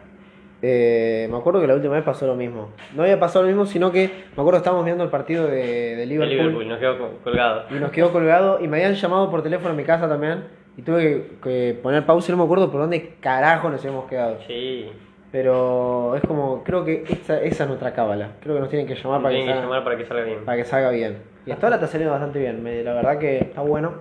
Eh, 0.62 1.26
me 1.30 1.36
acuerdo 1.38 1.60
que 1.60 1.66
la 1.66 1.74
última 1.74 1.94
vez 1.94 2.04
pasó 2.04 2.26
lo 2.26 2.34
mismo. 2.36 2.68
No 2.94 3.02
había 3.02 3.18
pasado 3.18 3.42
lo 3.44 3.48
mismo, 3.48 3.64
sino 3.66 3.90
que 3.90 4.08
me 4.08 4.32
acuerdo 4.32 4.52
que 4.52 4.56
estábamos 4.58 4.84
viendo 4.84 5.02
el 5.04 5.10
partido 5.10 5.46
de, 5.46 5.56
de 5.96 5.96
De 5.96 6.06
Liverpool, 6.06 6.36
Liverpool, 6.38 6.68
nos 6.68 6.78
quedó 6.78 6.98
co- 6.98 7.10
colgado. 7.24 7.64
y 7.70 7.74
nos 7.74 7.90
quedó 7.90 8.12
colgado 8.12 8.58
y 8.60 8.68
me 8.68 8.76
habían 8.78 8.94
llamado 8.94 9.30
por 9.30 9.42
teléfono 9.42 9.70
a 9.70 9.76
mi 9.76 9.84
casa 9.84 10.08
también 10.08 10.44
y 10.76 10.82
tuve 10.82 11.02
que, 11.02 11.26
que 11.42 11.78
poner 11.82 12.04
pausa 12.04 12.30
y 12.30 12.32
no 12.32 12.38
me 12.38 12.44
acuerdo 12.44 12.70
por 12.70 12.80
dónde 12.82 13.14
carajo 13.20 13.70
nos 13.70 13.80
habíamos 13.84 14.04
quedado. 14.08 14.38
Sí, 14.46 14.90
Pero 15.32 16.14
es 16.16 16.22
como, 16.22 16.62
creo 16.64 16.84
que 16.84 17.04
esa, 17.08 17.40
esa 17.40 17.62
es 17.64 17.68
nuestra 17.68 17.92
cábala. 17.94 18.32
Creo 18.40 18.54
que 18.56 18.60
nos 18.60 18.68
tienen 18.68 18.86
que 18.86 18.94
llamar 18.96 19.22
para 19.22 19.30
que, 19.30 19.36
tienen 19.36 19.46
que 19.46 19.60
salga, 19.60 19.62
llamar 19.68 19.84
para 19.84 19.96
que 19.96 20.04
salga 20.06 20.24
bien. 20.24 20.44
para 20.44 20.56
que 20.58 20.64
salga 20.64 20.90
bien. 20.90 21.16
Y 21.46 21.50
hasta 21.52 21.66
ahora 21.66 21.76
está 21.76 21.86
saliendo 21.86 22.12
bastante 22.12 22.38
bien. 22.38 22.62
Me- 22.62 22.82
la 22.82 22.92
verdad 22.94 23.18
que 23.18 23.38
está 23.38 23.62
bueno. 23.62 23.92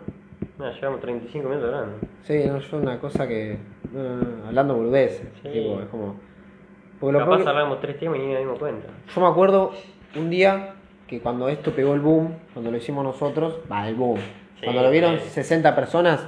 No, 0.58 0.70
llevamos 0.74 1.00
35 1.00 1.48
minutos 1.48 1.74
hablando. 1.74 1.98
Sí, 2.24 2.44
no, 2.46 2.60
yo 2.60 2.78
una 2.78 3.00
cosa 3.00 3.28
que. 3.28 3.58
no, 3.94 4.04
no, 4.04 4.16
no, 4.18 4.48
hablando 4.48 4.76
boludeces. 4.76 5.26
Sí. 5.42 5.50
tipo, 5.50 5.80
es 5.80 5.88
como. 5.88 6.20
Porque 7.00 7.14
lo 7.14 7.20
Capaz 7.20 7.30
peor 7.38 7.44
que- 7.44 7.50
hablamos 7.50 7.80
tres 7.82 8.00
temas 8.00 8.18
y 8.18 8.22
ni 8.22 8.28
nos 8.34 8.40
dimos 8.40 8.60
cuenta. 8.60 8.88
yo 9.14 9.22
me 9.22 9.28
acuerdo 9.28 9.72
un 10.16 10.30
día 10.30 10.74
que 11.08 11.20
cuando 11.22 11.48
esto 11.50 11.72
pegó 11.72 11.94
el 11.94 12.02
boom, 12.02 12.34
cuando 12.54 12.72
lo 12.72 12.78
hicimos 12.78 13.04
nosotros, 13.04 13.60
va, 13.72 13.88
el 13.88 13.96
boom. 13.96 14.18
Sí, 14.60 14.66
cuando 14.66 14.82
lo 14.84 14.92
vieron 14.92 15.18
sí. 15.20 15.30
60 15.30 15.76
personas, 15.76 16.28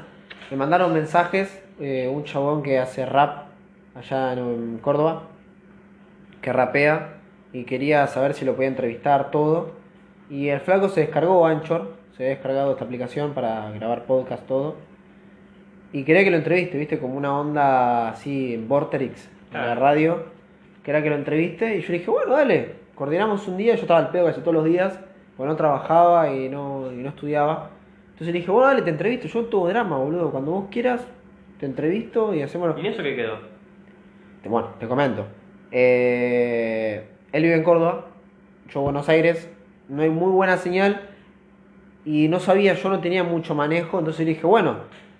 me 0.49 0.57
mandaron 0.57 0.93
mensajes. 0.93 1.57
eh, 1.83 2.07
un 2.13 2.23
chabón 2.25 2.61
que 2.61 2.77
hace 2.77 3.07
rap 3.07 3.45
allá 3.95 4.33
en 4.33 4.77
Córdoba, 4.83 5.23
que 6.41 6.53
rapea 6.53 7.15
y 7.53 7.63
quería 7.63 8.05
saber 8.05 8.35
si 8.35 8.45
lo 8.45 8.53
podía 8.55 8.67
entrevistar 8.67 9.31
todo. 9.31 9.71
Y 10.29 10.49
el 10.49 10.59
flaco 10.59 10.89
se 10.89 11.01
descargó 11.01 11.47
Anchor, 11.47 11.93
se 12.15 12.23
había 12.23 12.35
descargado 12.35 12.71
esta 12.73 12.85
aplicación 12.85 13.33
para 13.33 13.71
grabar 13.71 14.03
podcast, 14.05 14.45
todo. 14.45 14.75
Y 15.91 16.03
quería 16.03 16.23
que 16.23 16.29
lo 16.31 16.37
entreviste, 16.37 16.77
viste, 16.77 16.99
como 16.99 17.15
una 17.15 17.35
onda 17.37 18.09
así 18.09 18.53
en 18.53 18.67
Vorterix, 18.67 19.25
en 19.51 19.57
la 19.57 19.63
Claro. 19.65 19.81
radio. 19.81 20.23
Quería 20.83 21.03
que 21.03 21.09
lo 21.09 21.15
entreviste 21.15 21.77
y 21.77 21.81
yo 21.81 21.91
le 21.91 21.99
dije, 21.99 22.09
bueno, 22.11 22.33
dale, 22.33 22.73
coordinamos 22.95 23.47
un 23.47 23.57
día, 23.57 23.75
yo 23.75 23.81
estaba 23.81 23.99
al 23.99 24.09
pedo 24.09 24.25
casi 24.25 24.41
todos 24.41 24.53
los 24.55 24.65
días, 24.65 24.99
porque 25.37 25.49
no 25.49 25.55
trabajaba 25.55 26.33
y 26.33 26.49
no, 26.49 26.91
y 26.91 26.95
no 26.97 27.09
estudiaba. 27.09 27.69
Entonces 28.13 28.27
le 28.27 28.39
dije, 28.39 28.51
bueno, 28.51 28.67
dale, 28.67 28.81
te 28.81 28.89
entrevisto, 28.89 29.27
yo 29.27 29.45
todo 29.45 29.67
drama, 29.67 29.97
boludo, 29.97 30.31
cuando 30.31 30.51
vos 30.51 30.65
quieras, 30.71 31.05
te 31.59 31.65
entrevisto 31.65 32.33
y 32.33 32.41
hacemos 32.41 32.75
¿Y 32.81 32.87
eso 32.87 33.03
qué 33.03 33.15
quedó? 33.15 33.37
te- 34.41 34.49
Bueno, 34.49 34.69
te 34.79 34.87
comento. 34.87 35.25
Eh, 35.71 37.05
él 37.31 37.43
vive 37.43 37.55
en 37.55 37.63
Córdoba, 37.63 38.05
yo 38.69 38.79
en 38.79 38.83
Buenos 38.85 39.09
Aires, 39.09 39.49
no 39.89 40.01
hay 40.01 40.09
muy 40.09 40.31
buena 40.31 40.57
señal 40.57 41.01
y 42.05 42.27
no 42.27 42.39
sabía, 42.39 42.73
yo 42.73 42.89
no 42.89 42.99
tenía 42.99 43.23
mucho 43.23 43.53
manejo, 43.55 43.99
entonces 43.99 44.25
le 44.25 44.33
dije, 44.33 44.47
bueno, 44.47 44.77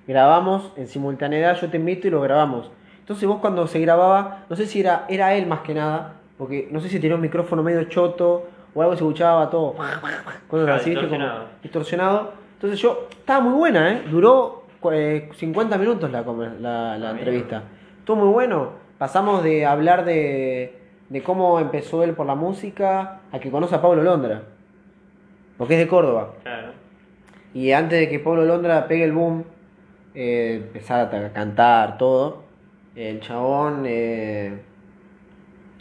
grabamos 0.08 0.74
en 0.78 0.88
simultaneidad, 0.88 1.60
yo 1.62 1.70
te 1.70 1.78
invito 1.78 2.08
y 2.08 2.12
lo 2.12 2.22
grabamos. 2.22 2.72
Entonces 3.02 3.28
vos 3.28 3.40
cuando 3.40 3.68
se 3.68 3.80
grababa, 3.80 4.46
no 4.50 4.56
sé 4.56 4.66
si 4.66 4.80
era, 4.80 5.06
era 5.10 5.34
él 5.36 5.46
más 5.46 5.60
que 5.60 5.74
nada, 5.74 6.14
porque 6.38 6.70
no 6.72 6.80
sé 6.80 6.90
si 6.90 7.00
tenía 7.00 7.16
un 7.16 7.22
micrófono 7.22 7.62
medio 7.62 7.84
choto 7.84 8.48
o 8.74 8.82
algo 8.82 8.96
se 8.96 9.04
escuchaba 9.04 9.50
todo, 9.50 9.74
cosas 9.74 10.02
Claro, 10.50 10.74
así, 10.74 10.92
¿viste? 10.92 11.08
Como 11.08 11.26
distorsionado. 11.62 12.32
Entonces 12.54 12.80
yo, 12.80 13.08
estaba 13.12 13.42
muy 13.42 13.54
buena, 13.54 13.92
¿eh? 13.92 14.04
Duró 14.10 14.64
eh, 14.92 15.30
50 15.34 15.78
minutos 15.78 16.12
la, 16.12 16.24
la, 16.60 16.98
la 16.98 17.12
entrevista. 17.12 17.64
Estuvo 18.00 18.18
muy 18.18 18.30
bueno. 18.30 18.70
Pasamos 18.98 19.44
de 19.44 19.66
hablar 19.66 20.06
de, 20.06 20.80
de 21.10 21.24
cómo 21.24 21.60
empezó 21.60 22.04
él 22.04 22.14
por 22.14 22.26
la 22.26 22.36
música 22.36 23.20
a 23.32 23.40
que 23.40 23.52
conoce 23.52 23.76
a 23.76 23.82
Pablo 23.82 24.04
Londra. 24.04 24.44
Porque 25.58 25.74
es 25.74 25.80
de 25.80 25.88
Córdoba. 25.88 26.34
Claro. 26.44 26.70
Y 27.54 27.72
antes 27.72 28.00
de 28.00 28.10
que 28.10 28.20
Pablo 28.20 28.46
Londra 28.46 28.88
pegue 28.88 29.04
el 29.04 29.12
boom, 29.12 29.44
eh, 30.16 30.62
empezar 30.64 31.14
a 31.14 31.34
cantar, 31.34 31.98
todo, 31.98 32.41
el 32.96 33.20
chabón 33.22 33.84
eh, 33.86 34.54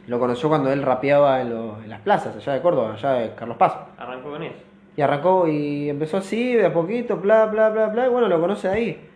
lo 0.06 0.18
conoció 0.18 0.48
cuando 0.48 0.72
él 0.72 0.82
rapeaba 0.82 1.40
en, 1.40 1.50
lo- 1.50 1.82
en 1.82 1.90
las 1.90 2.00
plazas, 2.00 2.36
allá 2.36 2.54
de 2.54 2.60
Córdoba, 2.60 2.94
allá 2.94 3.12
de 3.14 3.34
Carlos 3.34 3.56
Paz. 3.56 3.74
Arrancó 3.98 4.30
con 4.30 4.42
eso. 4.42 4.54
Y 4.96 5.02
arrancó 5.02 5.46
y 5.46 5.88
empezó 5.88 6.16
así, 6.18 6.54
de 6.54 6.66
a 6.66 6.72
poquito, 6.72 7.16
bla, 7.18 7.46
bla, 7.46 7.70
bla, 7.70 7.86
bla, 7.88 8.06
y 8.06 8.10
bueno, 8.10 8.28
lo 8.28 8.40
conoce 8.40 8.68
ahí. 8.68 9.06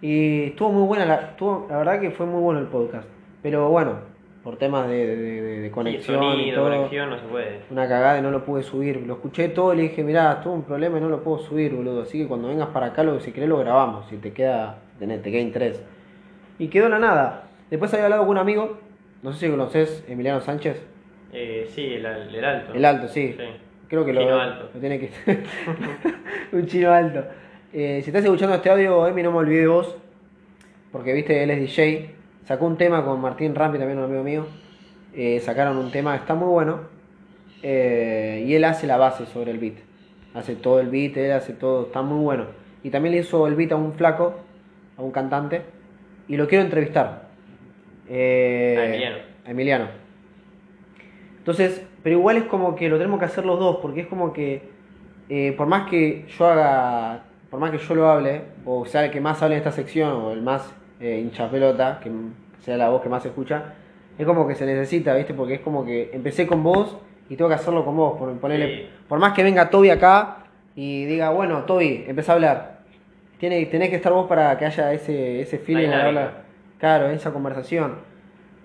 Y 0.00 0.44
estuvo 0.44 0.70
muy 0.70 0.86
buena, 0.86 1.04
la, 1.06 1.14
estuvo, 1.16 1.66
la 1.68 1.78
verdad 1.78 2.00
que 2.00 2.10
fue 2.10 2.26
muy 2.26 2.40
bueno 2.40 2.60
el 2.60 2.66
podcast. 2.66 3.06
Pero 3.42 3.68
bueno, 3.68 3.92
por 4.44 4.56
temas 4.58 4.86
de, 4.88 5.06
de- 5.06 5.16
de- 5.16 5.60
de 5.60 5.68
Sí, 5.68 5.70
conexión 5.74 6.22
y 6.22 6.26
sonido, 6.36 6.56
todo, 6.62 6.70
conexión, 6.76 7.10
no 7.10 7.18
se 7.18 7.24
puede. 7.26 7.60
una 7.70 7.88
cagada 7.88 8.18
y 8.18 8.22
no 8.22 8.30
lo 8.30 8.44
pude 8.44 8.62
subir. 8.62 9.02
Lo 9.06 9.14
escuché 9.14 9.48
todo 9.48 9.72
y 9.74 9.76
le 9.78 9.82
dije, 9.84 10.04
mirá, 10.04 10.40
tuve 10.40 10.54
un 10.54 10.62
problema 10.62 10.98
y 10.98 11.00
no 11.00 11.08
lo 11.08 11.22
puedo 11.24 11.38
subir, 11.38 11.74
boludo. 11.74 12.02
Así 12.02 12.18
que 12.18 12.28
cuando 12.28 12.48
vengas 12.48 12.68
para 12.68 12.86
acá, 12.86 13.02
lo, 13.02 13.18
si 13.20 13.32
querés 13.32 13.48
lo 13.48 13.58
grabamos, 13.58 14.06
si 14.08 14.16
te 14.18 14.32
queda, 14.32 14.76
tenés, 14.98 15.22
te 15.22 15.30
queda 15.32 15.40
interés. 15.40 15.82
Y 16.58 16.68
quedó 16.68 16.88
la 16.88 16.98
nada. 17.00 17.43
Después 17.70 17.92
había 17.94 18.04
hablado 18.04 18.22
con 18.22 18.30
un 18.32 18.38
amigo, 18.38 18.78
no 19.22 19.32
sé 19.32 19.46
si 19.46 19.50
conoces, 19.50 20.04
Emiliano 20.08 20.40
Sánchez. 20.40 20.82
Eh, 21.32 21.68
sí, 21.74 21.94
el, 21.94 22.06
al- 22.06 22.34
el 22.34 22.44
alto. 22.44 22.74
El 22.74 22.84
alto, 22.84 23.08
sí. 23.08 23.34
Sí. 23.36 23.44
Creo 23.88 24.04
que 24.04 24.12
lo, 24.12 24.20
Chino 24.20 24.40
alto. 24.40 24.70
lo 24.74 24.80
tiene 24.80 24.98
que. 24.98 25.10
un 26.52 26.66
chino 26.66 26.90
alto. 26.92 27.24
Eh, 27.72 28.00
si 28.02 28.10
estás 28.10 28.24
escuchando 28.24 28.54
este 28.56 28.70
audio, 28.70 29.06
Emi, 29.06 29.22
no 29.22 29.30
me 29.32 29.38
olvidé 29.38 29.60
de 29.62 29.66
vos. 29.66 29.96
Porque 30.92 31.12
viste, 31.12 31.42
él 31.42 31.50
es 31.50 31.60
DJ. 31.60 32.10
Sacó 32.44 32.66
un 32.66 32.76
tema 32.76 33.04
con 33.04 33.20
Martín 33.20 33.54
Rampi, 33.54 33.78
también 33.78 33.98
un 33.98 34.04
amigo 34.04 34.22
mío. 34.22 34.46
Eh, 35.14 35.40
sacaron 35.40 35.76
un 35.76 35.90
tema, 35.90 36.14
está 36.16 36.34
muy 36.34 36.48
bueno. 36.48 36.80
Eh, 37.62 38.44
y 38.46 38.54
él 38.54 38.64
hace 38.64 38.86
la 38.86 38.96
base 38.96 39.26
sobre 39.26 39.50
el 39.50 39.58
beat. 39.58 39.74
Hace 40.34 40.54
todo 40.56 40.80
el 40.80 40.88
beat, 40.88 41.16
él 41.16 41.32
hace 41.32 41.52
todo, 41.52 41.86
está 41.86 42.02
muy 42.02 42.22
bueno. 42.22 42.46
Y 42.82 42.90
también 42.90 43.14
le 43.14 43.20
hizo 43.22 43.46
el 43.46 43.54
beat 43.54 43.72
a 43.72 43.76
un 43.76 43.94
flaco, 43.94 44.34
a 44.96 45.02
un 45.02 45.10
cantante. 45.10 45.62
Y 46.28 46.36
lo 46.36 46.46
quiero 46.48 46.64
entrevistar. 46.64 47.23
Eh, 48.08 48.76
A 48.78 48.84
Emiliano. 48.86 49.16
a 49.46 49.50
Emiliano. 49.50 49.88
Entonces, 51.38 51.84
pero 52.02 52.16
igual 52.18 52.36
es 52.38 52.44
como 52.44 52.74
que 52.74 52.88
lo 52.88 52.96
tenemos 52.98 53.18
que 53.18 53.26
hacer 53.26 53.44
los 53.44 53.58
dos, 53.58 53.78
porque 53.82 54.00
es 54.02 54.06
como 54.06 54.32
que 54.32 54.62
eh, 55.28 55.52
por 55.56 55.66
más 55.66 55.88
que 55.88 56.24
yo 56.38 56.46
haga, 56.46 57.22
por 57.50 57.60
más 57.60 57.70
que 57.70 57.78
yo 57.78 57.94
lo 57.94 58.08
hable, 58.08 58.42
o 58.64 58.84
sea 58.86 59.04
el 59.04 59.10
que 59.10 59.20
más 59.20 59.42
hable 59.42 59.54
en 59.56 59.58
esta 59.58 59.72
sección, 59.72 60.10
o 60.12 60.32
el 60.32 60.42
más 60.42 60.74
eh, 61.00 61.18
hincha 61.22 61.50
pelota, 61.50 62.00
que 62.02 62.10
sea 62.60 62.76
la 62.76 62.88
voz 62.88 63.02
que 63.02 63.08
más 63.08 63.22
se 63.22 63.28
escucha, 63.28 63.74
es 64.18 64.26
como 64.26 64.46
que 64.46 64.54
se 64.54 64.64
necesita, 64.66 65.14
¿viste? 65.14 65.34
Porque 65.34 65.54
es 65.54 65.60
como 65.60 65.84
que 65.84 66.10
empecé 66.12 66.46
con 66.46 66.62
vos 66.62 66.96
y 67.28 67.36
tengo 67.36 67.48
que 67.48 67.54
hacerlo 67.56 67.84
con 67.84 67.96
vos, 67.96 68.18
por, 68.18 68.32
ponerle, 68.38 68.66
Sí. 68.76 68.88
por 69.08 69.18
más 69.18 69.32
que 69.32 69.42
venga 69.42 69.68
Toby 69.70 69.90
acá 69.90 70.38
y 70.76 71.04
diga, 71.06 71.30
bueno, 71.30 71.64
Toby, 71.64 72.04
empieza 72.06 72.32
a 72.32 72.34
hablar. 72.36 72.74
Tiene, 73.38 73.64
tenés 73.66 73.90
que 73.90 73.96
estar 73.96 74.12
vos 74.12 74.26
para 74.26 74.56
que 74.56 74.64
haya 74.66 74.92
ese, 74.92 75.40
ese 75.40 75.58
feeling 75.58 75.88
al 75.88 76.00
hablar. 76.06 76.43
Claro, 76.84 77.08
esa 77.08 77.32
conversación. 77.32 77.94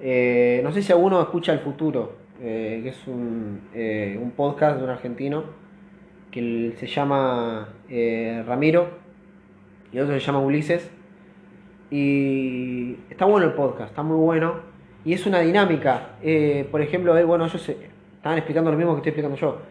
Eh, 0.02 0.60
no 0.62 0.74
sé 0.74 0.82
si 0.82 0.92
alguno 0.92 1.22
escucha 1.22 1.54
El 1.54 1.60
Futuro, 1.60 2.18
eh, 2.42 2.82
que 2.84 2.90
es 2.90 3.08
un, 3.08 3.62
eh, 3.74 4.20
un 4.22 4.32
podcast 4.32 4.78
de 4.78 4.84
un 4.84 4.90
argentino 4.90 5.46
que 6.30 6.76
se 6.78 6.86
llama 6.86 7.70
eh, 7.88 8.44
Ramiro 8.46 8.90
y 9.94 10.00
otro 10.00 10.14
se 10.14 10.20
llama 10.20 10.40
Ulises. 10.40 10.92
Y 11.92 12.98
está 13.10 13.24
bueno 13.24 13.48
el 13.48 13.54
podcast, 13.54 13.92
está 13.92 14.04
muy 14.04 14.18
bueno. 14.18 14.56
Y 15.06 15.14
es 15.14 15.26
una 15.26 15.40
dinámica. 15.40 16.10
Por 16.72 16.82
ejemplo, 16.82 17.18
él, 17.18 17.26
bueno, 17.26 17.46
ellos 17.46 17.70
estaban 17.70 18.38
explicando 18.38 18.70
lo 18.70 18.76
mismo 18.76 18.96
que 18.96 19.10
estoy 19.10 19.12
explicando 19.12 19.38
yo. 19.38 19.62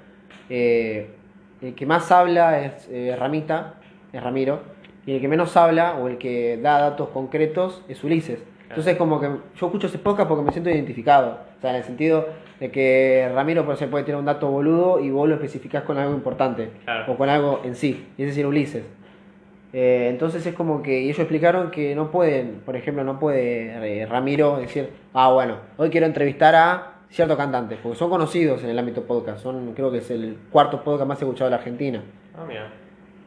El 0.49 1.75
que 1.75 1.85
más 1.85 2.11
habla 2.11 2.65
es 2.65 2.89
Ramita, 3.19 3.75
es 4.11 4.23
Ramiro. 4.23 4.78
Y 5.09 5.15
el 5.15 5.23
que 5.23 5.29
menos 5.29 5.57
habla 5.57 5.95
o 5.95 6.07
el 6.07 6.19
que 6.19 6.59
da 6.59 6.81
datos 6.81 7.09
concretos 7.09 7.83
es 7.89 8.05
Ulises. 8.05 8.41
Entonces 8.69 8.95
como 8.99 9.19
que 9.19 9.27
yo 9.27 9.67
escucho 9.67 9.87
ese 9.87 9.97
podcast 9.97 10.29
porque 10.29 10.45
me 10.45 10.53
siento 10.53 10.69
identificado. 10.69 11.39
O 11.57 11.61
sea, 11.63 11.71
en 11.71 11.77
el 11.77 11.85
sentido 11.85 12.29
de 12.61 12.71
que 12.71 13.27
Ramiro 13.35 13.65
por 13.65 13.73
ejemplo 13.73 13.93
puede 13.93 14.05
tener 14.05 14.19
un 14.19 14.27
dato 14.27 14.51
boludo 14.51 15.01
y 15.01 15.09
vos 15.09 15.27
lo 15.27 15.37
especificás 15.37 15.85
con 15.85 15.97
algo 15.97 16.13
importante. 16.13 16.69
Claro. 16.85 17.11
O 17.11 17.17
con 17.17 17.31
algo 17.31 17.63
en 17.65 17.75
sí. 17.75 18.07
Y 18.19 18.23
es 18.25 18.29
decir, 18.29 18.45
Ulises. 18.45 18.85
Eh, 19.73 20.09
entonces 20.11 20.45
es 20.45 20.55
como 20.55 20.83
que 20.83 21.01
y 21.01 21.05
ellos 21.07 21.21
explicaron 21.21 21.71
que 21.71 21.95
no 21.95 22.11
pueden, 22.11 22.61
por 22.67 22.77
ejemplo, 22.77 23.03
no 23.03 23.19
puede 23.19 24.03
eh, 24.03 24.05
Ramiro 24.05 24.59
decir, 24.59 24.91
ah, 25.15 25.33
bueno, 25.33 25.57
hoy 25.79 25.89
quiero 25.89 26.07
entrevistar 26.07 26.55
a 26.55 26.97
cierto 27.09 27.35
cantante, 27.35 27.79
porque 27.83 27.97
son 27.97 28.11
conocidos 28.11 28.63
en 28.63 28.69
el 28.69 28.79
ámbito 28.79 29.05
podcast, 29.05 29.43
son 29.43 29.73
creo 29.73 29.91
que 29.91 29.99
es 29.99 30.11
el 30.11 30.37
cuarto 30.53 30.85
podcast 30.85 31.09
más 31.09 31.19
escuchado 31.19 31.47
de 31.47 31.53
la 31.53 31.57
Argentina. 31.57 32.03
Ah, 32.37 32.45
mira. 32.47 32.71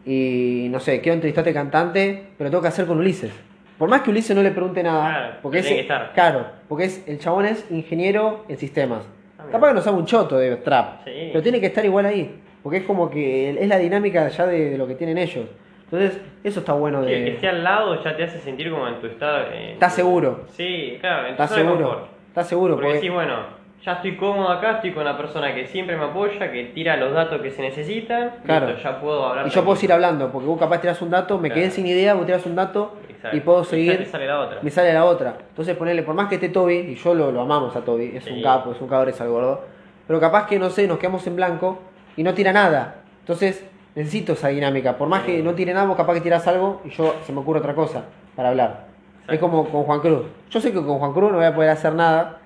Y 0.06 0.68
no 0.72 0.80
sé, 0.80 1.00
quiero 1.02 1.14
entrevistar 1.16 1.44
a 1.46 1.48
este 1.50 1.54
cantante, 1.60 2.24
pero 2.38 2.50
tengo 2.50 2.62
que 2.62 2.68
hacer 2.70 2.86
con 2.86 2.98
Ulises. 3.00 3.32
Por 3.78 3.90
más 3.90 4.02
que 4.02 4.10
Ulises 4.10 4.36
no 4.36 4.44
le 4.44 4.52
pregunte 4.52 4.82
nada, 4.84 5.10
Claro, 5.10 5.34
porque 5.42 5.60
es, 5.60 5.64
tiene 5.66 5.78
que 5.78 5.82
estar. 5.84 6.12
claro, 6.14 6.46
porque 6.68 6.86
es 6.86 7.08
el 7.08 7.20
chabón 7.20 7.46
es 7.46 7.66
ingeniero 7.72 8.46
en 8.48 8.58
sistemas. 8.58 9.04
Ah. 9.40 9.44
Capaz 9.52 9.70
que 9.70 9.74
no 9.76 9.82
sabe 9.82 9.98
un 9.98 10.06
choto 10.06 10.38
de 10.38 10.56
trap, 10.58 11.04
Sí. 11.06 11.30
pero 11.32 11.42
tiene 11.42 11.60
que 11.60 11.68
estar 11.68 11.84
igual 11.86 12.06
ahí, 12.06 12.36
porque 12.64 12.80
es 12.80 12.84
como 12.84 13.10
que 13.10 13.50
es 13.60 13.68
la 13.68 13.78
dinámica 13.78 14.28
ya 14.30 14.46
de, 14.46 14.72
de 14.72 14.78
lo 14.78 14.88
que 14.88 14.96
tienen 14.96 15.18
ellos. 15.18 15.46
Entonces, 15.86 16.22
eso 16.44 16.60
está 16.62 16.74
bueno 16.74 17.02
Que, 17.02 17.08
que 17.08 17.20
de... 17.20 17.30
esté 17.34 17.50
al 17.50 17.64
lado 17.64 18.02
ya 18.04 18.16
te 18.16 18.24
hace 18.24 18.40
sentir 18.40 18.72
como 18.72 18.88
en 18.88 19.00
tu 19.02 19.08
estado. 19.08 19.48
eh, 19.52 19.74
¿Estás 19.74 19.94
seguro? 19.96 20.46
Sí, 20.52 20.98
claro, 21.02 21.28
en 21.28 21.36
tu 21.36 21.44
¿Estás 21.44 21.50
de 21.50 21.56
seguro? 21.64 22.08
¿Estás 22.30 22.48
seguro? 22.48 22.74
Porque 22.76 22.86
Porque- 22.88 22.98
decís, 23.00 23.12
bueno, 23.12 23.36
ya 23.84 23.94
estoy 23.94 24.16
cómodo 24.18 24.50
acá, 24.50 24.74
estoy 24.74 24.92
con 24.94 25.04
la 25.06 25.18
persona 25.18 25.54
que 25.56 25.66
siempre 25.68 25.98
me 25.98 26.06
apoya, 26.06 26.52
que 26.52 26.66
tira 26.74 26.98
los 26.98 27.14
datos 27.14 27.42
que 27.42 27.52
se 27.52 27.62
necesitan. 27.62 28.32
Claro. 28.46 28.68
listo, 28.68 28.84
ya 28.84 29.00
puedo 29.02 29.26
hablar. 29.26 29.48
Y 29.48 29.50
yo 29.50 29.64
puedo 29.64 29.76
seguir 29.76 29.94
hablando, 29.94 30.32
porque 30.32 30.48
vos 30.48 30.60
capaz 30.60 30.82
tirás 30.82 31.02
un 31.02 31.10
dato, 31.10 31.38
me 31.38 31.50
quedé 31.52 31.72
sin 31.72 31.86
idea, 31.88 32.14
vos 32.14 32.26
tirás 32.26 32.46
un 32.46 32.56
dato 32.56 32.94
Exacto. 33.10 33.36
y 33.38 33.40
puedo 33.40 33.64
seguir. 33.64 33.98
te 33.98 34.06
sale 34.06 34.28
la 34.28 34.40
otra. 34.40 34.60
me 34.62 34.70
sale 34.70 34.94
la 34.94 35.06
otra. 35.06 35.36
Entonces 35.50 35.76
ponerle, 35.76 36.04
por 36.04 36.14
más 36.16 36.28
que 36.28 36.36
esté 36.36 36.50
Toby, 36.50 36.76
y 36.76 36.96
yo 36.96 37.14
lo, 37.14 37.32
lo 37.32 37.42
amamos 37.42 37.76
a 37.76 37.82
Toby, 37.82 38.14
es 38.16 38.28
un 38.28 38.42
capo, 38.42 38.72
es 38.72 38.82
un 38.82 38.88
cabrón, 38.88 39.10
es 39.10 39.22
algo 39.22 39.34
gordo, 39.36 39.62
pero 40.08 40.20
capaz 40.20 40.46
que, 40.48 40.60
no 40.60 40.70
sé, 40.70 40.88
nos 40.88 40.98
quedamos 41.00 41.26
en 41.28 41.36
blanco 41.36 41.80
y 42.18 42.24
no 42.24 42.34
tira 42.34 42.52
nada. 42.54 42.96
Entonces 43.22 43.66
necesito 43.96 44.34
esa 44.34 44.50
dinámica. 44.50 44.98
Por 44.98 45.08
más 45.08 45.22
Sí. 45.24 45.28
que 45.38 45.44
no 45.44 45.54
tire 45.54 45.74
nada, 45.74 45.86
vos 45.88 45.98
capaz 45.98 46.14
que 46.16 46.22
tirás 46.22 46.48
algo 46.48 46.82
y 46.86 46.90
yo 46.90 47.16
se 47.26 47.32
me 47.34 47.40
ocurre 47.40 47.60
otra 47.60 47.74
cosa 47.74 48.04
para 48.36 48.50
hablar. 48.50 48.86
Exacto. 49.14 49.34
Es 49.34 49.40
como 49.40 49.70
con 49.70 49.84
Juan 49.84 50.00
Cruz. 50.02 50.26
Yo 50.50 50.60
sé 50.60 50.72
que 50.72 50.84
con 50.84 51.00
Juan 51.00 51.14
Cruz 51.14 51.32
no 51.32 51.38
voy 51.38 51.46
a 51.46 51.54
poder 51.56 51.70
hacer 51.70 51.94
nada, 51.94 52.40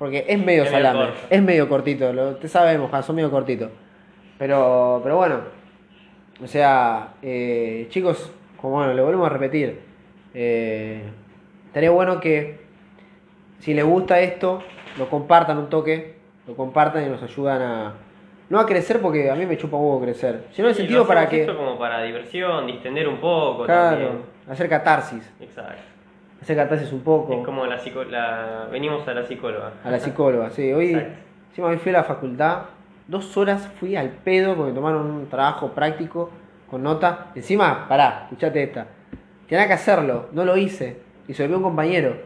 porque 0.00 0.24
es 0.26 0.38
medio 0.38 0.62
Es 0.64 0.70
medio 0.72 0.82
salame, 0.88 1.04
corto. 1.10 1.26
es 1.28 1.42
medio 1.42 1.68
cortito, 1.68 2.12
lo, 2.14 2.36
te 2.36 2.48
sabemos, 2.48 3.04
son 3.04 3.16
medio 3.16 3.30
cortitos. 3.30 3.70
Pero, 4.38 5.00
pero 5.02 5.16
bueno, 5.18 5.40
o 6.42 6.46
sea, 6.46 7.08
eh, 7.20 7.86
chicos, 7.90 8.32
como 8.56 8.76
bueno, 8.76 8.94
le 8.94 9.02
volvemos 9.02 9.26
a 9.26 9.28
repetir, 9.34 9.78
eh, 10.32 11.02
estaría 11.66 11.90
bueno 11.90 12.18
que 12.18 12.60
si 13.58 13.74
les 13.74 13.84
gusta 13.84 14.20
esto, 14.20 14.62
lo 14.98 15.10
compartan 15.10 15.58
un 15.58 15.68
toque, 15.68 16.14
lo 16.46 16.56
compartan 16.56 17.04
y 17.04 17.10
nos 17.10 17.22
ayudan 17.22 17.60
a, 17.60 17.92
no 18.48 18.58
a 18.58 18.64
crecer 18.64 19.02
porque 19.02 19.30
a 19.30 19.34
mí 19.34 19.44
me 19.44 19.58
chupa 19.58 19.76
un 19.76 19.84
huevo 19.84 20.00
crecer, 20.00 20.46
sino 20.52 20.68
en 20.68 20.70
el 20.70 20.74
Sí, 20.76 20.80
sentido 20.80 21.00
lo 21.02 21.06
para 21.08 21.28
que, 21.28 21.42
Esto 21.42 21.54
como 21.58 21.78
para 21.78 22.02
diversión, 22.04 22.66
distender 22.66 23.06
un 23.06 23.18
poco. 23.20 23.64
claro, 23.66 23.90
también. 23.98 24.22
hacer 24.48 24.66
catarsis, 24.70 25.30
Exacto. 25.38 25.82
Hacer 26.42 26.56
catarsis 26.56 26.92
un 26.92 27.00
poco. 27.00 27.32
Es 27.34 27.44
como 27.44 27.66
la, 27.66 27.78
psico 27.78 28.04
la 28.04 28.68
venimos 28.70 29.06
a 29.06 29.14
la 29.14 29.26
psicóloga. 29.26 29.72
A 29.84 29.90
la 29.90 29.98
psicóloga, 30.00 30.50
sí. 30.50 30.72
Hoy, 30.72 30.92
encima 31.50 31.68
hoy 31.68 31.78
fui 31.78 31.90
a 31.90 31.98
la 31.98 32.04
facultad, 32.04 32.62
dos 33.08 33.36
horas 33.36 33.68
fui 33.78 33.96
al 33.96 34.08
pedo 34.10 34.54
porque 34.56 34.72
tomaron 34.72 35.10
un 35.10 35.28
trabajo 35.28 35.68
práctico 35.72 36.30
con 36.70 36.82
nota. 36.82 37.26
Encima, 37.34 37.86
pará, 37.88 38.22
escuchate 38.24 38.62
esta. 38.62 38.86
Tenía 39.48 39.66
que 39.66 39.72
hacerlo, 39.74 40.28
no 40.32 40.44
lo 40.44 40.56
hice. 40.56 40.98
Y 41.28 41.34
se 41.34 41.42
lo 41.42 41.48
vio 41.48 41.56
un 41.58 41.62
compañero. 41.64 42.16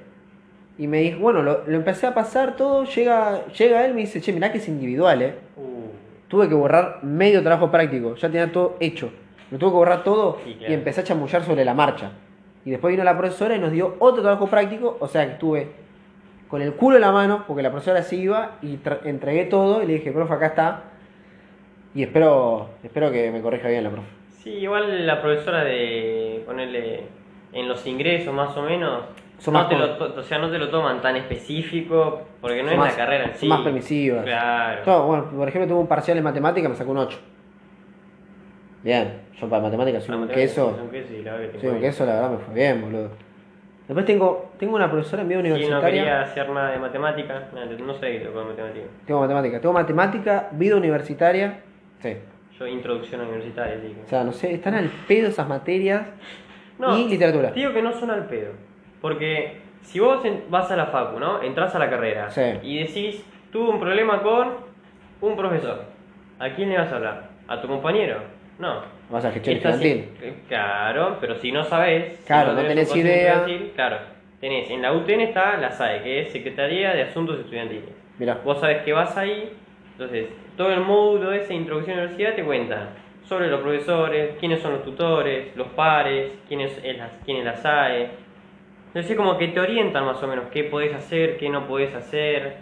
Y 0.76 0.86
me 0.88 0.98
dijo, 0.98 1.20
bueno, 1.20 1.42
lo, 1.42 1.62
lo 1.66 1.76
empecé 1.76 2.06
a 2.06 2.14
pasar 2.14 2.56
todo, 2.56 2.84
llega, 2.84 3.46
llega 3.46 3.84
él 3.84 3.92
y 3.92 3.94
me 3.94 4.00
dice, 4.00 4.20
che, 4.20 4.32
mirá 4.32 4.50
que 4.50 4.58
es 4.58 4.68
individual, 4.68 5.22
eh. 5.22 5.34
Uh, 5.56 5.84
Tuve 6.26 6.48
que 6.48 6.54
borrar 6.54 6.98
medio 7.02 7.42
trabajo 7.42 7.70
práctico, 7.70 8.16
ya 8.16 8.28
tenía 8.28 8.50
todo 8.50 8.76
hecho. 8.80 9.10
Me 9.50 9.58
tuve 9.58 9.70
que 9.70 9.76
borrar 9.76 10.02
todo 10.02 10.38
Sí, 10.44 10.54
claro. 10.54 10.72
y 10.72 10.74
empecé 10.74 11.02
a 11.02 11.04
chamullar 11.04 11.44
sobre 11.44 11.64
la 11.64 11.74
marcha. 11.74 12.10
Y 12.64 12.70
después 12.70 12.92
vino 12.92 13.04
la 13.04 13.16
profesora 13.16 13.54
y 13.56 13.58
nos 13.58 13.72
dio 13.72 13.96
otro 13.98 14.22
trabajo 14.22 14.46
práctico, 14.46 14.96
o 15.00 15.06
sea 15.08 15.26
que 15.26 15.32
estuve 15.32 15.68
con 16.48 16.62
el 16.62 16.74
culo 16.74 16.96
en 16.96 17.02
la 17.02 17.12
mano, 17.12 17.44
porque 17.46 17.62
la 17.62 17.70
profesora 17.70 18.02
se 18.02 18.16
iba 18.16 18.52
y 18.62 18.78
entregué 19.04 19.44
todo 19.46 19.82
y 19.82 19.86
le 19.86 19.94
dije, 19.94 20.12
profe, 20.12 20.34
acá 20.34 20.46
está. 20.46 20.82
Y 21.94 22.02
espero, 22.02 22.68
espero 22.82 23.10
que 23.10 23.30
me 23.30 23.40
corrija 23.40 23.68
bien 23.68 23.84
la 23.84 23.90
profe. 23.90 24.08
sí, 24.42 24.50
igual 24.50 25.06
la 25.06 25.20
profesora 25.20 25.64
de 25.64 26.42
ponerle 26.46 27.04
en 27.52 27.68
los 27.68 27.86
ingresos 27.86 28.32
más 28.34 28.56
o 28.56 28.62
menos, 28.62 29.04
Son 29.38 29.52
no 29.54 29.60
más 29.60 29.68
te 29.68 29.76
lo 29.76 30.18
o 30.18 30.22
sea, 30.22 30.38
no 30.38 30.50
te 30.50 30.58
lo 30.58 30.70
toman 30.70 31.00
tan 31.02 31.16
específico 31.16 32.22
porque 32.40 32.62
no 32.62 32.68
Son 32.70 32.74
es 32.74 32.78
más- 32.78 32.92
la 32.92 32.96
carrera 32.96 33.24
en 33.24 33.30
son 33.30 33.38
sí. 33.40 33.46
más 33.46 33.60
permisivas. 33.60 34.24
Claro. 34.24 35.06
Bueno, 35.06 35.24
por 35.36 35.48
ejemplo, 35.48 35.68
tuve 35.68 35.80
un 35.80 35.86
parcial 35.86 36.18
en 36.18 36.24
matemática, 36.24 36.68
me 36.68 36.74
sacó 36.76 36.90
un 36.92 36.98
8. 36.98 37.18
Bien, 38.84 39.22
yo 39.40 39.48
para 39.48 39.62
matemáticas 39.62 40.04
soy 40.04 40.14
un 40.14 40.28
queso. 40.28 40.78
un 40.80 40.90
queso 40.90 41.14
y 41.14 41.22
la 41.22 41.32
verdad 41.32 41.46
que 41.46 41.52
te 41.58 41.60
Soy 41.60 41.70
un 41.70 41.80
queso, 41.80 42.04
la 42.04 42.12
verdad 42.14 42.30
me 42.32 42.38
fue 42.38 42.54
bien, 42.54 42.82
boludo. 42.82 43.08
Después 43.88 44.04
tengo, 44.06 44.52
tengo 44.58 44.76
una 44.76 44.90
profesora 44.90 45.22
en 45.22 45.28
vida 45.28 45.40
Sí, 45.40 45.48
no 45.48 45.54
universitaria. 45.54 45.88
quería 46.02 46.20
hacer 46.22 46.48
nada 46.50 46.70
de 46.70 46.78
matemática, 46.78 47.48
nada, 47.54 47.66
no 47.66 47.94
sé 47.94 48.06
de 48.06 48.28
matemática. 48.28 48.86
Tengo 49.06 49.20
matemática. 49.20 49.60
Tengo 49.60 49.72
matemática, 49.72 50.48
vida 50.52 50.76
universitaria. 50.76 51.60
Sí. 52.00 52.16
Yo 52.58 52.66
introducción 52.66 53.22
universitaria, 53.22 53.78
sí. 53.80 53.96
O 54.04 54.08
sea, 54.08 54.22
no 54.22 54.32
sé, 54.32 54.52
están 54.54 54.74
al 54.74 54.88
pedo 55.08 55.28
esas 55.28 55.48
materias. 55.48 56.02
No, 56.78 56.96
y 56.98 57.08
literatura. 57.08 57.48
Te 57.52 57.60
digo 57.60 57.72
que 57.72 57.82
no 57.82 57.92
son 57.92 58.10
al 58.10 58.26
pedo. 58.26 58.52
Porque 59.00 59.60
si 59.82 59.98
vos 60.00 60.22
vas 60.50 60.70
a 60.70 60.76
la 60.76 60.86
facu, 60.86 61.18
¿no? 61.18 61.42
Entrás 61.42 61.74
a 61.74 61.78
la 61.78 61.88
carrera 61.90 62.30
Sí. 62.30 62.42
y 62.62 62.78
decís, 62.84 63.24
tuve 63.50 63.70
un 63.70 63.80
problema 63.80 64.22
con 64.22 64.48
un 65.20 65.36
profesor. 65.36 65.84
¿A 66.38 66.50
quién 66.50 66.68
le 66.70 66.78
vas 66.78 66.92
a 66.92 66.96
hablar? 66.96 67.28
¿A 67.48 67.60
tu 67.60 67.68
compañero? 67.68 68.18
No. 68.58 68.82
Vas 69.10 69.24
a 69.24 69.30
gestión 69.32 69.56
Estás 69.56 69.74
estudiantil. 69.74 70.08
en- 70.22 70.28
eh, 70.28 70.34
Claro, 70.48 71.18
pero 71.20 71.34
si 71.36 71.52
no 71.52 71.64
sabés, 71.64 72.16
si 72.18 72.24
Claro, 72.26 72.52
no 72.54 72.62
tenés 72.62 72.94
idea. 72.96 73.44
claro, 73.74 73.98
tenés, 74.40 74.70
en 74.70 74.82
la 74.82 74.92
UTN 74.92 75.20
está 75.24 75.56
la 75.56 75.70
SAE, 75.70 76.02
que 76.02 76.20
es 76.20 76.32
Secretaría 76.32 76.92
de 76.94 77.02
Asuntos 77.02 77.38
Estudiantiles. 77.40 77.90
Mirá. 78.18 78.38
Vos 78.44 78.60
sabés 78.60 78.82
que 78.82 78.92
vas 78.92 79.16
ahí, 79.16 79.52
entonces 79.92 80.26
todo 80.56 80.72
el 80.72 80.80
módulo 80.80 81.30
de 81.30 81.52
introducción 81.52 81.98
a 81.98 82.02
la 82.02 82.06
universidad 82.08 82.34
te 82.36 82.44
cuenta 82.44 82.88
sobre 83.24 83.48
los 83.48 83.60
profesores, 83.60 84.36
quiénes 84.38 84.60
son 84.60 84.72
los 84.74 84.84
tutores, 84.84 85.54
los 85.56 85.68
pares, 85.68 86.30
quién 86.48 86.60
es, 86.60 86.78
la, 86.96 87.10
quién 87.24 87.38
es 87.38 87.44
la 87.44 87.56
SAE. 87.56 88.08
Entonces 88.88 89.10
es 89.10 89.16
como 89.16 89.36
que 89.36 89.48
te 89.48 89.58
orientan 89.58 90.04
más 90.04 90.22
o 90.22 90.26
menos 90.28 90.44
qué 90.52 90.64
podés 90.64 90.94
hacer, 90.94 91.36
qué 91.38 91.48
no 91.48 91.66
podés 91.66 91.92
hacer, 91.94 92.58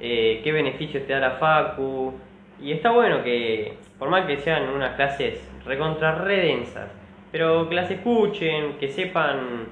eh, 0.00 0.40
qué 0.42 0.52
beneficios 0.52 1.06
te 1.06 1.12
da 1.12 1.20
la 1.20 1.30
facu. 1.32 2.14
Y 2.60 2.72
está 2.72 2.90
bueno 2.90 3.22
que, 3.22 3.74
por 3.98 4.08
más 4.08 4.26
que 4.26 4.38
sean 4.38 4.68
unas 4.68 4.96
clases 4.96 5.46
recontra 5.64 6.14
redensas, 6.14 6.88
pero 7.32 7.68
que 7.68 7.74
las 7.74 7.90
escuchen, 7.90 8.76
que 8.78 8.88
sepan 8.88 9.66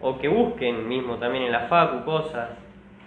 o 0.00 0.18
que 0.18 0.28
busquen 0.28 0.86
mismo 0.88 1.16
también 1.16 1.44
en 1.44 1.52
la 1.52 1.60
facu 1.60 2.04
cosas, 2.04 2.50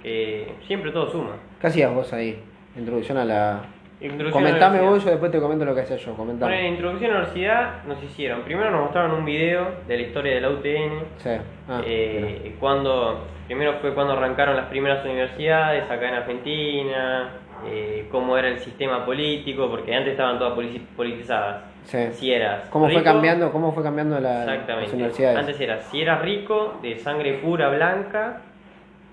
que 0.01 0.55
siempre 0.65 0.91
todo 0.91 1.09
suma. 1.09 1.36
¿Qué 1.59 1.67
hacías 1.67 1.93
vos 1.93 2.11
ahí? 2.13 2.41
Introducción 2.76 3.17
a 3.17 3.26
la. 3.26 3.61
Introducción 3.99 4.43
Comentame 4.43 4.80
a 4.80 4.82
la 4.82 4.89
vos, 4.89 5.03
yo 5.03 5.11
después 5.11 5.32
te 5.32 5.39
comento 5.39 5.63
lo 5.63 5.76
que 5.76 5.82
hacía 5.82 5.97
yo. 5.97 6.13
Bueno, 6.15 6.32
en 6.32 6.39
Comentame. 6.39 6.67
introducción 6.69 7.11
a 7.11 7.13
la 7.13 7.19
universidad 7.19 7.84
nos 7.86 8.03
hicieron, 8.03 8.41
primero 8.41 8.72
nos 8.72 8.82
mostraron 8.82 9.11
un 9.11 9.26
video 9.26 9.67
de 9.88 9.97
la 9.97 10.01
historia 10.01 10.36
de 10.36 10.41
la 10.41 10.49
UTN, 10.49 11.03
Sí. 11.17 11.30
Ah, 11.69 11.82
eh, 11.86 12.55
cuando, 12.59 13.28
primero 13.45 13.76
fue 13.80 13.93
cuando 13.93 14.13
arrancaron 14.13 14.55
las 14.55 14.65
primeras 14.65 15.05
universidades 15.05 15.84
acá 15.84 16.09
en 16.09 16.15
Argentina, 16.15 17.30
eh, 17.68 18.07
cómo 18.12 18.38
era 18.38 18.47
el 18.49 18.59
sistema 18.59 19.05
político, 19.05 19.70
porque 19.70 19.93
antes 19.93 20.12
estaban 20.12 20.38
todas 20.39 20.53
politizadas. 20.95 21.64
Sí. 21.84 21.97
Si 22.14 22.32
eras 22.32 22.70
¿Cómo 22.70 22.86
fue 22.86 22.93
rico- 22.99 23.03
cambiando, 23.05 23.51
cómo 23.51 23.72
fue 23.72 23.82
cambiando 23.84 24.20
la, 24.20 24.45
las 24.45 24.47
Exactamente. 24.49 24.95
universidades? 24.95 25.38
Antes 25.39 25.59
era 25.62 25.82
si 25.82 26.01
eras 26.01 26.22
rico, 26.22 26.76
de 26.82 26.97
sangre 26.99 27.34
pura, 27.43 27.70
blanca, 27.70 28.41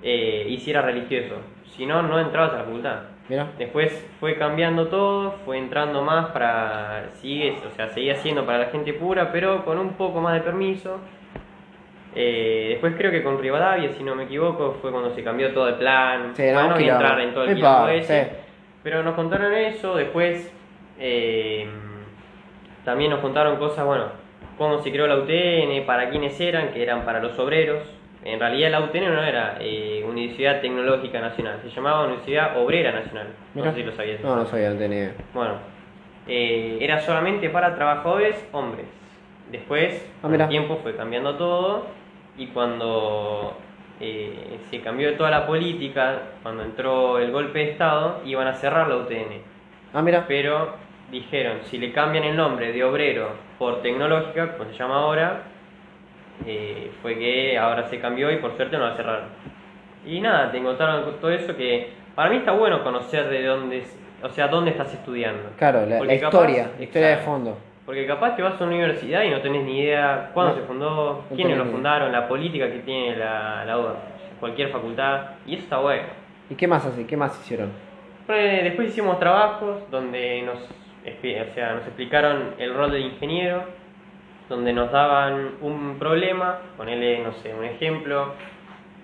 eh, 0.03 0.47
y 0.49 0.59
si 0.59 0.71
eras 0.71 0.85
religioso. 0.85 1.37
Si 1.77 1.87
no, 1.87 2.03
no 2.03 2.19
entrabas 2.21 2.53
a 2.53 2.59
la 2.59 2.65
facultad. 2.65 2.97
Mirá. 3.29 3.47
Después 3.59 4.07
fue 4.21 4.37
cambiando 4.37 4.89
todo, 4.89 5.33
fue 5.45 5.59
entrando 5.59 6.03
más 6.03 6.31
para. 6.31 7.11
Sigue, 7.15 7.57
o 7.67 7.71
sea, 7.77 7.89
seguía 7.89 8.17
siendo 8.17 8.45
para 8.47 8.59
la 8.59 8.67
gente 8.67 8.93
pura, 8.95 9.31
pero 9.33 9.65
con 9.65 9.79
un 9.79 9.91
poco 9.95 10.21
más 10.21 10.35
de 10.35 10.41
permiso. 10.41 10.99
Eh, 12.15 12.69
después 12.71 12.95
creo 12.97 13.11
que 13.11 13.23
con 13.23 13.39
Rivadavia, 13.39 13.93
si 13.93 14.03
no 14.03 14.15
me 14.15 14.25
equivoco, 14.25 14.77
fue 14.81 14.91
cuando 14.91 15.11
se 15.15 15.23
cambió 15.23 15.53
todo 15.53 15.69
el 15.69 15.75
plan. 15.77 16.33
Sí, 16.35 16.43
no, 16.47 16.53
Bueno, 16.55 16.69
no 16.71 16.75
voy 16.77 16.89
a 16.89 16.93
entrar 16.93 17.21
en 17.21 17.35
todo 17.35 17.45
el 17.45 17.59
Epa, 17.59 17.95
ese, 17.95 18.25
sí. 18.25 18.31
Pero 18.83 19.03
nos 19.03 19.15
contaron 19.15 19.53
eso, 19.55 19.95
después 19.97 20.51
eh, 20.99 21.69
también 22.85 23.11
nos 23.11 23.21
contaron 23.21 23.57
cosas, 23.57 23.85
bueno, 23.85 24.07
cómo 24.57 24.79
se 24.81 24.91
creó 24.91 25.07
la 25.07 25.17
UTN, 25.17 25.85
para 25.87 26.11
quiénes 26.11 26.41
eran, 26.41 26.69
que 26.73 26.83
eran 26.83 27.05
para 27.05 27.21
los 27.21 27.39
obreros. 27.39 27.83
En 28.25 28.41
realidad 28.41 28.71
la 28.71 28.81
UTN 28.81 29.15
no 29.15 29.23
era 29.23 29.59
eh, 29.61 30.05
Universidad 30.09 30.61
Tecnológica 30.61 31.21
Nacional, 31.21 31.61
se 31.63 31.69
llamaba 31.71 32.05
Universidad 32.07 32.61
Obrera 32.61 32.93
Nacional. 32.93 33.29
Mirá. 33.55 33.67
No 33.69 33.73
sé 33.73 33.79
si 33.81 33.85
lo 33.87 33.93
sabías. 33.93 34.21
No, 34.23 34.35
no 34.37 34.47
sabía, 34.47 34.71
no 34.71 34.77
tenía. 34.79 35.13
Bueno, 35.35 35.55
eh, 36.27 36.79
era 36.81 37.01
solamente 37.01 37.49
para 37.51 37.75
trabajadores 37.77 38.49
hombres. 38.53 38.87
Después, 39.53 40.05
Ah, 40.19 40.23
con 40.23 40.39
el 40.41 40.49
tiempo 40.49 40.79
fue 40.83 40.95
cambiando 40.97 41.37
todo 41.37 41.87
y 42.39 42.47
cuando 42.47 43.57
eh, 44.01 44.59
se 44.71 44.81
cambió 44.81 45.15
toda 45.17 45.31
la 45.31 45.47
política, 45.47 46.21
cuando 46.43 46.63
entró 46.63 47.19
el 47.19 47.31
golpe 47.33 47.59
de 47.59 47.71
Estado, 47.73 48.21
iban 48.25 48.47
a 48.47 48.55
cerrar 48.55 48.89
la 48.89 48.97
UTN. 48.97 49.43
Ah, 49.93 50.03
mira. 50.03 50.25
Pero 50.29 50.75
dijeron, 51.11 51.59
si 51.65 51.79
le 51.79 51.93
cambian 51.93 52.25
el 52.25 52.37
nombre 52.37 52.73
de 52.73 52.85
obrero 52.85 53.31
por 53.59 53.83
tecnológica, 53.83 54.57
como 54.57 54.71
se 54.71 54.77
llama 54.79 54.97
ahora, 54.97 55.43
eh, 56.47 56.91
fue 57.03 57.19
que 57.19 57.59
ahora 57.59 57.89
se 57.89 57.99
cambió 57.99 58.31
y 58.31 58.37
por 58.37 58.57
suerte 58.57 58.79
no 58.79 58.87
la 58.89 58.97
cerraron. 58.97 59.29
Y 60.07 60.21
nada, 60.21 60.51
te 60.51 60.59
encontraron 60.59 61.03
con 61.05 61.15
todo 61.15 61.31
eso 61.33 61.57
que 61.57 61.91
para 62.15 62.31
mí 62.31 62.37
está 62.37 62.53
bueno 62.53 62.83
conocer 62.85 63.29
de 63.29 63.45
dónde, 63.45 63.83
o 64.23 64.29
sea, 64.29 64.49
dónde 64.49 64.71
estás 64.71 64.93
estudiando. 64.95 65.51
Claro, 65.59 65.85
la, 65.87 65.99
capaz- 65.99 66.15
historia, 66.15 66.71
la 66.79 66.85
historia 66.85 67.09
de 67.09 67.17
fondo. 67.19 67.59
Porque 67.89 68.07
capaz 68.07 68.37
que 68.37 68.43
vas 68.43 68.61
a 68.61 68.65
una 68.65 68.75
universidad 68.75 69.23
y 69.23 69.31
no 69.31 69.41
tenés 69.41 69.65
ni 69.65 69.81
idea 69.81 70.31
cuándo 70.35 70.53
No, 70.53 70.61
se 70.61 70.67
fundó, 70.67 71.25
no 71.31 71.35
quiénes 71.35 71.57
lo 71.57 71.65
fundaron, 71.65 72.13
la 72.13 72.29
política 72.29 72.71
que 72.71 72.81
tiene 72.81 73.17
la, 73.17 73.65
la 73.65 73.95
cualquier 74.39 74.69
facultad, 74.69 75.23
y 75.47 75.55
eso 75.55 75.63
está 75.63 75.79
bueno. 75.79 76.03
¿Y 76.51 76.55
qué 76.55 76.69
más 76.69 76.85
así? 76.85 77.05
¿Qué 77.05 77.17
más 77.17 77.41
hicieron? 77.41 77.71
Eh, 78.29 78.61
Después 78.65 78.89
hicimos 78.89 79.19
trabajos 79.19 79.91
donde 79.91 80.43
nos, 80.43 80.59
o 80.59 81.55
sea, 81.55 81.77
nos 81.77 81.87
explicaron 81.87 82.57
el 82.59 82.75
rol 82.75 82.91
del 82.91 83.07
ingeniero, 83.07 83.63
donde 84.51 84.75
nos 84.75 84.93
daban 84.93 85.53
un 85.63 85.97
problema, 85.99 86.59
ponerle, 86.77 87.21
no 87.21 87.33
sé, 87.33 87.55
un 87.55 87.65
ejemplo, 87.65 88.35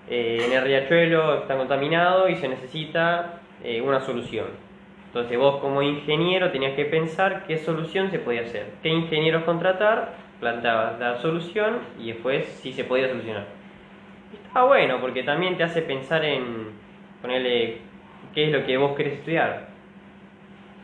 eh, 0.07 0.43
en 0.45 0.53
el 0.53 0.63
riachuelo 0.63 1.39
está 1.39 1.57
contaminado 1.57 2.29
y 2.29 2.35
se 2.35 2.47
necesita 2.47 3.39
eh, 3.63 3.81
una 3.81 4.01
solución. 4.01 4.45
Entonces 5.15 5.37
vos 5.39 5.61
como 5.61 5.81
ingeniero 5.81 6.51
tenías 6.51 6.73
que 6.73 6.83
pensar 6.83 7.45
qué 7.47 7.57
solución 7.57 8.11
se 8.11 8.19
podía 8.19 8.41
hacer, 8.41 8.65
qué 8.83 8.89
ingenieros 8.89 9.45
contratar, 9.45 10.11
planteabas 10.41 10.99
la 10.99 11.15
solución 11.19 11.77
y 11.97 12.11
después 12.11 12.45
si 12.61 12.73
se 12.73 12.83
podía 12.83 13.07
solucionar. 13.07 13.45
Está 14.45 14.63
bueno 14.65 14.99
porque 14.99 15.23
también 15.23 15.55
te 15.55 15.63
hace 15.63 15.83
pensar 15.83 16.25
en 16.25 16.71
ponerle 17.21 17.77
qué 18.33 18.47
es 18.47 18.51
lo 18.51 18.65
que 18.65 18.75
vos 18.75 18.93
querés 18.97 19.13
estudiar. 19.13 19.67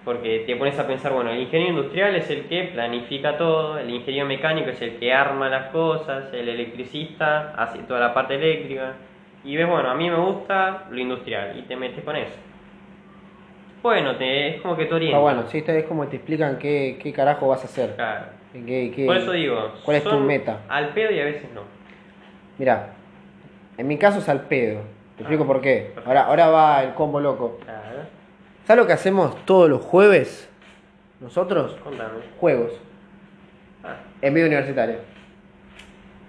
Porque 0.05 0.45
te 0.47 0.55
pones 0.55 0.79
a 0.79 0.87
pensar, 0.87 1.11
bueno, 1.11 1.31
el 1.31 1.41
ingeniero 1.41 1.73
industrial 1.73 2.15
es 2.15 2.29
el 2.29 2.45
que 2.45 2.69
planifica 2.73 3.35
todo, 3.35 3.79
el 3.79 3.89
ingeniero 3.89 4.27
mecánico 4.27 4.69
es 4.69 4.81
el 4.81 4.95
que 4.95 5.11
arma 5.11 5.49
las 5.49 5.71
cosas, 5.71 6.33
el 6.33 6.47
electricista 6.47 7.53
hace 7.57 7.79
toda 7.79 7.99
la 7.99 8.13
parte 8.13 8.35
eléctrica. 8.35 8.93
Y 9.43 9.57
ves, 9.57 9.67
bueno, 9.67 9.89
a 9.89 9.93
mí 9.93 10.09
me 10.09 10.15
gusta 10.15 10.85
lo 10.89 10.97
industrial 10.97 11.59
y 11.59 11.63
te 11.63 11.75
metes 11.75 12.05
con 12.05 12.15
eso. 12.15 12.50
Bueno, 13.81 14.15
te, 14.17 14.55
es 14.55 14.61
como 14.61 14.75
que 14.75 14.85
te 14.85 14.93
orienta. 14.93 15.17
Ah, 15.17 15.21
bueno, 15.21 15.43
sí, 15.47 15.57
esta 15.59 15.73
es 15.75 15.85
como 15.85 16.07
te 16.07 16.17
explican 16.17 16.57
qué, 16.59 16.99
qué 17.01 17.11
carajo 17.11 17.47
vas 17.47 17.61
a 17.61 17.65
hacer. 17.65 17.95
Claro. 17.95 18.25
Qué- 18.53 18.91
qué- 18.95 19.05
Por 19.05 19.17
eso 19.17 19.31
digo, 19.31 19.71
¿Cuál 19.83 19.97
es 19.97 20.03
tu 20.03 20.19
meta? 20.19 20.59
Al 20.69 20.89
pedo 20.89 21.11
y 21.11 21.19
a 21.19 21.25
veces 21.25 21.45
no. 21.53 21.61
Mirá, 22.57 22.89
en 23.77 23.87
mi 23.87 23.97
caso 23.97 24.19
es 24.19 24.29
al 24.29 24.41
pedo. 24.41 24.81
Te 25.15 25.23
explico 25.23 25.43
Ah, 25.43 25.47
por 25.47 25.61
qué. 25.61 25.77
perfecto. 25.95 26.03
Ahora, 26.09 26.21
ahora 26.25 26.47
va 26.49 26.83
el 26.83 26.93
combo 26.93 27.19
loco. 27.19 27.57
Claro. 27.63 27.81
¿Sabes 28.65 28.83
lo 28.83 28.87
que 28.87 28.93
hacemos 28.93 29.35
todos 29.45 29.69
los 29.69 29.81
jueves? 29.81 30.47
Nosotros, 31.19 31.75
Contame. 31.83 32.19
juegos, 32.39 32.73
Ah, 33.83 33.95
en 34.21 34.33
vida 34.33 34.45
universitaria. 34.45 34.97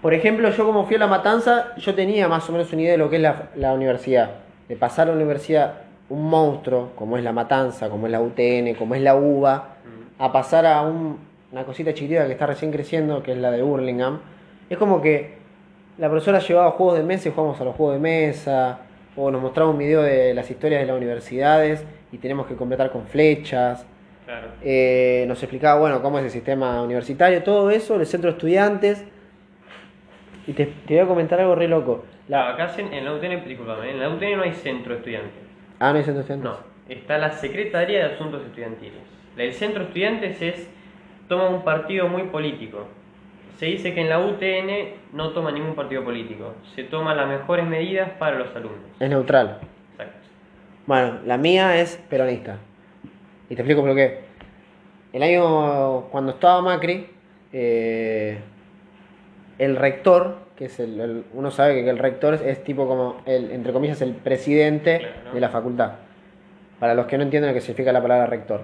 Por 0.00 0.14
ejemplo, 0.14 0.48
yo 0.50 0.64
como 0.64 0.86
fui 0.86 0.96
a 0.96 1.00
la 1.00 1.07
matanza, 1.07 1.74
yo 1.76 1.94
tenía 1.94 2.28
más 2.28 2.48
o 2.48 2.53
menos 2.53 2.72
una 2.72 2.82
idea 2.82 2.92
de 2.92 2.98
lo 2.98 3.11
que 3.11 3.16
es 3.16 3.22
la, 3.22 3.50
la 3.57 3.72
universidad. 3.74 4.30
De 4.68 4.76
pasar 4.76 5.07
a 5.09 5.11
la 5.11 5.16
universidad 5.16 5.82
un 6.12 6.28
monstruo, 6.28 6.90
como 6.94 7.16
es 7.16 7.24
la 7.24 7.32
matanza, 7.32 7.88
como 7.88 8.06
es 8.06 8.12
la 8.12 8.20
UTN, 8.20 8.74
como 8.78 8.94
es 8.94 9.02
la 9.02 9.16
UBA, 9.16 9.68
a 10.18 10.32
pasar 10.32 10.66
a 10.66 10.82
un 10.82 11.32
una 11.52 11.64
cosita 11.64 11.92
chiquitita 11.92 12.26
que 12.26 12.32
está 12.32 12.46
recién 12.46 12.72
creciendo, 12.72 13.22
que 13.22 13.32
es 13.32 13.38
la 13.38 13.50
de 13.50 13.62
Burlingame, 13.62 14.18
es 14.70 14.78
como 14.78 15.02
que 15.02 15.34
la 15.98 16.08
profesora 16.08 16.38
llevaba 16.38 16.70
juegos 16.72 16.96
de 16.96 17.04
mesa 17.04 17.28
y 17.28 17.32
jugamos 17.32 17.60
a 17.60 17.64
los 17.64 17.76
juegos 17.76 17.96
de 17.96 18.00
mesa, 18.00 18.78
o 19.14 19.30
nos 19.30 19.42
mostraba 19.42 19.70
un 19.70 19.76
video 19.76 20.02
de 20.02 20.32
las 20.32 20.50
historias 20.50 20.80
de 20.80 20.86
las 20.86 20.96
universidades 20.96 21.84
y 22.10 22.16
tenemos 22.16 22.46
que 22.46 22.56
completar 22.56 22.90
con 22.90 23.06
flechas. 23.06 23.86
Claro. 24.24 24.48
Eh, 24.62 25.26
nos 25.28 25.42
explicaba, 25.42 25.78
bueno, 25.78 26.00
cómo 26.00 26.18
es 26.18 26.24
el 26.24 26.30
sistema 26.30 26.82
universitario, 26.82 27.42
todo 27.42 27.70
eso, 27.70 27.96
el 27.96 28.06
centro 28.06 28.30
de 28.30 28.36
estudiantes. 28.38 29.04
Y 30.46 30.54
te, 30.54 30.66
te 30.66 30.94
voy 30.94 31.04
a 31.04 31.06
comentar 31.06 31.38
algo 31.38 31.54
re 31.54 31.68
loco. 31.68 32.04
La, 32.28 32.50
acá 32.50 32.72
en, 32.78 33.04
la 33.04 33.12
UTN, 33.12 33.46
disculpame, 33.46 33.90
en 33.90 34.00
la 34.00 34.08
UTN 34.08 34.36
no 34.38 34.42
hay 34.42 34.54
centro 34.54 34.94
estudiante. 34.94 35.51
Ah, 35.83 35.91
no 35.91 35.99
hay 35.99 36.05
centro 36.05 36.20
estudiantes. 36.20 36.49
No, 36.49 36.59
está 36.89 37.18
la 37.18 37.33
Secretaría 37.33 38.07
de 38.07 38.14
Asuntos 38.14 38.41
Estudiantiles. 38.47 39.03
El 39.37 39.53
centro 39.53 39.83
estudiantes 39.83 40.41
es, 40.41 40.68
toma 41.28 41.49
un 41.49 41.64
partido 41.64 42.07
muy 42.07 42.22
político. 42.28 42.87
Se 43.59 43.66
dice 43.66 43.93
que 43.93 44.03
en 44.03 44.09
la 44.09 44.20
UTN 44.20 44.95
no 45.12 45.30
toma 45.30 45.51
ningún 45.51 45.74
partido 45.74 46.05
político, 46.05 46.55
se 46.76 46.85
toman 46.85 47.16
las 47.16 47.26
mejores 47.26 47.66
medidas 47.66 48.11
para 48.11 48.39
los 48.39 48.55
alumnos. 48.55 48.78
Es 49.01 49.11
neutral. 49.11 49.59
Exacto. 49.91 50.18
Bueno, 50.87 51.18
la 51.26 51.37
mía 51.37 51.76
es 51.80 51.97
peronista. 52.09 52.59
Y 53.51 53.57
te 53.57 53.62
explico 53.62 53.83
por 53.83 53.97
qué. 53.97 54.20
El 55.12 55.24
año 55.24 56.03
cuando 56.12 56.30
estaba 56.30 56.62
Macri, 56.62 57.09
eh, 57.53 58.39
el 59.59 59.74
rector, 59.74 60.47
que 60.62 60.66
es 60.66 60.78
el, 60.78 61.00
el- 61.00 61.24
uno 61.34 61.50
sabe 61.50 61.82
que 61.82 61.90
el 61.90 61.98
rector 61.98 62.34
es, 62.34 62.40
es 62.42 62.62
tipo 62.62 62.86
como 62.86 63.16
el, 63.26 63.50
entre 63.50 63.72
comillas, 63.72 64.00
el 64.00 64.12
presidente 64.14 64.98
Claro. 65.00 65.34
de 65.34 65.40
la 65.40 65.48
facultad. 65.48 65.92
Para 66.78 66.94
los 66.94 67.06
que 67.06 67.16
no 67.18 67.24
entienden 67.24 67.50
lo 67.50 67.54
que 67.54 67.60
significa 67.60 67.90
la 67.92 68.00
palabra 68.00 68.26
rector. 68.26 68.62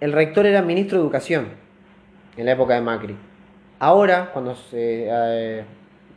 El 0.00 0.12
rector 0.12 0.46
era 0.46 0.62
ministro 0.62 0.96
de 0.98 1.04
educación 1.04 1.48
en 2.38 2.46
la 2.46 2.52
época 2.52 2.72
de 2.74 2.80
Macri. 2.80 3.16
Ahora, 3.78 4.30
cuando 4.32 4.54
se, 4.54 5.08
eh, 5.10 5.64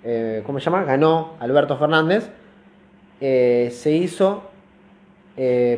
eh, 0.05 0.41
¿cómo 0.45 0.59
se 0.59 0.65
llama? 0.65 0.85
Ganó 0.85 1.33
Alberto 1.41 1.77
Fernández, 1.77 2.29
eh, 3.19 3.69
se 3.73 3.91
hizo 3.91 4.43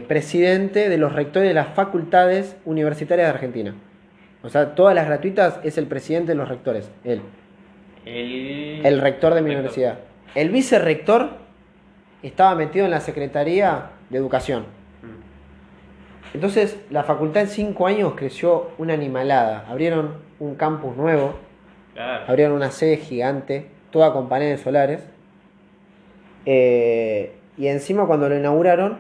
presidente 0.08 0.90
de 0.90 0.98
los 0.98 1.14
rectores 1.14 1.48
de 1.48 1.54
las 1.54 1.68
facultades 1.76 2.56
universitarias 2.66 3.28
de 3.28 3.34
Argentina. 3.34 3.76
O 4.44 4.50
sea, 4.50 4.74
todas 4.74 4.96
las 4.96 5.06
gratuitas 5.06 5.60
es 5.64 5.78
el 5.78 5.86
presidente 5.86 6.32
de 6.32 6.36
los 6.36 6.50
rectores, 6.50 6.90
él, 7.04 7.22
El, 8.06 8.82
el 8.84 9.02
rector 9.02 9.34
de 9.34 9.42
mi 9.42 9.50
Rector. 9.50 9.60
universidad. 9.60 10.00
El 10.36 10.50
vicerrector 10.50 11.30
estaba 12.24 12.56
metido 12.56 12.86
en 12.86 12.92
la 12.92 13.02
Secretaría 13.02 13.92
de 14.10 14.18
Educación. 14.18 14.64
Mm. 15.02 16.34
Entonces, 16.36 16.78
la 16.90 17.04
facultad 17.04 17.44
en 17.44 17.50
cinco 17.50 17.88
años 17.88 18.14
creció 18.16 18.72
una 18.78 18.94
animalada. 18.94 19.66
Abrieron 19.70 20.16
un 20.40 20.56
campus 20.56 20.96
nuevo, 20.98 21.36
Claro. 21.94 22.24
abrieron 22.28 22.54
una 22.56 22.72
sede 22.72 22.98
gigante, 22.98 23.68
toda 23.92 24.14
con 24.14 24.30
paneles 24.30 24.62
solares. 24.62 25.02
Eh, 26.46 27.34
y 27.58 27.68
encima 27.68 28.08
cuando 28.08 28.30
lo 28.30 28.38
inauguraron, 28.38 29.00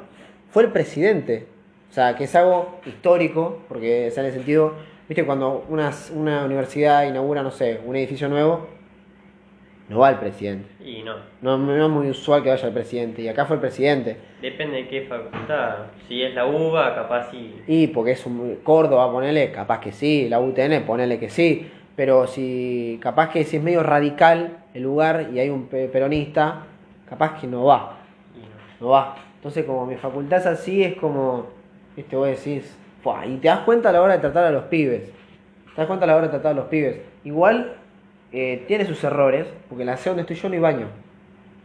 fue 0.51 0.63
el 0.63 0.71
presidente. 0.71 1.47
O 1.89 1.93
sea, 1.93 2.15
que 2.15 2.25
es 2.25 2.35
algo 2.35 2.79
histórico, 2.85 3.61
porque 3.67 4.07
o 4.09 4.11
sea, 4.11 4.23
en 4.23 4.27
el 4.29 4.35
sentido, 4.35 4.73
viste, 5.09 5.25
cuando 5.25 5.65
una, 5.69 5.91
una 6.13 6.45
universidad 6.45 7.05
inaugura, 7.05 7.43
no 7.43 7.51
sé, 7.51 7.79
un 7.85 7.95
edificio 7.95 8.29
nuevo, 8.29 8.67
no 9.91 9.99
va 9.99 10.09
el 10.09 10.15
presidente. 10.15 10.67
Y 10.83 11.03
no, 11.03 11.15
No, 11.41 11.57
no 11.57 11.85
es 11.85 11.91
muy 11.91 12.09
usual 12.09 12.41
que 12.41 12.49
vaya 12.49 12.67
el 12.67 12.73
presidente. 12.73 13.21
Y 13.21 13.27
acá 13.27 13.45
fue 13.45 13.57
el 13.57 13.59
presidente. 13.61 14.17
depende 14.41 14.77
de 14.77 14.87
qué 14.87 15.01
facultad. 15.03 15.75
Si 16.07 16.23
es 16.23 16.33
la 16.33 16.45
UBA, 16.45 16.95
capaz 16.95 17.29
sí. 17.29 17.61
Y 17.67 17.87
porque 17.87 18.11
es 18.11 18.25
un 18.25 18.59
Córdoba, 18.63 19.11
ponele, 19.11 19.51
capaz 19.51 19.79
que 19.81 19.91
sí, 19.91 20.27
la 20.29 20.39
UTN, 20.39 20.83
ponele 20.85 21.19
que 21.19 21.29
sí, 21.29 21.69
pero 21.95 22.25
si 22.25 22.97
capaz 23.01 23.29
que 23.31 23.43
si 23.43 23.57
es 23.57 23.63
medio 23.63 23.83
radical 23.83 24.57
el 24.73 24.83
lugar 24.83 25.27
y 25.33 25.39
hay 25.39 25.49
un 25.49 25.67
pe- 25.67 25.87
peronista, 25.89 26.63
capaz 27.09 27.39
que 27.39 27.45
no 27.47 27.65
va, 27.65 27.97
Y 28.35 28.39
no. 28.81 28.87
no 28.87 28.91
va. 28.93 29.15
Entonces 29.35 29.65
como 29.65 29.85
mi 29.85 29.95
facultad 29.95 30.39
es 30.39 30.45
así, 30.45 30.83
es 30.83 30.95
como, 30.95 31.47
viste, 31.95 32.15
vos 32.15 32.27
decís, 32.29 32.77
"Fua", 33.03 33.25
y 33.25 33.35
te 33.37 33.49
das 33.49 33.59
cuenta 33.59 33.89
a 33.89 33.91
la 33.91 34.01
hora 34.01 34.13
de 34.13 34.19
tratar 34.19 34.45
a 34.45 34.51
los 34.51 34.63
pibes, 34.65 35.11
te 35.75 35.81
das 35.81 35.87
cuenta 35.87 36.05
a 36.05 36.07
la 36.07 36.15
hora 36.15 36.27
de 36.27 36.29
tratar 36.31 36.53
a 36.53 36.55
los 36.55 36.65
pibes. 36.67 37.01
Igual 37.23 37.75
eh, 38.31 38.63
tiene 38.67 38.85
sus 38.85 39.03
errores, 39.03 39.45
porque 39.69 39.83
en 39.83 39.87
la 39.87 39.97
sede 39.97 40.15
donde 40.15 40.21
estoy 40.21 40.35
yo 40.37 40.49
no 40.49 40.55
hay 40.55 40.61
baño. 40.61 40.87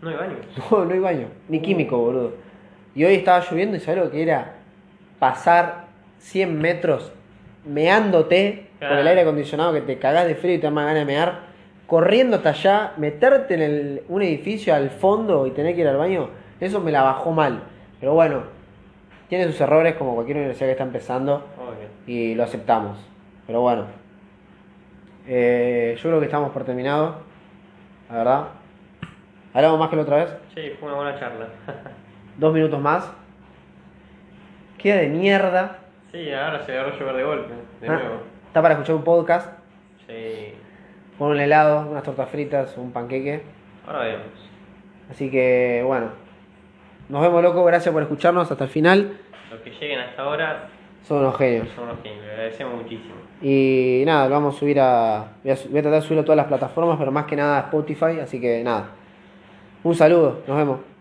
No 0.02 0.08
hay 0.10 0.16
baño. 0.16 0.36
No, 0.70 0.84
no 0.84 0.92
hay 0.94 0.98
baño, 1.00 1.26
ni 1.48 1.60
químico, 1.60 1.98
boludo. 1.98 2.32
Y 2.94 3.04
hoy 3.04 3.14
estaba 3.14 3.40
lloviendo 3.40 3.76
y 3.76 3.80
sabes 3.80 4.04
lo 4.04 4.10
que 4.10 4.22
era 4.22 4.54
pasar 5.18 5.86
100 6.18 6.58
metros 6.60 7.12
meándote 7.64 8.66
con 8.78 8.98
el 8.98 9.06
aire 9.06 9.22
acondicionado 9.22 9.72
que 9.72 9.80
te 9.80 9.98
cagás 9.98 10.26
de 10.26 10.34
frío 10.34 10.54
y 10.54 10.58
te 10.58 10.64
da 10.66 10.70
más 10.70 10.86
ganas 10.86 11.00
de 11.00 11.04
mear, 11.06 11.40
corriendo 11.86 12.36
hasta 12.36 12.50
allá, 12.50 12.92
meterte 12.96 13.54
en 13.54 13.62
el- 13.62 14.02
un 14.08 14.22
edificio 14.22 14.74
al 14.74 14.90
fondo 14.90 15.46
y 15.46 15.50
tener 15.50 15.74
que 15.74 15.80
ir 15.82 15.88
al 15.88 15.96
baño, 15.96 16.28
eso 16.60 16.80
me 16.80 16.90
la 16.92 17.02
bajó 17.02 17.32
mal. 17.32 17.62
Pero 18.00 18.14
bueno, 18.14 18.42
tiene 19.28 19.44
sus 19.46 19.60
errores 19.60 19.94
como 19.94 20.14
cualquier 20.14 20.36
universidad 20.38 20.66
que 20.68 20.72
está 20.72 20.84
empezando 20.84 21.44
y 22.06 22.34
lo 22.34 22.44
aceptamos. 22.44 22.98
Pero 23.46 23.60
bueno, 23.62 23.86
eh, 25.26 25.94
yo 25.96 26.02
creo 26.02 26.20
que 26.20 26.26
estamos 26.26 26.50
por 26.52 26.64
terminado, 26.64 27.16
la 28.10 28.16
verdad. 28.18 28.48
¿Hablamos 29.54 29.78
más 29.78 29.88
que 29.88 29.96
la 29.96 30.02
otra 30.02 30.16
vez? 30.16 30.36
Sí, 30.54 30.72
fue 30.78 30.88
una 30.88 30.96
buena 30.98 31.18
charla. 31.18 31.46
Dos 32.36 32.52
minutos 32.52 32.80
más. 32.80 33.10
Queda 34.78 34.96
de 34.96 35.08
mierda. 35.08 35.78
sí, 36.12 36.30
ahora 36.32 36.64
se 36.64 36.72
agarró 36.72 36.94
a 36.94 36.98
llover 36.98 37.16
de 37.16 37.24
golpe, 37.24 37.54
de 37.80 37.88
Ah, 37.88 37.92
nuevo. 37.94 38.20
Está 38.46 38.62
para 38.62 38.74
escuchar 38.74 38.94
un 38.96 39.04
podcast 39.04 39.58
Sí. 40.06 40.54
con 41.18 41.30
un 41.30 41.40
helado, 41.40 41.90
unas 41.90 42.02
tortas 42.02 42.28
fritas, 42.28 42.76
un 42.76 42.92
panqueque. 42.92 43.42
Ahora 43.86 44.00
vemos. 44.00 44.26
Así 45.10 45.30
que 45.30 45.82
bueno. 45.86 46.10
Nos 47.08 47.22
vemos 47.22 47.42
loco, 47.42 47.64
gracias 47.64 47.92
por 47.92 48.02
escucharnos 48.02 48.50
hasta 48.50 48.64
el 48.64 48.70
final. 48.70 49.16
Los 49.50 49.60
que 49.60 49.70
lleguen 49.70 50.00
hasta 50.00 50.22
ahora 50.22 50.68
Son 51.04 51.18
unos 51.18 51.36
genios. 51.38 51.68
son 51.74 51.84
unos 51.84 52.02
genios, 52.02 52.24
le 52.24 52.30
agradecemos 52.32 52.74
muchísimo. 52.82 53.14
Y 53.42 54.02
nada, 54.06 54.28
lo 54.28 54.34
vamos 54.34 54.56
a 54.56 54.58
subir 54.58 54.80
a. 54.80 55.32
Voy 55.42 55.52
a, 55.52 55.56
tratar 55.56 55.92
de 55.92 56.00
subirlo 56.02 56.22
a 56.22 56.24
todas 56.24 56.36
las 56.36 56.46
plataformas, 56.46 56.96
pero 56.98 57.12
más 57.12 57.26
que 57.26 57.36
nada 57.36 57.58
a 57.58 57.60
Spotify. 57.62 58.20
Así 58.22 58.40
que 58.40 58.62
nada. 58.64 58.90
Un 59.84 59.94
saludo, 59.94 60.42
nos 60.46 60.56
vemos. 60.56 60.95